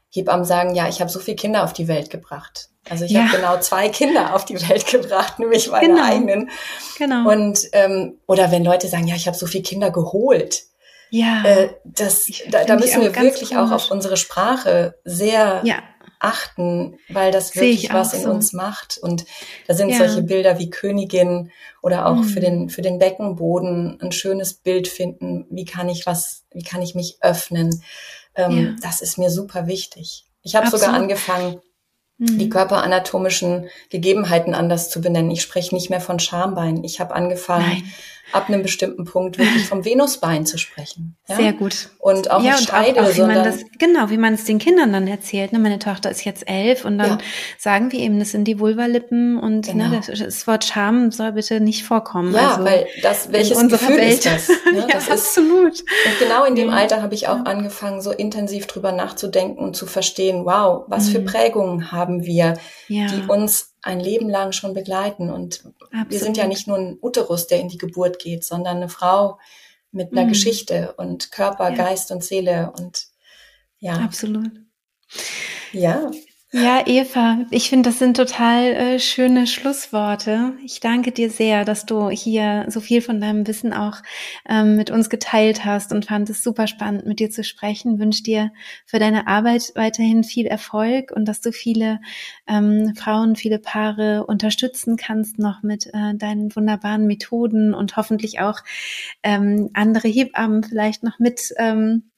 Hebammen 0.10 0.46
sagen, 0.46 0.76
ja, 0.76 0.89
ich 0.89 1.00
habe 1.00 1.12
so 1.12 1.20
viele 1.20 1.38
Kinder 1.38 1.64
auf 1.64 1.74
die 1.74 1.88
Welt 1.88 2.10
gebracht. 2.10 2.70
Also 2.90 3.06
ich 3.06 3.12
ja. 3.12 3.26
habe 3.26 3.38
genau 3.38 3.60
zwei 3.60 3.90
Kinder 3.90 4.34
auf 4.36 4.46
die 4.46 4.60
Welt 4.70 4.88
gebracht, 4.88 5.40
nämlich 5.40 5.70
meine 5.70 5.88
genau. 5.88 6.04
eigenen. 6.04 6.50
Genau. 6.98 7.30
Und 7.30 7.68
ähm, 7.74 8.18
oder 8.28 8.52
wenn 8.52 8.64
Leute 8.64 8.88
sagen, 8.88 9.08
ja, 9.08 9.16
ich 9.16 9.28
habe 9.28 9.38
so 9.38 9.46
viele 9.46 9.64
Kinder 9.64 9.92
geholt. 9.92 10.64
Ja. 11.12 11.44
Äh, 11.44 11.70
das, 11.84 12.26
da, 12.50 12.64
da 12.64 12.78
müssen 12.78 13.02
wir 13.02 13.16
wirklich 13.16 13.50
komisch. 13.50 13.58
auch 13.58 13.72
auf 13.72 13.92
unsere 13.92 14.18
Sprache 14.18 14.96
sehr 15.04 15.62
ja. 15.64 15.84
achten, 16.20 16.98
weil 17.10 17.32
das 17.32 17.54
wirklich 17.56 17.94
was 17.94 18.14
in 18.14 18.24
so. 18.24 18.30
uns 18.30 18.54
macht. 18.54 18.98
Und 18.98 19.26
da 19.68 19.74
sind 19.74 19.90
ja. 19.90 19.98
solche 19.98 20.24
Bilder 20.24 20.58
wie 20.58 20.70
Königin 20.70 21.52
oder 21.82 22.08
auch 22.08 22.16
mhm. 22.16 22.24
für 22.24 22.40
den 22.40 22.70
für 22.70 22.82
den 22.82 22.98
Beckenboden 22.98 24.00
ein 24.02 24.12
schönes 24.12 24.54
Bild 24.54 24.88
finden. 24.88 25.46
Wie 25.50 25.66
kann 25.66 25.90
ich 25.90 26.06
was? 26.06 26.46
Wie 26.52 26.64
kann 26.64 26.82
ich 26.82 26.96
mich 26.96 27.18
öffnen? 27.22 27.84
Ähm. 28.34 28.78
Das 28.82 29.02
ist 29.02 29.18
mir 29.18 29.30
super 29.30 29.68
wichtig. 29.68 30.26
Ich 30.44 30.56
habe 30.56 30.70
sogar 30.70 30.94
angefangen 30.94 31.60
die 32.22 32.45
mhm. 32.45 32.49
körperanatomischen 32.51 33.67
Gegebenheiten 33.89 34.53
anders 34.53 34.89
zu 34.89 35.01
benennen. 35.01 35.32
Ich 35.32 35.41
spreche 35.41 35.74
nicht 35.74 35.89
mehr 35.89 36.01
von 36.01 36.19
Schambein. 36.19 36.84
Ich 36.84 36.99
habe 36.99 37.15
angefangen, 37.15 37.65
Nein 37.67 37.91
ab 38.32 38.48
einem 38.48 38.62
bestimmten 38.62 39.06
Punkt 39.06 39.38
wirklich 39.38 39.66
vom 39.66 39.86
Venusbein 39.86 40.46
zu 40.46 40.58
sprechen. 40.58 41.18
Ja? 41.28 41.36
Sehr 41.36 41.54
gut. 41.54 41.90
Und 42.00 42.32
auch 42.32 42.44
ja, 42.44 42.56
nicht 42.56 42.70
Scheide, 42.70 43.02
auch, 43.02 43.10
auch, 43.10 43.16
wie 43.16 43.22
man 43.22 43.44
das, 43.44 43.64
genau, 43.78 44.10
wie 44.10 44.18
man 44.18 44.34
es 44.34 44.46
den 44.46 44.60
Kindern 44.60 44.94
dann 44.94 45.08
erzählt. 45.08 45.54
Ne? 45.54 45.60
Meine 45.60 45.80
Tochter 45.80 46.10
ist 46.10 46.24
jetzt 46.24 46.48
elf 46.48 46.86
und 46.86 46.98
dann 46.98 47.12
ja. 47.12 47.18
sagen 47.58 47.92
wir 47.92 48.00
eben, 48.00 48.20
das 48.20 48.32
sind 48.32 48.46
die 48.46 48.60
Vulvalippen 48.60 49.38
und 49.38 49.68
ne, 49.68 49.74
genau. 49.74 49.90
ne, 49.90 50.02
das, 50.06 50.20
das, 50.20 50.48
Wort 50.48 50.66
Scham 50.66 51.12
soll 51.12 51.34
bitte 51.34 51.60
nicht 51.60 51.84
vorkommen. 51.84 52.34
Ja, 52.34 52.52
also, 52.52 52.66
weil 52.66 52.88
das, 53.02 53.32
welches 53.32 53.60
Gefühl 53.68 53.98
Welt. 53.98 54.14
ist 54.14 54.26
das? 54.26 54.50
Ne? 54.50 54.56
ja, 54.80 54.88
das 54.88 55.10
absolut. 55.10 55.74
Ist, 55.74 55.82
und 55.82 56.20
genau 56.20 56.46
in 56.46 56.56
dem 56.56 56.70
Alter 56.70 57.02
habe 57.02 57.16
ich 57.16 57.28
auch 57.28 57.46
angefangen, 57.46 58.02
so 58.02 58.12
intensiv 58.12 58.68
drüber 58.68 58.92
nachzudenken 58.92 59.64
und 59.64 59.76
zu 59.76 59.86
verstehen, 59.86 60.46
wow, 60.46 60.84
was 60.88 61.08
mhm. 61.08 61.12
für 61.12 61.20
Prägungen 61.22 61.92
haben 61.92 62.26
wir, 62.26 62.58
die 62.88 63.24
uns 63.28 63.70
ein 63.82 64.00
Leben 64.00 64.30
lang 64.30 64.52
schon 64.52 64.74
begleiten. 64.74 65.30
Und 65.30 65.66
Absolut. 65.66 66.10
wir 66.10 66.20
sind 66.20 66.38
ja 66.38 66.48
nicht 66.48 66.68
nur 66.68 66.78
ein 66.78 66.98
Uterus, 67.02 67.48
der 67.48 67.60
in 67.60 67.70
die 67.70 67.78
Geburt 67.78 68.20
geht, 68.20 68.44
sondern 68.44 68.78
eine 68.78 68.90
Frau 68.90 69.40
mit 69.92 70.12
einer 70.12 70.26
mhm. 70.26 70.30
Geschichte 70.30 70.94
und 70.98 71.32
Körper, 71.32 71.70
ja. 71.70 71.76
Geist 71.76 72.12
und 72.12 72.24
Seele 72.24 72.74
und 72.78 73.08
ja. 73.80 73.96
Absolut. 73.96 74.52
Ja. 75.74 76.12
Ja, 76.54 76.84
Eva, 76.86 77.45
ich 77.49 77.70
finde, 77.70 77.89
das 77.89 77.99
sind 77.99 78.18
total 78.18 78.64
äh, 78.74 78.99
schöne 78.99 79.47
Schlussworte. 79.47 80.52
Ich 80.66 80.82
danke 80.82 81.14
dir 81.14 81.30
sehr, 81.30 81.64
dass 81.64 81.86
du 81.86 82.10
hier 82.10 82.66
so 82.68 82.82
viel 82.82 83.02
von 83.02 83.22
deinem 83.22 83.47
Wissen 83.47 83.72
auch 83.72 84.02
ähm, 84.49 84.76
mit 84.76 84.91
uns 84.91 85.10
geteilt 85.10 85.64
hast 85.64 85.93
und 85.93 86.08
fand 86.08 86.30
es 86.30 86.43
super 86.43 86.68
spannend, 86.68 87.06
mit 87.06 87.22
dir 87.22 87.30
zu 87.30 87.45
sprechen. 87.45 87.99
Wünsche 87.99 88.24
dir 88.24 88.52
für 88.86 88.99
deine 88.99 89.28
Arbeit 89.28 89.72
weiterhin 89.76 90.26
viel 90.26 90.45
Erfolg 90.45 91.14
und 91.16 91.24
dass 91.24 91.39
du 91.39 91.54
viele 91.54 92.02
ähm, 92.47 92.95
Frauen, 92.97 93.38
viele 93.38 93.58
Paare 93.58 94.26
unterstützen 94.26 94.97
kannst 94.97 95.39
noch 95.39 95.64
mit 95.64 95.88
äh, 95.93 96.16
deinen 96.16 96.54
wunderbaren 96.54 97.08
Methoden 97.08 97.74
und 97.74 97.95
hoffentlich 97.95 98.41
auch 98.41 98.60
ähm, 99.24 99.70
andere 99.74 100.10
Hebammen 100.10 100.64
vielleicht 100.66 101.04
noch 101.04 101.18
mit 101.18 101.54
ähm, 101.56 102.12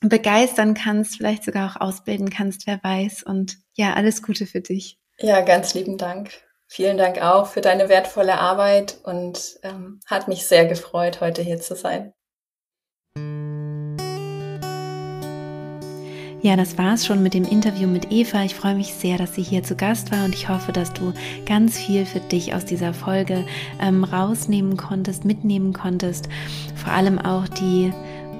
begeistern 0.00 0.74
kannst, 0.74 1.16
vielleicht 1.16 1.44
sogar 1.44 1.70
auch 1.70 1.80
ausbilden 1.80 2.30
kannst, 2.30 2.66
wer 2.66 2.82
weiß. 2.82 3.22
Und 3.22 3.58
ja, 3.80 3.94
alles 3.94 4.22
Gute 4.22 4.44
für 4.44 4.60
dich. 4.60 4.98
Ja, 5.18 5.40
ganz 5.40 5.72
lieben 5.72 5.96
Dank. 5.96 6.30
Vielen 6.66 6.98
Dank 6.98 7.22
auch 7.22 7.46
für 7.46 7.62
deine 7.62 7.88
wertvolle 7.88 8.38
Arbeit 8.38 8.98
und 9.04 9.58
ähm, 9.62 10.00
hat 10.06 10.28
mich 10.28 10.46
sehr 10.46 10.66
gefreut, 10.66 11.22
heute 11.22 11.40
hier 11.40 11.60
zu 11.60 11.74
sein. 11.74 12.12
Ja, 16.42 16.56
das 16.56 16.76
war's 16.76 17.06
schon 17.06 17.22
mit 17.22 17.32
dem 17.32 17.44
Interview 17.44 17.88
mit 17.88 18.12
Eva. 18.12 18.44
Ich 18.44 18.54
freue 18.54 18.74
mich 18.74 18.94
sehr, 18.94 19.16
dass 19.16 19.34
sie 19.34 19.42
hier 19.42 19.62
zu 19.62 19.76
Gast 19.76 20.12
war 20.12 20.26
und 20.26 20.34
ich 20.34 20.48
hoffe, 20.48 20.72
dass 20.72 20.92
du 20.92 21.12
ganz 21.46 21.78
viel 21.78 22.04
für 22.04 22.20
dich 22.20 22.54
aus 22.54 22.66
dieser 22.66 22.92
Folge 22.92 23.46
ähm, 23.80 24.04
rausnehmen 24.04 24.76
konntest, 24.76 25.24
mitnehmen 25.24 25.72
konntest. 25.72 26.28
Vor 26.76 26.92
allem 26.92 27.18
auch 27.18 27.48
die 27.48 27.92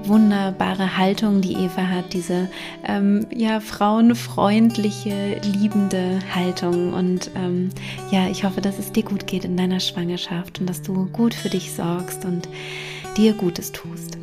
wunderbare 0.05 0.97
Haltung, 0.97 1.41
die 1.41 1.55
Eva 1.55 1.89
hat, 1.89 2.13
diese 2.13 2.49
ähm, 2.87 3.27
ja 3.35 3.61
frauenfreundliche, 3.61 5.41
liebende 5.43 6.19
Haltung. 6.35 6.93
Und 6.93 7.31
ähm, 7.35 7.71
ja, 8.11 8.29
ich 8.29 8.45
hoffe, 8.45 8.61
dass 8.61 8.79
es 8.79 8.93
dir 8.93 9.05
gut 9.05 9.27
geht 9.27 9.45
in 9.45 9.57
deiner 9.57 9.81
Schwangerschaft 9.81 10.61
und 10.61 10.69
dass 10.69 10.83
du 10.83 11.07
gut 11.07 11.35
für 11.35 11.49
dich 11.49 11.73
sorgst 11.73 12.25
und 12.25 12.49
dir 13.17 13.35
Gutes 13.35 13.73
tust. 13.73 14.20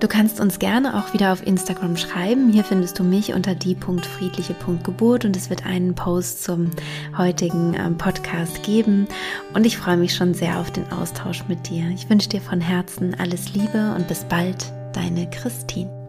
Du 0.00 0.08
kannst 0.08 0.40
uns 0.40 0.58
gerne 0.58 0.96
auch 0.96 1.12
wieder 1.12 1.30
auf 1.30 1.46
Instagram 1.46 1.98
schreiben. 1.98 2.50
Hier 2.50 2.64
findest 2.64 2.98
du 2.98 3.04
mich 3.04 3.34
unter 3.34 3.54
die.friedliche.geburt 3.54 5.26
und 5.26 5.36
es 5.36 5.50
wird 5.50 5.66
einen 5.66 5.94
Post 5.94 6.42
zum 6.42 6.70
heutigen 7.18 7.74
ähm, 7.74 7.98
Podcast 7.98 8.62
geben. 8.62 9.06
Und 9.52 9.66
ich 9.66 9.76
freue 9.76 9.98
mich 9.98 10.14
schon 10.14 10.32
sehr 10.32 10.58
auf 10.58 10.70
den 10.70 10.90
Austausch 10.90 11.44
mit 11.48 11.68
dir. 11.68 11.86
Ich 11.90 12.08
wünsche 12.08 12.30
dir 12.30 12.40
von 12.40 12.62
Herzen 12.62 13.14
alles 13.14 13.52
Liebe 13.52 13.94
und 13.94 14.08
bis 14.08 14.24
bald, 14.24 14.72
deine 14.94 15.28
Christine. 15.28 15.99